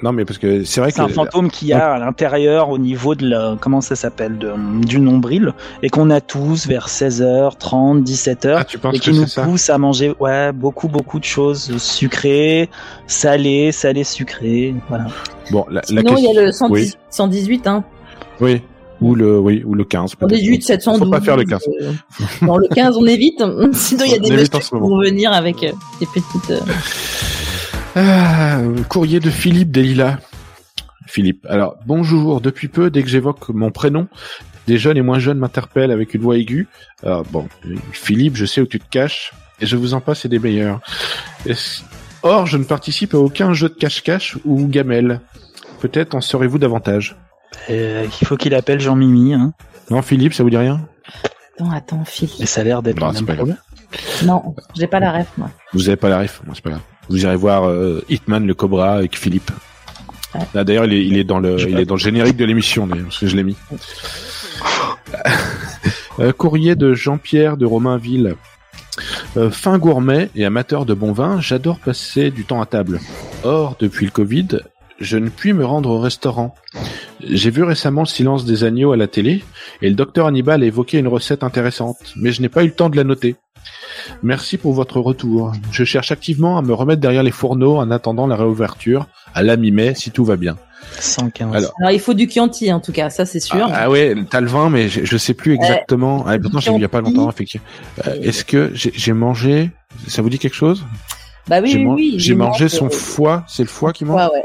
Non, 0.02 0.10
mais 0.10 0.24
parce 0.24 0.38
que 0.38 0.64
c'est 0.64 0.80
vrai 0.80 0.90
C'est 0.90 1.00
un 1.00 1.06
que 1.06 1.12
fantôme 1.12 1.48
qui 1.48 1.72
a 1.72 1.92
à 1.92 1.98
l'intérieur 2.00 2.70
au 2.70 2.78
niveau 2.78 3.14
de 3.14 3.28
la 3.28 3.56
comment 3.60 3.80
ça 3.80 3.94
s'appelle 3.94 4.36
de, 4.38 4.52
du 4.84 4.98
nombril 4.98 5.52
et 5.84 5.88
qu'on 5.90 6.10
a 6.10 6.20
tous 6.20 6.66
vers 6.66 6.88
16h30, 6.88 8.02
17h 8.04 8.54
ah, 8.56 8.64
tu 8.64 8.78
penses 8.78 8.96
et 8.96 8.98
que 8.98 9.04
qui 9.04 9.12
nous 9.12 9.28
ça 9.28 9.44
pousse 9.44 9.70
à 9.70 9.78
manger 9.78 10.12
ouais 10.18 10.50
beaucoup 10.50 10.88
beaucoup 10.88 11.20
de 11.20 11.24
choses 11.24 11.76
sucrées, 11.78 12.68
salées, 13.06 13.70
salées 13.70 14.02
sucrées, 14.02 14.74
voilà. 14.88 15.06
Bon, 15.52 15.64
la, 15.68 15.82
la 15.82 15.82
Sinon, 15.86 16.16
il 16.16 16.24
y 16.24 16.26
a 16.38 16.42
question- 16.42 16.42
le 16.42 16.52
110 16.52 16.72
Oui. 16.72 16.92
118, 17.10 17.66
hein. 17.68 17.84
Oui. 18.40 18.62
Ou 19.00 19.14
le, 19.14 19.38
oui, 19.38 19.62
ou 19.64 19.74
le 19.74 19.84
15. 19.84 20.14
peut-être. 20.14 20.30
118, 20.30 20.62
712. 20.62 21.04
Faut 21.06 21.10
pas 21.10 21.20
faire 21.22 21.36
le 21.36 21.44
15. 21.44 21.62
euh, 21.80 21.92
Non, 22.42 22.58
le 22.58 22.68
15, 22.68 22.96
on 22.98 23.06
évite. 23.06 23.38
Sinon, 23.72 24.04
il 24.04 24.10
y 24.10 24.14
a 24.14 24.18
On 24.18 24.20
des 24.22 24.30
messieurs 24.30 24.58
qui 24.60 24.70
vont 24.72 25.00
venir 25.00 25.32
avec 25.32 25.62
euh, 25.64 25.72
des 26.00 26.06
petites... 26.06 26.50
euh, 26.50 26.60
Ah, 27.96 28.60
courrier 28.88 29.18
de 29.20 29.30
Philippe 29.30 29.70
Delila. 29.70 30.18
Philippe. 31.06 31.46
Alors, 31.48 31.76
bonjour. 31.86 32.40
Depuis 32.40 32.68
peu, 32.68 32.90
dès 32.90 33.02
que 33.02 33.08
j'évoque 33.08 33.48
mon 33.48 33.70
prénom, 33.70 34.06
des 34.66 34.76
jeunes 34.78 34.96
et 34.98 35.02
moins 35.02 35.18
jeunes 35.18 35.38
m'interpellent 35.38 35.90
avec 35.90 36.14
une 36.14 36.20
voix 36.20 36.36
aiguë. 36.36 36.68
Alors, 37.02 37.24
bon, 37.30 37.48
Philippe, 37.92 38.36
je 38.36 38.44
sais 38.44 38.60
où 38.60 38.66
tu 38.66 38.78
te 38.78 38.88
caches, 38.90 39.32
et 39.60 39.66
je 39.66 39.76
vous 39.76 39.94
en 39.94 40.00
passe 40.00 40.24
et 40.24 40.28
des 40.28 40.38
meilleurs. 40.38 40.80
Or, 42.22 42.46
je 42.46 42.58
ne 42.58 42.64
participe 42.64 43.14
à 43.14 43.18
aucun 43.18 43.54
jeu 43.54 43.70
de 43.70 43.74
cache-cache 43.74 44.36
ou 44.44 44.66
gamelle. 44.68 45.20
Peut-être 45.80 46.14
en 46.14 46.20
saurez-vous 46.20 46.58
davantage. 46.58 47.16
Euh, 47.68 48.06
il 48.20 48.26
faut 48.26 48.36
qu'il 48.36 48.54
appelle 48.54 48.80
Jean 48.80 48.96
Mimi 48.96 49.34
hein. 49.34 49.52
Non, 49.90 50.02
Philippe, 50.02 50.34
ça 50.34 50.42
vous 50.42 50.50
dit 50.50 50.56
rien? 50.56 50.80
Attends, 51.56 51.70
attends, 51.72 52.04
Philippe. 52.04 52.36
Mais 52.40 52.46
ça 52.46 52.60
a 52.60 52.64
l'air 52.64 52.82
d'être 52.82 53.00
Non, 53.00 53.08
le 53.10 53.16
c'est 53.16 53.24
pas 53.24 53.34
grave. 53.34 53.54
problème. 53.56 53.58
Non, 54.24 54.54
j'ai 54.76 54.86
pas 54.86 55.00
la 55.00 55.12
ref, 55.12 55.26
moi. 55.36 55.50
Vous 55.72 55.88
avez 55.88 55.96
pas 55.96 56.08
la 56.08 56.20
ref, 56.20 56.40
bon, 56.44 56.54
c'est 56.54 56.62
pas 56.62 56.70
grave. 56.70 56.82
Vous 57.08 57.22
irez 57.24 57.36
voir 57.36 57.68
euh, 57.68 58.04
Hitman 58.08 58.46
le 58.46 58.54
Cobra 58.54 58.92
avec 58.94 59.18
Philippe. 59.18 59.50
Ouais. 60.34 60.40
Là, 60.54 60.62
d'ailleurs, 60.62 60.84
il 60.84 60.92
est, 60.92 61.04
il 61.04 61.18
est 61.18 61.24
dans 61.24 61.40
le, 61.40 61.58
Je 61.58 61.68
il 61.68 61.78
est 61.80 61.84
dans 61.84 61.96
le 61.96 62.00
générique 62.00 62.36
de 62.36 62.44
l'émission, 62.44 62.86
d'ailleurs, 62.86 63.06
parce 63.06 63.18
que 63.18 63.26
je 63.26 63.36
l'ai 63.36 63.42
mis. 63.44 63.56
Euh, 66.18 66.32
courrier 66.32 66.74
de 66.74 66.92
Jean-Pierre 66.92 67.56
de 67.56 67.64
Romainville. 67.64 68.34
Euh, 69.36 69.50
fin 69.50 69.78
gourmet 69.78 70.28
et 70.34 70.44
amateur 70.44 70.84
de 70.84 70.92
bon 70.92 71.12
vin, 71.12 71.40
j'adore 71.40 71.78
passer 71.78 72.30
du 72.30 72.44
temps 72.44 72.60
à 72.60 72.66
table. 72.66 73.00
Or, 73.42 73.76
depuis 73.80 74.04
le 74.04 74.10
Covid, 74.12 74.48
je 75.00 75.16
ne 75.16 75.30
puis 75.30 75.52
me 75.54 75.64
rendre 75.64 75.88
au 75.90 75.98
restaurant. 75.98 76.54
J'ai 77.26 77.50
vu 77.50 77.62
récemment 77.62 78.02
le 78.02 78.06
silence 78.06 78.44
des 78.44 78.64
agneaux 78.64 78.92
à 78.92 78.96
la 78.96 79.06
télé 79.06 79.42
et 79.82 79.88
le 79.88 79.94
docteur 79.94 80.26
Hannibal 80.26 80.62
a 80.62 80.66
évoqué 80.66 80.98
une 80.98 81.08
recette 81.08 81.42
intéressante, 81.42 81.96
mais 82.16 82.32
je 82.32 82.40
n'ai 82.42 82.48
pas 82.48 82.62
eu 82.62 82.66
le 82.68 82.72
temps 82.74 82.88
de 82.88 82.96
la 82.96 83.04
noter. 83.04 83.36
Merci 84.22 84.56
pour 84.56 84.72
votre 84.72 85.00
retour. 85.00 85.52
Je 85.70 85.84
cherche 85.84 86.10
activement 86.12 86.56
à 86.58 86.62
me 86.62 86.72
remettre 86.72 87.00
derrière 87.00 87.22
les 87.22 87.30
fourneaux 87.30 87.76
en 87.76 87.90
attendant 87.90 88.26
la 88.26 88.36
réouverture 88.36 89.06
à 89.34 89.42
la 89.42 89.56
mi-mai 89.56 89.94
si 89.94 90.10
tout 90.10 90.24
va 90.24 90.36
bien. 90.36 90.56
115. 90.98 91.54
Alors, 91.54 91.72
Alors, 91.80 91.90
il 91.92 92.00
faut 92.00 92.14
du 92.14 92.28
Chianti, 92.28 92.72
en 92.72 92.80
tout 92.80 92.92
cas, 92.92 93.10
ça, 93.10 93.26
c'est 93.26 93.38
sûr. 93.40 93.66
Ah, 93.70 93.82
ah 93.82 93.90
ouais, 93.90 94.14
t'as 94.30 94.40
le 94.40 94.46
vin, 94.46 94.70
mais 94.70 94.88
je, 94.88 95.04
je 95.04 95.16
sais 95.18 95.34
plus 95.34 95.52
exactement. 95.54 96.24
Ah, 96.26 96.38
pourtant, 96.38 96.58
j'ai 96.58 96.70
vu 96.70 96.76
il 96.78 96.82
y 96.82 96.84
a 96.86 96.88
pas 96.88 97.02
longtemps, 97.02 97.28
effectivement. 97.30 97.66
Euh, 98.06 98.14
Est-ce 98.22 98.44
que 98.46 98.70
j'ai 98.74 99.12
mangé 99.12 99.70
Ça 100.08 100.22
vous 100.22 100.30
dit 100.30 100.38
quelque 100.38 100.56
chose? 100.56 100.84
Bah 101.48 101.60
oui, 101.62 101.70
J'ai 101.70 101.78
oui, 101.78 101.84
man- 101.84 101.94
oui. 101.94 102.14
j'ai 102.16 102.34
mangé 102.34 102.64
mange, 102.64 102.72
son 102.72 102.86
euh, 102.86 102.90
foie. 102.90 103.44
C'est 103.46 103.62
le 103.62 103.68
foie 103.68 103.92
qui 103.92 104.04
mange? 104.06 104.16
foie, 104.20 104.32
ouais. 104.32 104.44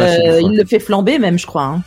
Euh, 0.00 0.40
il 0.40 0.56
le 0.56 0.64
fait 0.64 0.78
flamber, 0.78 1.18
même, 1.18 1.38
je 1.38 1.46
crois. 1.46 1.64
Hein. 1.64 1.82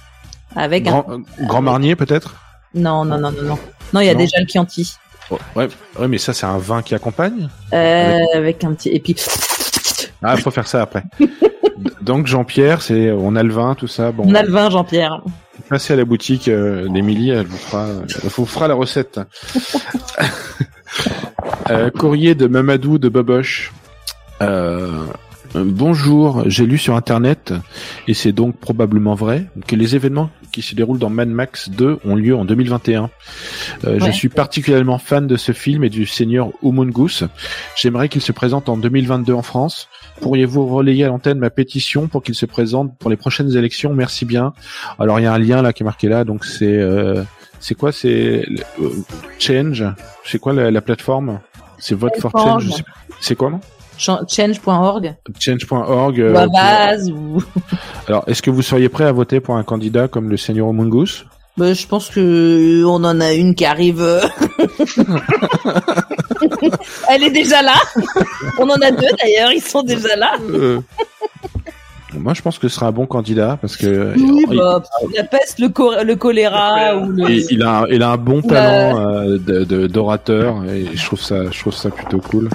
Avec 0.56 0.88
un... 0.88 0.91
Grand, 0.91 1.06
euh, 1.10 1.18
Grand 1.41 1.62
Marnier 1.62 1.95
peut-être? 1.95 2.36
Non, 2.74 3.06
non, 3.06 3.18
non, 3.18 3.32
non, 3.32 3.43
non. 3.43 3.60
Non, 3.93 4.00
il 4.02 4.06
y 4.06 4.10
a 4.10 4.14
Non. 4.14 4.20
déjà 4.20 4.39
le 4.39 4.48
Chianti. 4.48 4.95
Ouais, 5.56 5.68
ouais, 6.00 6.08
mais 6.08 6.18
ça 6.18 6.34
c'est 6.34 6.45
un 6.45 6.58
vin 6.58 6.82
qui 6.82 6.95
accompagne? 6.95 7.50
Euh, 7.74 8.20
avec 8.36 8.64
un 8.64 8.74
petit... 8.74 8.89
Et 8.89 9.00
puis... 9.00 9.16
Ah, 10.24 10.38
faut 10.38 10.52
faire 10.52 10.68
ça 10.68 10.82
après. 10.82 11.04
Donc 12.02 12.28
Jean-Pierre, 12.28 12.82
c'est 12.82 13.12
on 13.12 13.36
a 13.36 13.43
le 13.43 13.52
vin, 13.54 13.76
tout 13.76 13.88
ça. 13.88 14.12
Bon, 14.12 14.24
On 14.26 14.34
a 14.36 14.41
le 14.43 14.52
vin, 14.52 14.70
Jean-Pierre. 14.70 15.22
passez 15.70 15.93
à 15.93 15.95
la 15.98 16.06
boutique 16.06 16.48
euh, 16.48 16.88
d'Émilie, 16.88 17.32
elle 17.32 17.45
vous 17.45 17.58
fera, 17.58 17.88
elle 18.24 18.30
vous 18.30 18.45
fera 18.45 18.68
la 18.68 18.74
recette. 18.76 19.20
Euh, 21.70 21.89
courrier 21.91 22.34
de 22.34 22.48
Mamadou 22.48 22.98
de 22.98 23.10
Boboche. 23.10 23.74
Euh, 24.41 25.06
bonjour, 25.56 26.43
j'ai 26.50 26.66
lu 26.66 26.78
sur 26.78 26.95
internet, 26.95 27.54
et 28.08 28.14
c'est 28.14 28.32
donc 28.32 28.58
probablement 28.58 29.16
vrai, 29.16 29.45
que 29.68 29.76
les 29.76 29.95
événements 29.95 30.30
qui 30.52 30.62
se 30.62 30.76
déroulent 30.76 31.00
dans 31.00 31.10
Mad 31.10 31.30
Max 31.30 31.70
2 31.70 32.00
ont 32.06 32.16
lieu 32.16 32.36
en 32.36 32.45
2021. 32.45 33.10
Euh, 33.86 34.00
Je 34.00 34.12
suis 34.12 34.30
particulièrement 34.30 34.98
fan 34.98 35.28
de 35.28 35.36
ce 35.36 35.52
film 35.52 35.84
et 35.84 35.89
du 35.89 36.06
seigneur 36.06 36.50
Humungus. 36.64 37.24
J'aimerais 37.76 38.10
qu'il 38.10 38.22
se 38.22 38.32
présente 38.32 38.70
en 38.70 38.78
2022 38.78 39.34
en 39.34 39.41
France. 39.41 39.89
Pourriez-vous 40.22 40.66
relayer 40.68 41.04
à 41.06 41.08
l'antenne 41.10 41.39
ma 41.39 41.50
pétition 41.50 42.08
pour 42.08 42.24
qu'il 42.24 42.36
se 42.36 42.45
présente 42.45 42.98
pour 42.98 43.10
les 43.10 43.18
prochaines 43.18 43.56
élections? 43.56 43.93
Merci 43.93 44.26
bien. 44.26 44.54
Alors 45.00 45.20
il 45.20 45.24
y 45.24 45.26
a 45.28 45.34
un 45.34 45.39
lien 45.39 45.62
là 45.62 45.74
qui 45.74 45.84
est 45.84 45.86
marqué 45.86 46.08
là, 46.08 46.24
donc 46.24 46.45
c'est 46.45 46.66
euh, 46.66 47.24
c'est 47.60 47.76
quoi? 47.76 47.91
C'est 47.91 48.45
euh, 48.82 48.89
Change? 49.39 49.86
C'est 50.24 50.39
quoi 50.39 50.54
la, 50.54 50.72
la 50.72 50.82
plateforme? 50.82 51.39
C'est 51.80 51.95
Vote 51.95 52.14
for 52.20 52.32
Change. 52.32 52.84
C'est 53.20 53.36
quoi 53.36 53.52
non? 53.52 53.60
Change.org. 53.98 55.16
Change.org. 55.39 56.22
euh, 56.22 56.34
ou 56.34 56.38
à 56.38 56.43
pour- 56.43 56.54
base, 56.54 57.12
ou... 57.12 57.43
Alors 58.08 58.24
est-ce 58.28 58.41
que 58.41 58.50
vous 58.52 58.62
seriez 58.62 58.89
prêt 58.89 59.06
à 59.06 59.12
voter 59.12 59.39
pour 59.39 59.56
un 59.58 59.64
candidat 59.64 60.08
comme 60.08 60.30
le 60.30 60.38
seigneur 60.38 60.72
Mungus? 60.74 61.26
Bah, 61.58 61.74
je 61.74 61.88
pense 61.88 62.10
que 62.10 62.84
on 62.86 63.04
en 63.04 63.20
a 63.20 63.34
une 63.34 63.56
qui 63.56 63.66
arrive. 63.66 64.02
euh. 64.02 64.22
Elle 67.10 67.24
est 67.24 67.32
déjà 67.32 67.62
là. 67.62 67.74
On 68.60 68.70
en 68.70 68.76
a 68.76 68.91
deux 68.91 69.08
d'ailleurs, 69.22 69.52
ils 69.52 69.62
sont 69.62 69.84
déjà 69.84 70.16
là. 70.16 70.34
Euh, 70.52 70.80
Moi 72.14 72.34
je 72.34 72.41
pense 72.41 72.58
que 72.60 72.68
ce 72.68 72.76
sera 72.76 72.88
un 72.88 72.91
bon 72.91 73.06
candidat 73.06 73.58
parce 73.60 73.76
que 73.76 74.14
Oui, 74.16 74.45
il, 74.52 74.58
bah, 74.58 74.84
la 75.16 75.24
peste, 75.24 75.60
le, 75.60 75.70
choléra 76.16 76.98
ou 76.98 77.12
le. 77.12 77.30
il- 77.30 77.45
il 77.52 77.64
a 77.64 77.80
un, 77.82 77.88
il 77.88 78.04
a 78.04 78.12
un 78.12 78.18
bon 78.18 78.41
talent 78.41 79.00
euh, 79.00 79.38
d'orateur 79.88 80.64
et 80.66 80.86
je 80.95 81.06
trouve 81.06 81.22
ça 81.22 81.50
je 81.52 81.60
trouve 81.60 81.74
ça 81.74 81.89
plutôt 81.89 82.20
cool. 82.20 82.50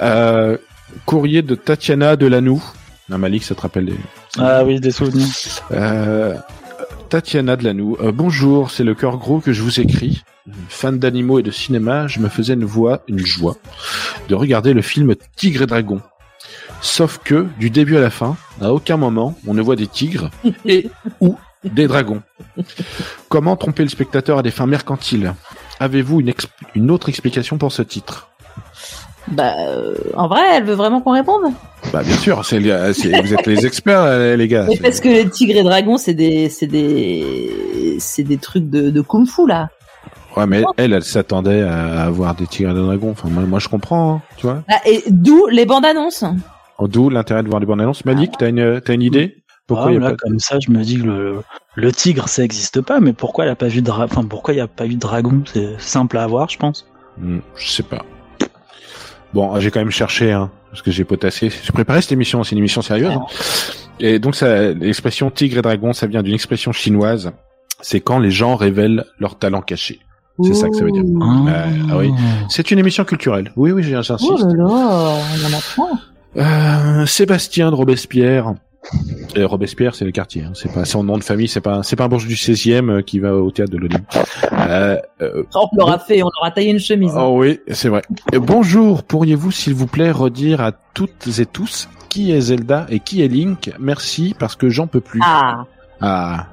Euh, 0.00 0.56
courrier 1.04 1.42
de 1.42 1.54
Tatiana 1.54 2.16
Delanou. 2.16 2.62
Non, 3.08 3.18
Malik, 3.18 3.44
ça 3.44 3.54
te 3.54 3.60
rappelle 3.60 3.86
des... 3.86 3.96
Ah 4.38 4.64
oui, 4.64 4.80
des 4.80 4.90
souvenirs. 4.90 5.28
Euh, 5.72 6.36
Tatiana 7.08 7.56
Delanou. 7.56 7.96
Euh, 8.00 8.12
bonjour, 8.12 8.70
c'est 8.70 8.84
le 8.84 8.94
cœur 8.94 9.18
gros 9.18 9.40
que 9.40 9.52
je 9.52 9.62
vous 9.62 9.80
écris. 9.80 10.22
Fan 10.68 10.98
d'animaux 10.98 11.38
et 11.38 11.42
de 11.42 11.50
cinéma, 11.50 12.06
je 12.06 12.20
me 12.20 12.28
faisais 12.28 12.54
une 12.54 12.64
voix, 12.64 13.02
une 13.08 13.24
joie, 13.24 13.56
de 14.28 14.34
regarder 14.34 14.74
le 14.74 14.82
film 14.82 15.14
Tigre 15.36 15.62
et 15.62 15.66
Dragon. 15.66 16.00
Sauf 16.80 17.18
que, 17.18 17.46
du 17.58 17.70
début 17.70 17.96
à 17.96 18.00
la 18.00 18.10
fin, 18.10 18.36
à 18.60 18.72
aucun 18.72 18.96
moment, 18.96 19.36
on 19.46 19.54
ne 19.54 19.62
voit 19.62 19.76
des 19.76 19.86
tigres 19.86 20.30
et 20.64 20.88
ou 21.20 21.36
des 21.64 21.88
dragons. 21.88 22.22
Comment 23.28 23.56
tromper 23.56 23.82
le 23.82 23.88
spectateur 23.88 24.38
à 24.38 24.42
des 24.42 24.50
fins 24.50 24.66
mercantiles? 24.66 25.34
Avez-vous 25.80 26.20
une, 26.20 26.32
une 26.74 26.90
autre 26.90 27.08
explication 27.08 27.58
pour 27.58 27.72
ce 27.72 27.82
titre? 27.82 28.28
Bah, 29.28 29.54
euh, 29.58 29.94
en 30.14 30.28
vrai, 30.28 30.40
elle 30.54 30.64
veut 30.64 30.74
vraiment 30.74 31.00
qu'on 31.00 31.12
réponde. 31.12 31.52
Bah 31.92 32.02
bien 32.02 32.16
sûr, 32.16 32.44
c'est, 32.44 32.60
c'est- 32.94 33.20
vous 33.20 33.34
êtes 33.34 33.46
les 33.46 33.66
experts 33.66 34.02
euh, 34.02 34.36
les 34.36 34.48
gars. 34.48 34.66
Mais 34.68 34.76
parce 34.76 35.00
que 35.00 35.08
les 35.08 35.28
tigres 35.28 35.56
et 35.56 35.62
dragons, 35.62 35.98
c'est 35.98 36.14
des, 36.14 36.48
c'est 36.48 36.66
des, 36.66 37.96
c'est 37.98 38.22
des 38.22 38.38
trucs 38.38 38.68
de, 38.70 38.90
de 38.90 39.00
kung-fu 39.00 39.46
là. 39.46 39.68
Ouais, 40.36 40.46
mais 40.46 40.62
elle, 40.76 40.92
elle 40.92 41.02
s'attendait 41.02 41.62
à 41.62 42.02
avoir 42.04 42.34
des 42.34 42.46
tigres 42.46 42.70
et 42.70 42.74
des 42.74 42.80
dragons. 42.80 43.10
Enfin, 43.12 43.28
moi, 43.30 43.44
moi, 43.44 43.58
je 43.58 43.68
comprends, 43.68 44.16
hein, 44.16 44.22
tu 44.36 44.46
vois. 44.46 44.62
Ah, 44.68 44.80
et 44.84 45.02
d'où 45.08 45.46
les 45.46 45.64
bandes 45.64 45.86
annonces. 45.86 46.24
Oh, 46.78 46.88
D'où 46.88 47.08
l'intérêt 47.08 47.42
de 47.42 47.48
voir 47.48 47.58
les 47.58 47.66
bandes 47.66 47.80
annonces. 47.80 48.04
Malik, 48.04 48.32
t'as 48.38 48.50
une, 48.50 48.80
t'as 48.82 48.92
une 48.92 49.02
idée? 49.02 49.36
Pourquoi 49.66 49.86
Ah, 49.88 49.92
il 49.92 49.94
y 49.94 49.96
a 49.96 50.00
là, 50.00 50.10
pas 50.10 50.16
comme 50.16 50.38
ça, 50.38 50.58
je 50.60 50.70
me 50.70 50.82
dis 50.82 50.98
que 51.00 51.06
le, 51.06 51.42
le 51.74 51.92
tigre, 51.92 52.28
ça 52.28 52.44
existe 52.44 52.80
pas, 52.82 53.00
mais 53.00 53.12
pourquoi 53.14 53.46
il 53.46 53.48
a 53.48 53.56
pas 53.56 53.66
vu 53.68 53.80
de 53.80 53.86
dra... 53.86 54.04
enfin, 54.04 54.24
pourquoi 54.24 54.54
il 54.54 54.58
y 54.58 54.60
a 54.60 54.68
pas 54.68 54.86
eu 54.86 54.94
de 54.94 55.00
dragon? 55.00 55.42
C'est 55.52 55.80
simple 55.80 56.18
à 56.18 56.22
avoir, 56.22 56.48
je 56.50 56.58
pense. 56.58 56.86
Hmm, 57.18 57.38
je 57.56 57.68
sais 57.68 57.82
pas. 57.82 58.04
Bon, 59.34 59.58
j'ai 59.60 59.70
quand 59.70 59.80
même 59.80 59.90
cherché, 59.90 60.32
hein, 60.32 60.50
parce 60.70 60.82
que 60.82 60.90
j'ai 60.90 61.04
potassé. 61.04 61.50
J'ai 61.50 61.72
préparé 61.72 62.00
cette 62.00 62.12
émission, 62.12 62.42
c'est 62.44 62.52
une 62.52 62.58
émission 62.58 62.82
sérieuse. 62.82 63.10
hein. 63.12 63.26
Et 64.00 64.18
donc, 64.18 64.34
ça, 64.34 64.72
l'expression 64.72 65.30
tigre 65.30 65.58
et 65.58 65.62
dragon, 65.62 65.92
ça 65.92 66.06
vient 66.06 66.22
d'une 66.22 66.34
expression 66.34 66.72
chinoise. 66.72 67.32
C'est 67.80 68.00
quand 68.00 68.18
les 68.18 68.30
gens 68.30 68.56
révèlent 68.56 69.04
leur 69.18 69.38
talent 69.38 69.60
caché. 69.62 70.00
C'est 70.42 70.54
ça 70.54 70.68
que 70.68 70.76
ça 70.76 70.84
veut 70.84 70.90
dire. 70.92 71.02
Euh, 71.02 71.70
ah 71.90 71.96
oui. 71.96 72.10
C'est 72.50 72.70
une 72.70 72.78
émission 72.78 73.04
culturelle. 73.04 73.52
Oui, 73.56 73.72
oui, 73.72 73.82
j'insiste. 73.82 74.20
Oh 74.30 74.36
là 74.36 74.52
là, 74.54 74.64
on 74.66 75.54
en 75.54 75.58
apprend. 75.58 75.98
Euh, 76.36 77.06
Sébastien 77.06 77.70
de 77.70 77.74
Robespierre. 77.74 78.54
Et 79.34 79.44
Robespierre, 79.44 79.94
c'est 79.94 80.04
le 80.04 80.12
quartier. 80.12 80.44
Hein. 80.44 80.52
C'est 80.54 80.72
pas 80.72 80.84
son 80.84 81.02
nom 81.04 81.18
de 81.18 81.24
famille. 81.24 81.48
C'est 81.48 81.60
pas 81.60 81.82
c'est 81.82 81.96
pas 81.96 82.04
un 82.04 82.08
bourge 82.08 82.26
du 82.26 82.34
16e 82.36 82.88
euh, 82.90 83.02
qui 83.02 83.18
va 83.18 83.34
au 83.34 83.50
théâtre 83.50 83.72
de 83.72 83.78
l'Olympie. 83.78 84.18
Euh, 84.52 84.96
euh, 85.20 85.42
On 85.54 85.68
l'aura 85.76 85.98
fait, 85.98 86.22
on 86.22 86.30
aura 86.40 86.50
taillé 86.50 86.70
une 86.70 86.78
chemise. 86.78 87.14
hein. 87.16 87.22
oh 87.22 87.40
oui, 87.40 87.60
c'est 87.68 87.88
vrai. 87.88 88.02
Bonjour. 88.32 89.02
Pourriez-vous, 89.02 89.50
s'il 89.50 89.74
vous 89.74 89.86
plaît, 89.86 90.10
redire 90.10 90.60
à 90.60 90.72
toutes 90.72 91.38
et 91.38 91.46
tous 91.46 91.88
qui 92.08 92.32
est 92.32 92.40
Zelda 92.40 92.86
et 92.88 93.00
qui 93.00 93.22
est 93.22 93.28
Link? 93.28 93.72
Merci 93.78 94.34
parce 94.38 94.56
que 94.56 94.68
j'en 94.70 94.86
peux 94.86 95.00
plus. 95.00 95.20
Ah, 95.22 95.64
Ah. 96.00 96.46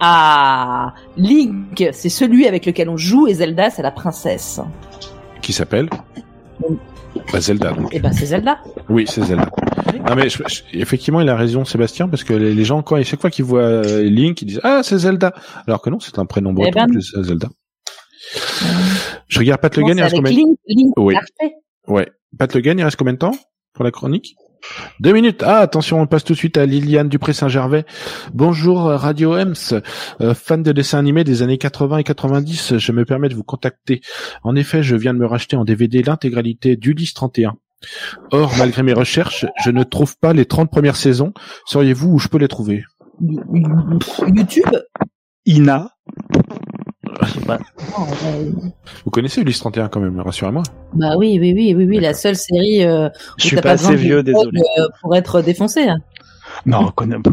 ah, 0.00 0.94
Link, 1.16 1.84
c'est 1.92 2.08
celui 2.08 2.46
avec 2.46 2.64
lequel 2.66 2.88
on 2.88 2.96
joue 2.96 3.26
et 3.26 3.34
Zelda, 3.34 3.70
c'est 3.70 3.82
la 3.82 3.90
princesse. 3.90 4.60
Qui 5.42 5.52
s'appelle? 5.52 5.88
Bah, 7.32 7.40
Zelda. 7.40 7.72
Donc. 7.72 7.94
Et 7.94 8.00
ben 8.00 8.12
c'est 8.12 8.26
Zelda. 8.26 8.58
Oui, 8.88 9.04
c'est 9.08 9.22
Zelda. 9.24 9.50
Non 10.08 10.14
mais 10.14 10.28
je- 10.28 10.42
je- 10.46 10.62
effectivement, 10.78 11.20
il 11.20 11.28
a 11.28 11.36
raison, 11.36 11.64
Sébastien, 11.64 12.08
parce 12.08 12.24
que 12.24 12.32
les, 12.34 12.54
les 12.54 12.64
gens, 12.64 12.82
quand 12.82 13.02
chaque 13.02 13.20
fois 13.20 13.30
qu'ils 13.30 13.44
voient 13.44 13.60
euh, 13.62 14.02
Link, 14.04 14.40
ils 14.42 14.46
disent 14.46 14.60
ah 14.62 14.82
c'est 14.82 14.98
Zelda, 14.98 15.32
alors 15.66 15.82
que 15.82 15.90
non, 15.90 15.98
c'est 16.00 16.18
un 16.18 16.26
prénom 16.26 16.52
breton, 16.52 16.70
ben. 16.80 16.86
plus, 16.86 17.14
euh, 17.16 17.22
Zelda. 17.22 17.48
Je 19.28 19.38
regarde 19.38 19.60
Pat 19.60 19.76
Le 19.76 19.82
il 19.88 20.02
reste 20.02 20.16
combien 20.16 20.32
Link, 20.32 20.58
Link 20.66 20.92
Oui. 20.96 21.14
Ouais. 21.86 22.08
Pat 22.38 22.54
Le 22.54 22.66
il 22.66 22.82
reste 22.84 22.96
combien 22.96 23.14
de 23.14 23.18
temps 23.18 23.34
pour 23.72 23.84
la 23.84 23.90
chronique? 23.90 24.34
Deux 25.00 25.12
minutes. 25.12 25.42
Ah, 25.44 25.58
attention, 25.58 26.00
on 26.00 26.06
passe 26.06 26.24
tout 26.24 26.32
de 26.32 26.38
suite 26.38 26.56
à 26.56 26.66
Liliane 26.66 27.08
Dupré-Saint-Gervais. 27.08 27.84
Bonjour 28.34 28.86
euh, 28.86 28.96
Radio 28.96 29.34
Ems, 29.36 29.54
Euh, 30.20 30.34
fan 30.34 30.62
de 30.62 30.72
dessins 30.72 30.98
animés 30.98 31.24
des 31.24 31.42
années 31.42 31.58
80 31.58 31.98
et 31.98 32.04
90. 32.04 32.78
Je 32.78 32.92
me 32.92 33.04
permets 33.04 33.28
de 33.28 33.34
vous 33.34 33.44
contacter. 33.44 34.00
En 34.42 34.56
effet, 34.56 34.82
je 34.82 34.96
viens 34.96 35.14
de 35.14 35.18
me 35.18 35.26
racheter 35.26 35.56
en 35.56 35.64
DVD 35.64 36.02
l'intégralité 36.02 36.76
d'Ulysse 36.76 37.14
31. 37.14 37.54
Or, 38.32 38.52
malgré 38.58 38.82
mes 38.82 38.92
recherches, 38.94 39.46
je 39.64 39.70
ne 39.70 39.82
trouve 39.84 40.16
pas 40.18 40.32
les 40.32 40.46
30 40.46 40.70
premières 40.70 40.96
saisons. 40.96 41.32
Sauriez-vous 41.66 42.08
où 42.14 42.18
je 42.18 42.28
peux 42.28 42.38
les 42.38 42.48
trouver? 42.48 42.84
YouTube? 43.20 44.64
Ina? 45.44 45.90
Ouais. 47.48 47.58
Vous 49.04 49.10
connaissez 49.10 49.40
Ulysse 49.40 49.58
31 49.60 49.88
quand 49.88 50.00
même, 50.00 50.20
rassurez-moi. 50.20 50.62
Bah 50.94 51.16
oui, 51.16 51.38
oui, 51.40 51.52
oui, 51.54 51.74
oui, 51.76 51.84
oui, 51.84 52.00
la 52.00 52.14
seule 52.14 52.36
série. 52.36 52.84
Euh, 52.84 53.08
Je 53.38 53.46
suis 53.46 53.56
pas 53.56 53.70
assez 53.72 53.94
vieux, 53.96 54.16
code, 54.16 54.26
désolé. 54.26 54.60
euh, 54.78 54.86
pour 55.00 55.14
être 55.16 55.40
défoncé. 55.42 55.88
hein. 55.88 55.98
Non, 56.66 56.90
connais 56.90 57.16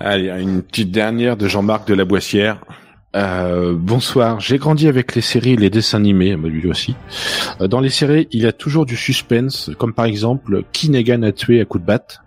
Allez, 0.00 0.28
une 0.40 0.62
petite 0.62 0.90
dernière 0.90 1.36
de 1.36 1.48
Jean-Marc 1.48 1.86
de 1.88 1.94
la 1.94 2.04
Boissière. 2.04 2.58
Euh, 3.16 3.74
bonsoir, 3.78 4.40
j'ai 4.40 4.58
grandi 4.58 4.88
avec 4.88 5.14
les 5.14 5.20
séries 5.20 5.52
et 5.52 5.56
les 5.56 5.70
dessins 5.70 5.98
animés, 5.98 6.36
bah, 6.36 6.48
lui 6.48 6.68
aussi. 6.68 6.96
Euh, 7.60 7.68
dans 7.68 7.78
les 7.80 7.88
séries, 7.90 8.26
il 8.32 8.42
y 8.42 8.46
a 8.46 8.52
toujours 8.52 8.86
du 8.86 8.96
suspense, 8.96 9.70
comme 9.78 9.94
par 9.94 10.04
exemple 10.06 10.64
qui 10.72 10.90
Negan 10.90 11.22
a 11.22 11.30
tué 11.32 11.60
à 11.60 11.64
coup 11.64 11.78
de 11.78 11.84
batte 11.84 12.18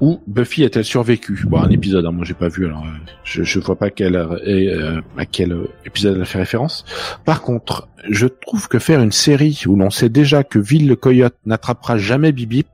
ou 0.00 0.20
Buffy 0.26 0.64
a-t-elle 0.64 0.84
survécu? 0.84 1.44
Bon, 1.46 1.60
un 1.60 1.70
épisode, 1.70 2.06
hein, 2.06 2.10
moi 2.10 2.24
j'ai 2.24 2.34
pas 2.34 2.48
vu, 2.48 2.66
alors 2.66 2.84
euh, 2.84 2.90
je, 3.24 3.42
je 3.42 3.58
vois 3.60 3.76
pas 3.76 3.90
quel, 3.90 4.16
euh, 4.16 5.00
à 5.16 5.26
quel 5.26 5.52
euh, 5.52 5.68
épisode 5.84 6.16
elle 6.18 6.26
fait 6.26 6.38
référence. 6.38 6.84
Par 7.24 7.42
contre, 7.42 7.88
je 8.08 8.26
trouve 8.26 8.68
que 8.68 8.78
faire 8.78 9.00
une 9.00 9.12
série 9.12 9.62
où 9.66 9.76
l'on 9.76 9.90
sait 9.90 10.08
déjà 10.08 10.44
que 10.44 10.58
Ville 10.58 10.88
le 10.88 10.96
Coyote 10.96 11.36
n'attrapera 11.46 11.98
jamais 11.98 12.32
Bibip, 12.32 12.68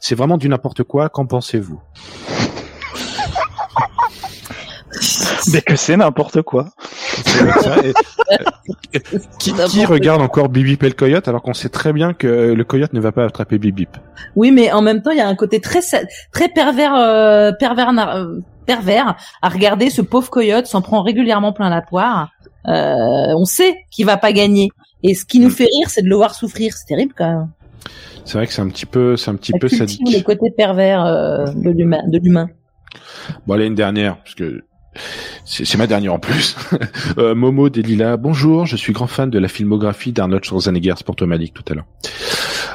c'est 0.00 0.14
vraiment 0.14 0.38
du 0.38 0.48
n'importe 0.48 0.82
quoi. 0.82 1.08
Qu'en 1.08 1.26
pensez-vous? 1.26 1.80
Mais 5.52 5.60
que 5.62 5.76
c'est 5.76 5.96
n'importe 5.96 6.42
quoi. 6.42 6.66
Ça, 7.60 7.76
et- 7.84 7.92
qui, 9.38 9.52
qui 9.68 9.84
regarde 9.84 10.20
encore 10.20 10.48
Bibip 10.48 10.82
et 10.82 10.88
le 10.88 10.94
coyote 10.94 11.26
alors 11.28 11.42
qu'on 11.42 11.54
sait 11.54 11.68
très 11.68 11.92
bien 11.92 12.12
que 12.12 12.52
le 12.52 12.64
coyote 12.64 12.92
ne 12.92 13.00
va 13.00 13.10
pas 13.12 13.24
attraper 13.24 13.58
Bibip 13.58 13.96
Oui, 14.36 14.50
mais 14.50 14.70
en 14.72 14.82
même 14.82 15.02
temps, 15.02 15.10
il 15.10 15.18
y 15.18 15.20
a 15.22 15.28
un 15.28 15.34
côté 15.34 15.60
très 15.60 15.80
très 16.32 16.48
pervers, 16.48 16.94
euh, 16.94 17.52
pervers, 17.52 17.90
euh, 18.16 18.38
pervers 18.66 19.16
à 19.40 19.48
regarder 19.48 19.90
ce 19.90 20.02
pauvre 20.02 20.30
coyote 20.30 20.66
s'en 20.66 20.82
prend 20.82 21.02
régulièrement 21.02 21.52
plein 21.52 21.70
la 21.70 21.82
poire. 21.82 22.30
Euh, 22.68 23.34
on 23.36 23.44
sait 23.44 23.76
qu'il 23.90 24.06
va 24.06 24.16
pas 24.16 24.32
gagner. 24.32 24.68
Et 25.02 25.14
ce 25.14 25.24
qui 25.24 25.40
nous 25.40 25.50
fait 25.50 25.64
rire, 25.64 25.88
c'est 25.88 26.02
de 26.02 26.08
le 26.08 26.14
voir 26.16 26.34
souffrir. 26.34 26.74
C'est 26.76 26.86
terrible 26.86 27.12
quand 27.16 27.28
même. 27.28 27.48
C'est 28.24 28.38
vrai 28.38 28.46
que 28.46 28.52
c'est 28.52 28.62
un 28.62 28.68
petit 28.68 28.86
peu, 28.86 29.16
c'est 29.16 29.30
un 29.30 29.34
petit 29.34 29.50
Ça 29.52 29.58
peu 29.58 29.68
sadique. 29.68 30.00
le 30.06 30.20
côté 30.22 30.52
pervers 30.56 31.04
euh, 31.04 31.46
de 31.56 31.70
l'humain. 31.70 32.02
De 32.06 32.18
l'humain. 32.18 32.48
Bon, 33.46 33.54
allez, 33.54 33.66
une 33.66 33.74
dernière, 33.74 34.16
parce 34.18 34.36
que 34.36 34.62
c'est 35.44 35.76
ma 35.76 35.86
dernière 35.86 36.14
en 36.14 36.18
plus. 36.18 36.56
Euh, 37.18 37.34
Momo 37.34 37.68
Delila, 37.68 38.16
bonjour, 38.16 38.64
je 38.64 38.76
suis 38.76 38.92
grand 38.92 39.06
fan 39.06 39.28
de 39.28 39.38
la 39.38 39.48
filmographie 39.48 40.12
d'Arnold 40.12 40.44
Schwarzenegger, 40.44 40.94
Malik 41.26 41.52
tout 41.52 41.64
à 41.70 41.74
l'heure. 41.74 41.84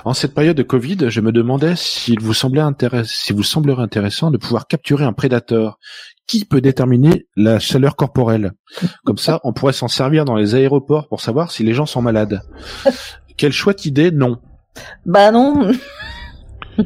En 0.05 0.13
cette 0.13 0.33
période 0.35 0.55
de 0.55 0.63
Covid, 0.63 1.09
je 1.09 1.21
me 1.21 1.31
demandais 1.31 1.75
s'il 1.75 2.19
vous 2.19 2.33
semblait 2.33 2.61
vous 2.61 3.43
semblerait 3.43 3.83
intéressant 3.83 4.31
de 4.31 4.37
pouvoir 4.37 4.67
capturer 4.67 5.05
un 5.05 5.13
prédateur. 5.13 5.79
Qui 6.27 6.43
peut 6.43 6.59
déterminer 6.59 7.25
la 7.37 7.57
chaleur 7.57 7.95
corporelle 7.95 8.51
Comme 9.05 9.17
ça, 9.17 9.39
on 9.45 9.53
pourrait 9.53 9.71
s'en 9.71 9.87
servir 9.87 10.25
dans 10.25 10.35
les 10.35 10.55
aéroports 10.55 11.07
pour 11.07 11.21
savoir 11.21 11.51
si 11.51 11.63
les 11.63 11.73
gens 11.73 11.85
sont 11.85 12.01
malades. 12.01 12.41
Quelle 13.37 13.53
chouette 13.53 13.85
idée, 13.85 14.11
non. 14.11 14.37
Bah 15.05 15.31
non. 15.31 15.71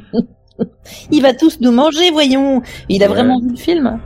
Il 1.12 1.24
va 1.24 1.34
tous 1.34 1.60
nous 1.60 1.72
manger, 1.72 2.12
voyons. 2.12 2.62
Il 2.88 3.04
a 3.04 3.08
Ouais. 3.08 3.14
vraiment 3.14 3.40
vu 3.40 3.50
le 3.50 3.56
film 3.58 4.00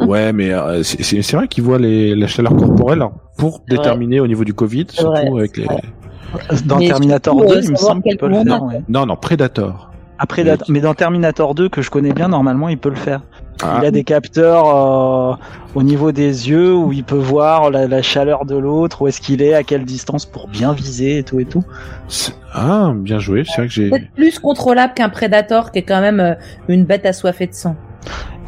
Ouais, 0.06 0.32
mais 0.32 0.52
euh, 0.52 0.82
c'est- 0.82 1.32
vrai 1.36 1.48
qu'ils 1.48 1.64
voient 1.64 1.78
les, 1.78 2.14
la 2.14 2.26
chaleur 2.26 2.54
corporelle 2.56 3.02
pour 3.36 3.62
déterminer 3.68 4.20
au 4.20 4.26
niveau 4.26 4.44
du 4.44 4.54
Covid, 4.54 4.86
surtout 4.90 5.38
avec 5.38 5.56
les... 5.56 5.66
Dans 6.64 6.78
Mais 6.78 6.86
Terminator 6.88 7.34
surtout, 7.34 7.48
2, 7.54 7.56
euh, 7.58 7.60
il 7.64 7.70
me 7.72 7.76
semble 7.76 8.02
qu'il 8.02 8.16
peut 8.16 8.28
le 8.28 8.42
faire. 8.44 8.62
ouais. 8.62 8.82
Non, 8.88 9.04
non, 9.06 9.16
Predator. 9.16 9.90
Après, 10.18 10.42
Oui. 10.44 10.56
mais 10.68 10.80
dans 10.80 10.94
Terminator 10.94 11.54
2, 11.54 11.68
que 11.68 11.82
je 11.82 11.90
connais 11.90 12.12
bien, 12.12 12.28
normalement, 12.28 12.68
il 12.68 12.78
peut 12.78 12.90
le 12.90 12.94
faire. 12.94 13.22
Ah. 13.62 13.78
Il 13.80 13.86
a 13.86 13.90
des 13.90 14.04
capteurs 14.04 14.66
euh, 14.68 15.34
au 15.74 15.82
niveau 15.82 16.12
des 16.12 16.48
yeux 16.48 16.74
où 16.74 16.92
il 16.92 17.04
peut 17.04 17.16
voir 17.16 17.70
la, 17.70 17.88
la 17.88 18.00
chaleur 18.02 18.44
de 18.44 18.56
l'autre, 18.56 19.02
où 19.02 19.08
est-ce 19.08 19.20
qu'il 19.20 19.42
est, 19.42 19.54
à 19.54 19.62
quelle 19.64 19.84
distance 19.84 20.24
pour 20.24 20.46
bien 20.48 20.72
viser 20.72 21.18
et 21.18 21.22
tout 21.24 21.40
et 21.40 21.46
tout. 21.46 21.64
Ah, 22.54 22.92
bien 22.94 23.18
joué. 23.18 23.44
C'est 23.44 23.56
vrai 23.62 23.66
que 23.68 23.72
j'ai. 23.72 23.90
Peut-être 23.90 24.10
plus 24.14 24.38
contrôlable 24.38 24.94
qu'un 24.94 25.08
Predator 25.08 25.72
qui 25.72 25.80
est 25.80 25.82
quand 25.84 26.00
même 26.00 26.36
une 26.68 26.84
bête 26.84 27.06
assoiffée 27.06 27.46
de 27.46 27.54
sang. 27.54 27.76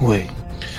Ouais. 0.01 0.27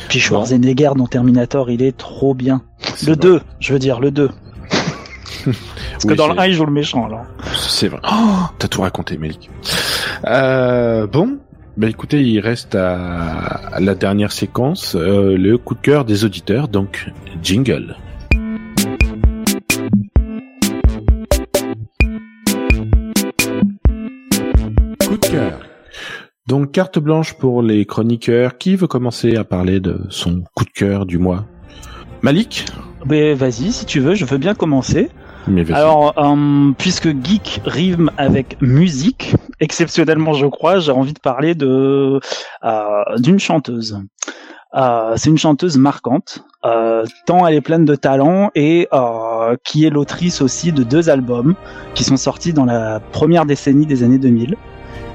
Puis 0.09 0.19
Schwarzenegger 0.19 0.91
dans 0.95 1.07
Terminator, 1.07 1.69
il 1.71 1.81
est 1.81 1.95
trop 1.97 2.33
bien. 2.33 2.61
Le 3.05 3.15
2, 3.15 3.41
je 3.59 3.73
veux 3.73 3.79
dire, 3.79 3.99
le 3.99 4.11
2. 4.11 4.29
Parce 5.45 6.05
que 6.05 6.13
dans 6.13 6.27
le 6.27 6.33
c'est- 6.35 6.39
1, 6.41 6.45
il 6.47 6.53
joue 6.53 6.65
le 6.65 6.71
méchant, 6.71 7.05
alors. 7.05 7.25
C'est 7.55 7.87
vrai. 7.87 7.99
Oh, 8.09 8.39
t'as 8.59 8.67
tout 8.67 8.81
raconté, 8.81 9.17
Melik. 9.17 9.49
Euh, 10.25 11.07
bon, 11.07 11.37
bah 11.77 11.87
écoutez, 11.89 12.21
il 12.23 12.39
reste 12.39 12.75
à, 12.75 13.35
à 13.73 13.79
la 13.79 13.95
dernière 13.95 14.31
séquence, 14.31 14.95
euh, 14.95 15.37
le 15.37 15.57
coup 15.57 15.75
de 15.75 15.81
cœur 15.81 16.05
des 16.05 16.23
auditeurs, 16.25 16.67
donc 16.67 17.11
jingle. 17.41 17.95
Donc 26.45 26.73
carte 26.73 26.99
blanche 26.99 27.33
pour 27.33 27.61
les 27.61 27.85
chroniqueurs. 27.85 28.57
Qui 28.57 28.75
veut 28.75 28.87
commencer 28.87 29.37
à 29.37 29.45
parler 29.45 29.79
de 29.79 30.01
son 30.09 30.43
coup 30.53 30.65
de 30.65 30.71
cœur 30.71 31.05
du 31.05 31.17
mois? 31.17 31.45
Malik? 32.21 32.65
Ben, 33.05 33.35
vas-y, 33.35 33.71
si 33.71 33.85
tu 33.85 34.01
veux, 34.01 34.13
je 34.15 34.25
veux 34.25 34.37
bien 34.37 34.53
commencer. 34.53 35.09
Mais. 35.47 35.69
Alors, 35.71 36.13
euh, 36.17 36.71
puisque 36.77 37.07
geek 37.23 37.61
rime 37.65 38.11
avec 38.17 38.61
musique, 38.61 39.35
exceptionnellement, 39.61 40.33
je 40.33 40.47
crois, 40.47 40.79
j'ai 40.79 40.91
envie 40.91 41.13
de 41.13 41.19
parler 41.19 41.55
de 41.55 42.19
euh, 42.63 43.03
d'une 43.19 43.39
chanteuse. 43.39 43.99
Euh, 44.75 45.13
c'est 45.15 45.29
une 45.29 45.37
chanteuse 45.37 45.77
marquante, 45.77 46.43
tant 47.25 47.45
elle 47.45 47.53
est 47.53 47.61
pleine 47.61 47.85
de 47.85 47.95
talent 47.95 48.49
et 48.55 48.87
qui 49.63 49.85
est 49.85 49.91
l'autrice 49.91 50.41
aussi 50.41 50.71
de 50.71 50.83
deux 50.83 51.09
albums 51.11 51.53
qui 51.93 52.03
sont 52.03 52.17
sortis 52.17 52.53
dans 52.53 52.65
la 52.65 52.99
première 52.99 53.45
décennie 53.45 53.85
des 53.85 54.01
années 54.01 54.17
2000 54.17 54.55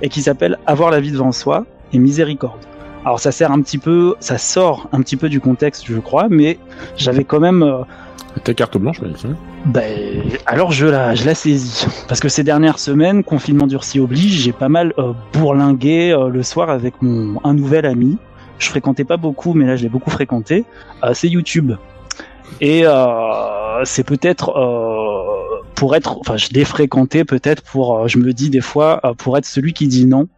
et 0.03 0.09
qui 0.09 0.22
s'appellent 0.22 0.59
Avoir 0.66 0.90
la 0.90 1.01
vie 1.01 1.12
devant 1.12 1.32
soi 1.32 1.64
et 1.92 1.99
Miséricorde. 1.99 2.61
Alors 3.05 3.20
ça 3.20 3.32
sert 3.32 3.51
un 3.53 3.61
petit 3.62 3.78
peu, 3.78 4.16
ça 4.20 4.38
sort 4.38 4.88
un 4.92 5.01
petit 5.01 5.16
peu 5.16 5.28
du 5.28 5.40
contexte, 5.40 5.84
je 5.86 5.99
crois, 5.99 6.26
mais 6.28 6.59
j'avais 6.96 7.24
quand 7.24 7.40
même 7.40 7.62
euh, 7.62 7.78
Ta 8.44 8.55
carte 8.55 8.76
blanche, 8.76 9.01
Malik. 9.01 9.24
hein 9.24 9.36
ben, 9.64 10.22
alors 10.46 10.72
je 10.72 10.86
la, 10.86 11.14
je 11.14 11.24
la 11.24 11.34
saisis. 11.34 11.86
Parce 12.07 12.20
que 12.20 12.28
ces 12.28 12.44
dernières 12.44 12.78
semaines, 12.78 13.24
confinement 13.24 13.66
durci 13.66 13.99
oblige, 14.01 14.42
j'ai 14.42 14.53
pas 14.53 14.68
mal 14.68 14.92
euh, 14.99 15.12
bourlingué 15.32 16.12
euh, 16.12 16.28
le 16.28 16.42
soir 16.42 16.70
avec 16.70 17.01
mon 17.03 17.40
un 17.44 17.55
nouvel 17.55 17.86
ami. 17.86 18.18
Je 18.59 18.68
fréquentais 18.68 19.05
pas 19.05 19.16
beaucoup, 19.16 19.55
mais 19.55 19.66
là 19.66 19.76
je 19.76 19.82
l'ai 19.82 19.88
beaucoup 19.88 20.11
fréquenté. 20.11 20.64
Euh, 21.05 21.14
c'est 21.14 21.28
YouTube. 21.28 21.72
Et 22.61 22.82
euh, 22.84 23.84
c'est 23.84 24.05
peut-être 24.05 24.51
euh, 24.57 25.38
pour 25.79 25.95
être, 25.95 26.18
enfin, 26.18 26.37
je 26.37 26.49
l'ai 26.51 26.64
fréquenté 26.64 27.24
peut-être 27.24 27.62
pour, 27.62 27.97
euh, 27.97 28.09
je 28.09 28.18
me 28.18 28.33
dis 28.33 28.51
des 28.51 28.61
fois, 28.61 29.01
euh, 29.05 29.14
pour 29.14 29.39
être 29.39 29.47
celui 29.47 29.72
qui 29.72 29.87
dit 29.87 30.07
non 30.07 30.29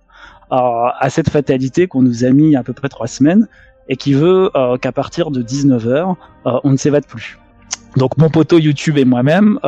à 0.52 1.06
cette 1.10 1.30
fatalité 1.30 1.86
qu'on 1.86 2.02
nous 2.02 2.24
a 2.24 2.30
mis 2.30 2.56
à 2.56 2.64
peu 2.64 2.72
près 2.72 2.88
trois 2.88 3.06
semaines 3.06 3.46
et 3.88 3.96
qui 3.96 4.14
veut 4.14 4.50
qu'à 4.82 4.90
partir 4.90 5.30
de 5.30 5.44
19h, 5.44 6.16
on 6.44 6.70
ne 6.70 6.76
s'évade 6.76 7.06
plus. 7.06 7.38
Donc 7.96 8.18
mon 8.18 8.30
poteau 8.30 8.58
YouTube 8.58 8.98
et 8.98 9.04
moi-même, 9.04 9.60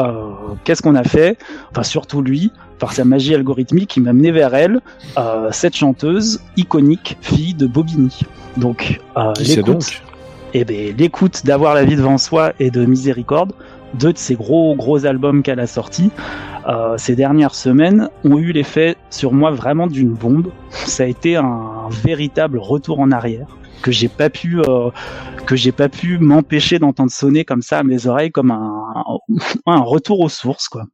qu'est-ce 0.64 0.82
qu'on 0.82 0.96
a 0.96 1.04
fait? 1.04 1.38
Enfin 1.70 1.84
surtout 1.84 2.20
lui, 2.20 2.50
par 2.80 2.92
sa 2.94 3.04
magie 3.04 3.32
algorithmique, 3.32 3.96
il 3.96 4.02
m'a 4.02 4.12
mené 4.12 4.32
vers 4.32 4.56
elle, 4.56 4.80
cette 5.52 5.76
chanteuse 5.76 6.40
iconique, 6.56 7.16
fille 7.20 7.54
de 7.54 7.68
Bobigny. 7.68 8.18
Donc, 8.56 9.00
l'écoute, 9.38 10.02
eh 10.52 10.64
ben, 10.64 10.96
l'écoute 10.96 11.46
d'avoir 11.46 11.76
la 11.76 11.84
vie 11.84 11.94
devant 11.94 12.18
soi 12.18 12.54
et 12.58 12.72
de 12.72 12.84
Miséricorde, 12.84 13.52
deux 13.94 14.12
de 14.12 14.18
ces 14.18 14.34
gros 14.34 14.74
gros 14.74 15.06
albums 15.06 15.42
qu'elle 15.42 15.60
a 15.60 15.66
sortis 15.66 16.10
euh, 16.68 16.96
ces 16.96 17.16
dernières 17.16 17.54
semaines 17.54 18.08
ont 18.24 18.38
eu 18.38 18.52
l'effet 18.52 18.96
sur 19.10 19.32
moi 19.32 19.50
vraiment 19.50 19.86
d'une 19.86 20.12
bombe. 20.12 20.52
Ça 20.70 21.02
a 21.02 21.06
été 21.06 21.36
un, 21.36 21.88
véritable 21.90 22.58
retour 22.58 23.00
en 23.00 23.10
arrière 23.10 23.58
que 23.82 23.90
j'ai 23.90 24.08
pas 24.08 24.30
pu 24.30 24.60
euh, 24.60 24.90
que 25.46 25.56
j'ai 25.56 25.72
pas 25.72 25.88
pu 25.88 26.18
m'empêcher 26.18 26.78
d'entendre 26.78 27.10
sonner 27.10 27.44
comme 27.44 27.62
ça 27.62 27.78
à 27.78 27.82
mes 27.82 28.06
oreilles 28.06 28.30
comme 28.30 28.50
un, 28.50 28.94
un 29.66 29.80
retour 29.80 30.20
aux 30.20 30.28
sources 30.28 30.68
quoi. 30.68 30.84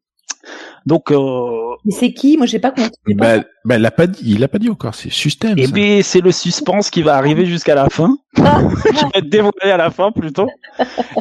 Donc, 0.88 1.12
euh... 1.12 1.76
c'est 1.90 2.14
qui? 2.14 2.38
Moi, 2.38 2.46
j'ai 2.46 2.58
pas 2.58 2.70
compris. 2.70 3.14
Bah, 3.14 3.40
bah, 3.66 3.76
il 3.76 3.84
a 3.84 3.90
pas 3.90 4.06
dit, 4.06 4.22
il 4.24 4.42
a 4.42 4.48
pas 4.48 4.58
dit 4.58 4.70
encore. 4.70 4.94
C'est 4.94 5.12
système. 5.12 5.58
Et 5.58 5.64
eh 5.64 5.66
bien, 5.70 6.00
c'est 6.02 6.22
le 6.22 6.32
suspense 6.32 6.88
qui 6.88 7.02
va 7.02 7.16
arriver 7.16 7.44
jusqu'à 7.44 7.74
la 7.74 7.90
fin, 7.90 8.16
qui 8.34 8.40
va 8.40 9.10
être 9.14 9.28
dévoilé 9.28 9.70
à 9.70 9.76
la 9.76 9.90
fin 9.90 10.10
plutôt. 10.10 10.48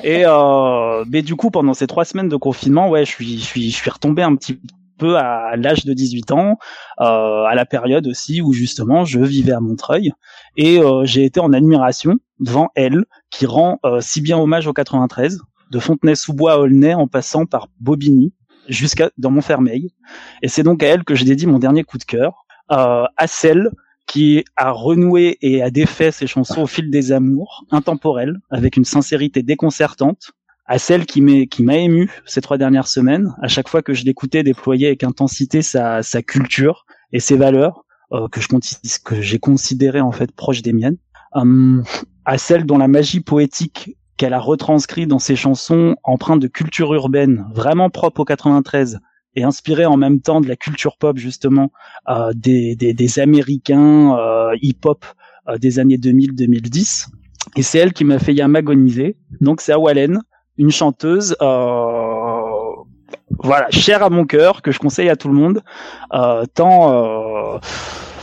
Et 0.05 0.24
euh, 0.26 1.03
mais 1.11 1.22
du 1.22 1.36
coup, 1.36 1.51
pendant 1.51 1.74
ces 1.74 1.86
trois 1.86 2.05
semaines 2.05 2.30
de 2.30 2.38
confinement, 2.38 2.89
ouais, 2.89 3.03
je 3.03 3.11
suis, 3.11 3.39
je 3.39 3.43
suis, 3.43 3.70
je 3.70 3.76
suis 3.76 3.89
retombé 3.89 4.24
un 4.24 4.38
petit 4.38 4.57
peu 4.97 5.18
à 5.18 5.57
l'âge 5.57 5.84
de 5.84 5.93
18 5.93 6.32
ans, 6.32 6.57
euh, 7.01 7.43
à 7.43 7.53
la 7.53 7.65
période 7.65 8.07
aussi 8.07 8.41
où 8.41 8.53
justement 8.53 9.03
je 9.03 9.20
vivais 9.20 9.51
à 9.51 9.59
Montreuil 9.59 10.11
et 10.55 10.80
euh, 10.80 11.03
j'ai 11.03 11.24
été 11.26 11.39
en 11.39 11.53
admiration 11.53 12.15
devant 12.39 12.70
elle 12.74 13.03
qui 13.30 13.45
rend 13.45 13.80
euh, 13.86 13.99
si 14.01 14.22
bien 14.22 14.39
hommage 14.39 14.65
au 14.65 14.74
93 14.74 15.39
de 15.70 15.80
Fontenay-sous-Bois 15.80 16.53
à 16.53 16.57
Aulnay 16.57 16.95
en 16.95 17.07
passant 17.07 17.45
par 17.45 17.68
Bobigny 17.80 18.34
jusqu'à 18.68 19.11
dans 19.18 19.32
mon 19.32 19.41
fermeil. 19.41 19.93
Et 20.41 20.47
c'est 20.47 20.63
donc 20.63 20.84
à 20.84 20.88
elle 20.88 21.03
que 21.03 21.15
je 21.15 21.26
dédie 21.26 21.47
mon 21.47 21.59
dernier 21.59 21.84
coup 21.84 21.97
de 21.97 22.03
cœur, 22.03 22.45
euh, 22.72 23.05
à 23.15 23.28
celle 23.28 23.72
qui 24.07 24.45
a 24.55 24.72
renoué 24.72 25.38
et 25.41 25.61
a 25.61 25.70
défait 25.70 26.11
ses 26.11 26.28
chansons 26.28 26.61
au 26.61 26.68
fil 26.68 26.89
des 26.89 27.11
amours, 27.11 27.65
intemporelles, 27.72 28.38
avec 28.49 28.78
une 28.78 28.86
sincérité 28.86 29.43
déconcertante, 29.43 30.32
à 30.65 30.80
celle 30.80 31.05
qui 31.05 31.22
m'a 31.22 31.76
ému 31.76 32.09
ces 32.26 32.41
trois 32.41 32.57
dernières 32.57 32.88
semaines, 32.88 33.34
à 33.41 33.47
chaque 33.47 33.70
fois 33.70 33.82
que 33.82 33.93
je 33.93 34.03
l'écoutais 34.03 34.43
déployer 34.43 34.88
avec 34.88 35.03
intensité 35.03 35.61
sa, 35.61 36.03
sa 36.03 36.22
culture 36.22 36.86
et 37.13 37.20
ses 37.20 37.38
valeurs, 37.38 37.86
euh, 38.13 38.28
que 38.30 38.41
je 38.41 38.47
que 39.03 39.22
j'ai 39.22 39.39
considéré 39.39 39.99
en 40.01 40.11
fait 40.11 40.32
proches 40.32 40.61
des 40.61 40.74
miennes, 40.74 40.97
euh, 41.36 41.82
à 42.26 42.38
celle 42.38 42.65
dont 42.65 42.78
la 42.78 42.88
magie 42.88 43.22
poétique 43.22 43.97
qu'elle 44.18 44.34
a 44.34 44.39
retranscrit 44.39 45.07
dans 45.07 45.20
ses 45.20 45.36
chansons 45.36 45.95
empreintes 46.03 46.41
de 46.41 46.47
culture 46.47 46.93
urbaine, 46.93 47.45
vraiment 47.53 47.89
propre 47.89 48.22
au 48.22 48.26
93 48.26 48.99
et 49.36 49.43
inspiré 49.43 49.86
en 49.86 49.97
même 49.97 50.20
temps 50.20 50.41
de 50.41 50.47
la 50.47 50.55
culture 50.55 50.97
pop 50.97 51.18
justement 51.18 51.72
euh, 52.09 52.32
des, 52.36 52.76
des, 52.76 52.93
des, 52.93 53.20
Américains 53.20 54.18
euh, 54.18 54.55
hip-hop 54.61 55.05
euh, 55.47 55.57
des 55.57 55.80
années 55.80 55.97
2000-2010. 55.97 57.07
Et 57.55 57.61
c'est 57.61 57.78
elle 57.78 57.93
qui 57.93 58.03
m'a 58.03 58.20
fait 58.20 58.34
yamagoniser. 58.34 59.15
Donc 59.39 59.61
c'est 59.61 59.72
Awalen, 59.72 60.22
une 60.57 60.72
chanteuse 60.72 61.36
euh, 61.41 62.41
voilà 63.43 63.68
chère 63.70 64.03
à 64.03 64.09
mon 64.09 64.26
cœur 64.26 64.61
que 64.61 64.72
je 64.72 64.80
conseille 64.80 65.09
à 65.09 65.15
tout 65.15 65.28
le 65.28 65.36
monde, 65.36 65.61
euh, 66.13 66.45
tant 66.53 67.59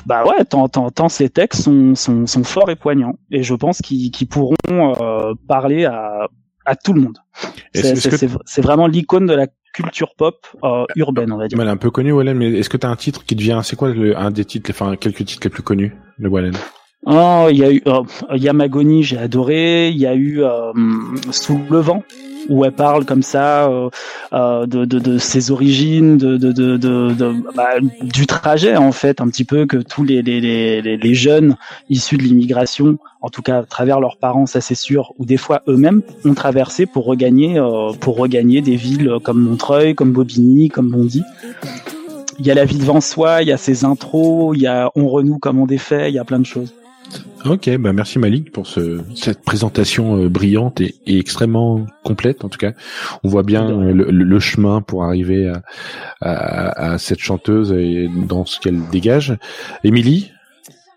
bah 0.06 0.24
ouais, 0.24 0.44
tant, 0.44 0.68
tant, 0.68 0.90
tant 0.90 1.08
ces 1.08 1.28
textes 1.28 1.62
sont, 1.62 1.94
sont, 1.94 2.26
sont 2.26 2.44
forts 2.44 2.70
et 2.70 2.76
poignants, 2.76 3.18
et 3.30 3.42
je 3.42 3.54
pense 3.54 3.80
qu'ils 3.80 4.28
pourront 4.28 4.54
euh, 4.70 5.34
parler 5.48 5.84
à, 5.84 6.28
à 6.64 6.76
tout 6.76 6.92
le 6.92 7.02
monde. 7.02 7.18
C'est 7.72 8.62
vraiment 8.62 8.86
l'icône 8.86 9.26
de 9.26 9.34
la 9.34 9.46
culture 9.72 10.14
pop 10.16 10.46
euh, 10.62 10.84
urbaine, 10.94 11.32
on 11.32 11.36
va 11.36 11.48
dire. 11.48 11.58
Elle 11.60 11.66
est 11.66 11.70
un 11.70 11.76
peu 11.76 11.90
connue, 11.90 12.12
Wallen, 12.12 12.36
mais 12.36 12.52
est-ce 12.52 12.68
que 12.68 12.76
tu 12.76 12.86
as 12.86 12.90
un 12.90 12.96
titre 12.96 13.24
qui 13.24 13.34
devient, 13.34 13.60
c'est 13.64 13.76
quoi 13.76 13.90
le, 13.90 14.16
un 14.16 14.30
des 14.30 14.44
titres, 14.44 14.70
enfin 14.70 14.96
quelques 14.96 15.24
titres 15.24 15.42
les 15.44 15.50
plus 15.50 15.62
connus 15.62 15.96
de 16.18 16.28
Wallen? 16.28 16.54
Oh, 17.06 17.48
il 17.50 17.58
y 17.58 17.64
a 17.64 17.70
eu 17.70 17.82
oh, 17.86 18.06
Yamagoni, 18.34 19.02
j'ai 19.02 19.18
adoré. 19.18 19.90
Il 19.90 19.98
y 19.98 20.06
a 20.06 20.14
eu 20.14 20.42
euh, 20.42 20.72
Sous 21.30 21.60
le 21.70 21.78
vent, 21.78 22.02
où 22.48 22.64
elle 22.64 22.72
parle 22.72 23.04
comme 23.04 23.22
ça 23.22 23.68
euh, 23.68 23.90
euh, 24.32 24.66
de, 24.66 24.84
de, 24.84 24.98
de, 24.98 25.18
ses 25.18 25.50
origines, 25.50 26.16
de, 26.16 26.36
de, 26.36 26.52
de, 26.52 26.76
de 26.76 27.34
bah, 27.54 27.74
du 28.02 28.26
trajet 28.26 28.76
en 28.76 28.92
fait, 28.92 29.20
un 29.20 29.28
petit 29.28 29.44
peu 29.44 29.66
que 29.66 29.76
tous 29.76 30.04
les, 30.04 30.22
les, 30.22 30.40
les, 30.40 30.96
les 30.96 31.14
jeunes 31.14 31.56
issus 31.90 32.16
de 32.16 32.22
l'immigration, 32.22 32.98
en 33.20 33.28
tout 33.28 33.42
cas 33.42 33.58
à 33.58 33.62
travers 33.64 34.00
leurs 34.00 34.16
parents, 34.16 34.46
ça 34.46 34.60
c'est 34.60 34.74
sûr, 34.74 35.12
ou 35.18 35.24
des 35.24 35.36
fois 35.36 35.62
eux-mêmes 35.68 36.02
ont 36.24 36.34
traversé 36.34 36.86
pour 36.86 37.04
regagner 37.04 37.58
euh, 37.58 37.92
pour 38.00 38.16
regagner 38.16 38.60
des 38.60 38.76
villes 38.76 39.18
comme 39.22 39.40
Montreuil, 39.40 39.94
comme 39.94 40.12
Bobigny, 40.12 40.68
comme 40.68 40.90
Bondy. 40.90 41.22
Il 42.38 42.46
y 42.46 42.50
a 42.50 42.54
la 42.54 42.64
vie 42.64 42.78
devant 42.78 43.00
soi, 43.00 43.42
il 43.42 43.48
y 43.48 43.52
a 43.52 43.56
ses 43.56 43.84
intros, 43.84 44.56
il 44.56 44.62
y 44.62 44.66
a 44.66 44.90
on 44.96 45.08
renoue 45.08 45.38
comme 45.38 45.60
on 45.60 45.66
défait, 45.66 46.10
il 46.10 46.14
y 46.14 46.18
a 46.18 46.24
plein 46.24 46.40
de 46.40 46.46
choses. 46.46 46.74
Ok, 47.44 47.68
bah 47.76 47.92
merci 47.92 48.18
Malik 48.18 48.52
pour 48.52 48.66
ce, 48.66 49.00
cette 49.14 49.42
présentation 49.42 50.16
euh, 50.16 50.28
brillante 50.28 50.80
et, 50.80 50.94
et, 51.06 51.18
extrêmement 51.18 51.84
complète. 52.02 52.44
En 52.44 52.48
tout 52.48 52.58
cas, 52.58 52.72
on 53.22 53.28
voit 53.28 53.42
bien 53.42 53.68
euh, 53.68 53.92
le, 53.92 54.10
le, 54.10 54.40
chemin 54.40 54.80
pour 54.80 55.04
arriver 55.04 55.48
à, 55.48 55.62
à, 56.22 56.92
à, 56.92 56.98
cette 56.98 57.18
chanteuse 57.18 57.72
et 57.72 58.08
dans 58.28 58.46
ce 58.46 58.60
qu'elle 58.60 58.80
dégage. 58.90 59.36
Émilie? 59.84 60.32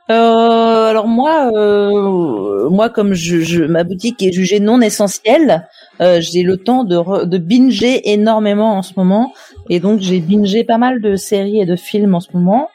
Euh, 0.09 0.89
alors 0.89 1.07
moi, 1.07 1.51
euh, 1.53 2.69
moi 2.69 2.89
comme 2.89 3.13
je, 3.13 3.41
je, 3.41 3.63
ma 3.65 3.83
boutique 3.83 4.23
est 4.23 4.31
jugée 4.31 4.61
non 4.61 4.79
essentielle, 4.79 5.67
euh, 5.99 6.21
j'ai 6.21 6.43
le 6.43 6.55
temps 6.55 6.85
de, 6.85 7.25
de 7.25 7.37
binger 7.37 8.09
énormément 8.11 8.77
en 8.77 8.83
ce 8.83 8.93
moment, 8.95 9.33
et 9.69 9.81
donc 9.81 9.99
j'ai 9.99 10.21
bingé 10.21 10.63
pas 10.63 10.77
mal 10.77 11.01
de 11.01 11.17
séries 11.17 11.59
et 11.59 11.65
de 11.65 11.75
films 11.75 12.15
en 12.15 12.21
ce 12.21 12.29
moment. 12.33 12.69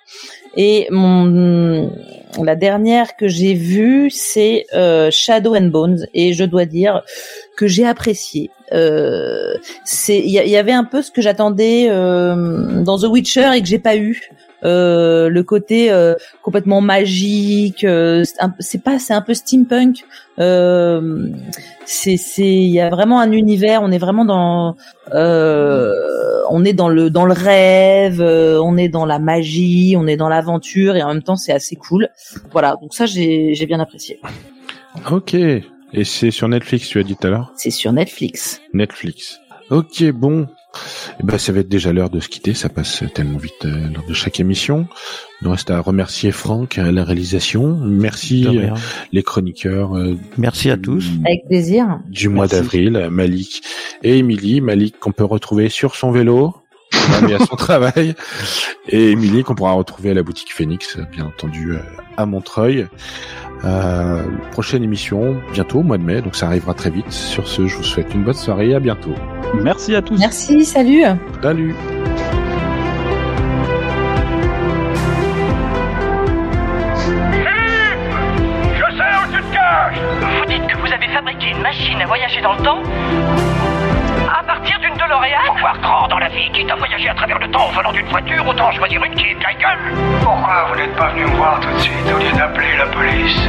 Et 0.59 0.87
mon 0.91 1.91
la 2.41 2.57
dernière 2.57 3.17
que 3.17 3.29
j'ai 3.29 3.55
vue, 3.55 4.11
c'est 4.11 4.67
euh, 4.75 5.11
Shadow 5.11 5.55
and 5.55 5.67
Bones, 5.67 6.07
et 6.15 6.33
je 6.33 6.45
dois 6.45 6.65
dire 6.65 7.03
que 7.57 7.67
j'ai 7.67 7.87
apprécié. 7.87 8.51
Euh, 8.73 9.55
il 10.09 10.31
y, 10.31 10.57
avait 10.57 10.73
un 10.73 10.85
peu 10.85 11.03
ce 11.03 11.11
que 11.11 11.21
j'attendais 11.21 11.89
euh, 11.91 12.83
dans 12.83 12.99
The 12.99 13.05
Witcher 13.05 13.51
et 13.55 13.61
que 13.61 13.69
j'ai 13.69 13.79
pas 13.79 13.97
eu. 13.97 14.31
Euh, 14.65 15.29
le 15.29 15.43
côté 15.43 15.93
complètement 16.41 16.81
magique, 16.81 17.85
c'est 18.61 18.83
pas, 18.83 18.99
c'est 18.99 19.13
un 19.13 19.21
peu 19.21 19.35
steampunk. 19.35 20.05
C'est, 21.85 22.17
c'est, 22.17 22.43
il 22.43 22.71
y 22.71 22.81
a 22.81 22.89
vraiment 22.89 23.21
un 23.21 23.33
univers. 23.33 23.83
On 23.83 23.91
est 23.91 23.99
vraiment 23.99 24.25
dans, 24.25 24.77
on 25.13 26.65
est 26.65 26.73
dans 26.73 26.89
le 26.89 27.11
dans 27.11 27.27
le 27.27 27.35
rêve, 27.35 28.23
on 28.23 28.77
est 28.77 28.89
dans 28.89 29.05
la 29.05 29.19
magie, 29.19 29.95
on 29.99 30.07
est 30.07 30.17
dans 30.17 30.29
l'aventure 30.29 30.97
et 30.97 31.03
en 31.03 31.09
même 31.09 31.23
temps 31.23 31.37
c'est 31.37 31.53
assez 31.53 31.77
cool. 31.77 32.09
Voilà, 32.51 32.77
donc 32.81 32.95
ça 32.95 33.07
j'ai 33.07 33.55
j'ai 33.55 33.67
bien 33.67 33.81
apprécié. 33.81 34.21
Ok. 35.11 35.35
Et 35.35 36.05
c'est 36.05 36.31
sur 36.31 36.49
Netflix, 36.49 36.89
tu 36.89 36.99
as 36.99 37.03
dit 37.03 37.17
tout 37.17 37.27
à 37.27 37.31
l'heure 37.31 37.53
C'est 37.57 37.71
sur 37.71 37.93
Netflix. 37.93 38.61
Netflix. 38.73 39.41
Ok, 39.71 40.03
bon. 40.13 40.47
Eh 41.21 41.23
ben, 41.23 41.37
ça 41.37 41.53
va 41.53 41.61
être 41.61 41.69
déjà 41.69 41.93
l'heure 41.93 42.09
de 42.09 42.21
se 42.21 42.29
quitter. 42.29 42.55
Ça 42.55 42.69
passe 42.71 43.05
tellement 43.15 43.39
vite 43.39 43.65
euh, 43.65 43.89
lors 43.95 44.05
de 44.07 44.15
chaque 44.15 44.41
émission. 44.41 44.87
Il 45.41 45.45
nous 45.45 45.51
reste 45.51 45.71
à 45.71 45.81
remercier 45.81 46.33
Franck 46.33 46.79
à 46.79 46.91
la 46.91 47.05
réalisation. 47.05 47.77
Merci 47.77 48.47
euh, 48.47 48.75
les 49.13 49.23
chroniqueurs. 49.23 49.97
Euh, 49.97 50.17
Merci 50.39 50.71
à 50.71 50.79
tous. 50.79 51.11
Avec 51.27 51.47
plaisir. 51.47 52.01
Du 52.09 52.29
mois 52.29 52.47
d'avril, 52.47 53.09
Malik 53.11 53.63
et 54.03 54.19
Émilie. 54.19 54.63
Malik 54.63 54.99
qu'on 54.99 55.13
peut 55.13 55.25
retrouver 55.25 55.69
sur 55.69 55.95
son 55.95 56.11
vélo. 56.11 56.55
À 57.35 57.45
son 57.45 57.57
travail. 57.57 58.15
Et 58.89 59.11
Émilie 59.11 59.43
qu'on 59.43 59.55
pourra 59.55 59.73
retrouver 59.73 60.11
à 60.11 60.15
la 60.15 60.23
boutique 60.23 60.53
Phoenix, 60.53 60.99
bien 61.13 61.27
entendu, 61.27 61.75
à 62.17 62.27
Montreuil. 62.27 62.87
Euh, 63.65 64.23
prochaine 64.51 64.83
émission 64.83 65.41
bientôt 65.53 65.81
au 65.81 65.83
mois 65.83 65.99
de 65.99 66.03
mai, 66.03 66.21
donc 66.21 66.35
ça 66.35 66.47
arrivera 66.47 66.75
très 66.75 66.91
vite. 66.91 67.11
Sur 67.11 67.47
ce, 67.47 67.67
je 67.67 67.77
vous 67.77 67.85
souhaite 67.85 68.13
une 68.13 68.25
bonne 68.25 68.35
soirée 68.35 68.71
et 68.71 68.75
à 68.75 68.81
bientôt. 68.81 69.15
Merci 69.63 69.95
à 69.95 70.03
tous. 70.03 70.19
Merci, 70.19 70.65
salut. 70.65 71.05
Salut. 71.43 71.75
Je 78.75 78.97
sais 78.97 79.13
où 79.19 79.31
tu 79.31 79.43
te 79.43 79.53
caches 79.53 80.01
Vous 80.41 80.47
dites 80.47 80.67
que 80.67 80.79
vous 80.79 80.93
avez 80.93 81.09
fabriqué 81.13 81.51
une 81.51 81.63
machine 81.63 82.01
à 82.01 82.07
voyager 82.07 82.41
dans 82.41 82.55
le 82.55 82.63
temps 82.63 82.83
sortir 84.63 84.79
d'une 84.81 84.95
DeLorean. 84.95 85.45
Pour 85.47 85.59
voir 85.59 85.79
grand 85.81 86.09
dans 86.09 86.19
la 86.19 86.29
vie, 86.29 86.51
quitte 86.53 86.71
à 86.71 86.77
voyager 86.77 87.09
à 87.09 87.15
travers 87.15 87.39
le 87.39 87.51
temps 87.51 87.67
en 87.67 87.73
volant 87.73 87.93
d'une 87.93 88.07
voiture, 88.07 88.47
autant 88.47 88.71
choisir 88.73 89.03
une 89.03 89.15
qui 89.15 89.27
est 89.31 89.35
de 89.35 89.43
la 89.43 89.55
gueule. 89.55 89.95
Pourquoi 90.23 90.67
vous 90.69 90.77
n'êtes 90.77 90.97
pas 90.97 91.09
venu 91.09 91.25
me 91.25 91.37
voir 91.37 91.61
tout 91.61 91.71
de 91.71 91.79
suite 91.79 92.13
au 92.15 92.19
lieu 92.19 92.33
d'appeler 92.33 92.77
la 92.79 92.87
police? 92.87 93.49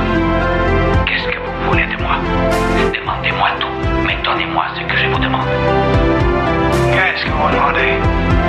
Qu'est-ce 1.06 1.28
que 1.28 1.38
vous 1.38 1.70
voulez 1.70 1.86
de 1.86 2.02
moi? 2.02 2.16
Demandez-moi 2.94 3.50
tout, 3.60 4.04
mais 4.06 4.18
donnez-moi 4.24 4.66
ce 4.76 4.82
que 4.82 4.98
je 4.98 5.08
vous 5.08 5.20
demande. 5.20 5.48
Qu'est-ce 6.94 7.26
que 7.26 7.32
vous 7.32 7.50
demandez? 7.50 8.43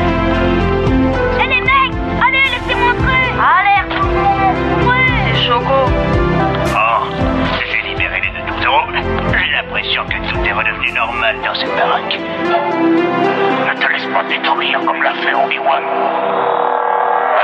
l'impression 9.85 10.05
que 10.07 10.31
tout 10.31 10.45
est 10.45 10.53
redevenu 10.53 10.93
normal 10.93 11.37
dans 11.45 11.55
cette 11.55 11.75
baraque. 11.77 12.19
Ne 12.19 13.81
te 13.81 13.93
laisse 13.93 14.07
pas 14.07 14.23
détruire 14.25 14.81
comme 14.85 15.03
l'a 15.03 15.15
fait 15.15 15.35
Obi-Wan. 15.35 15.85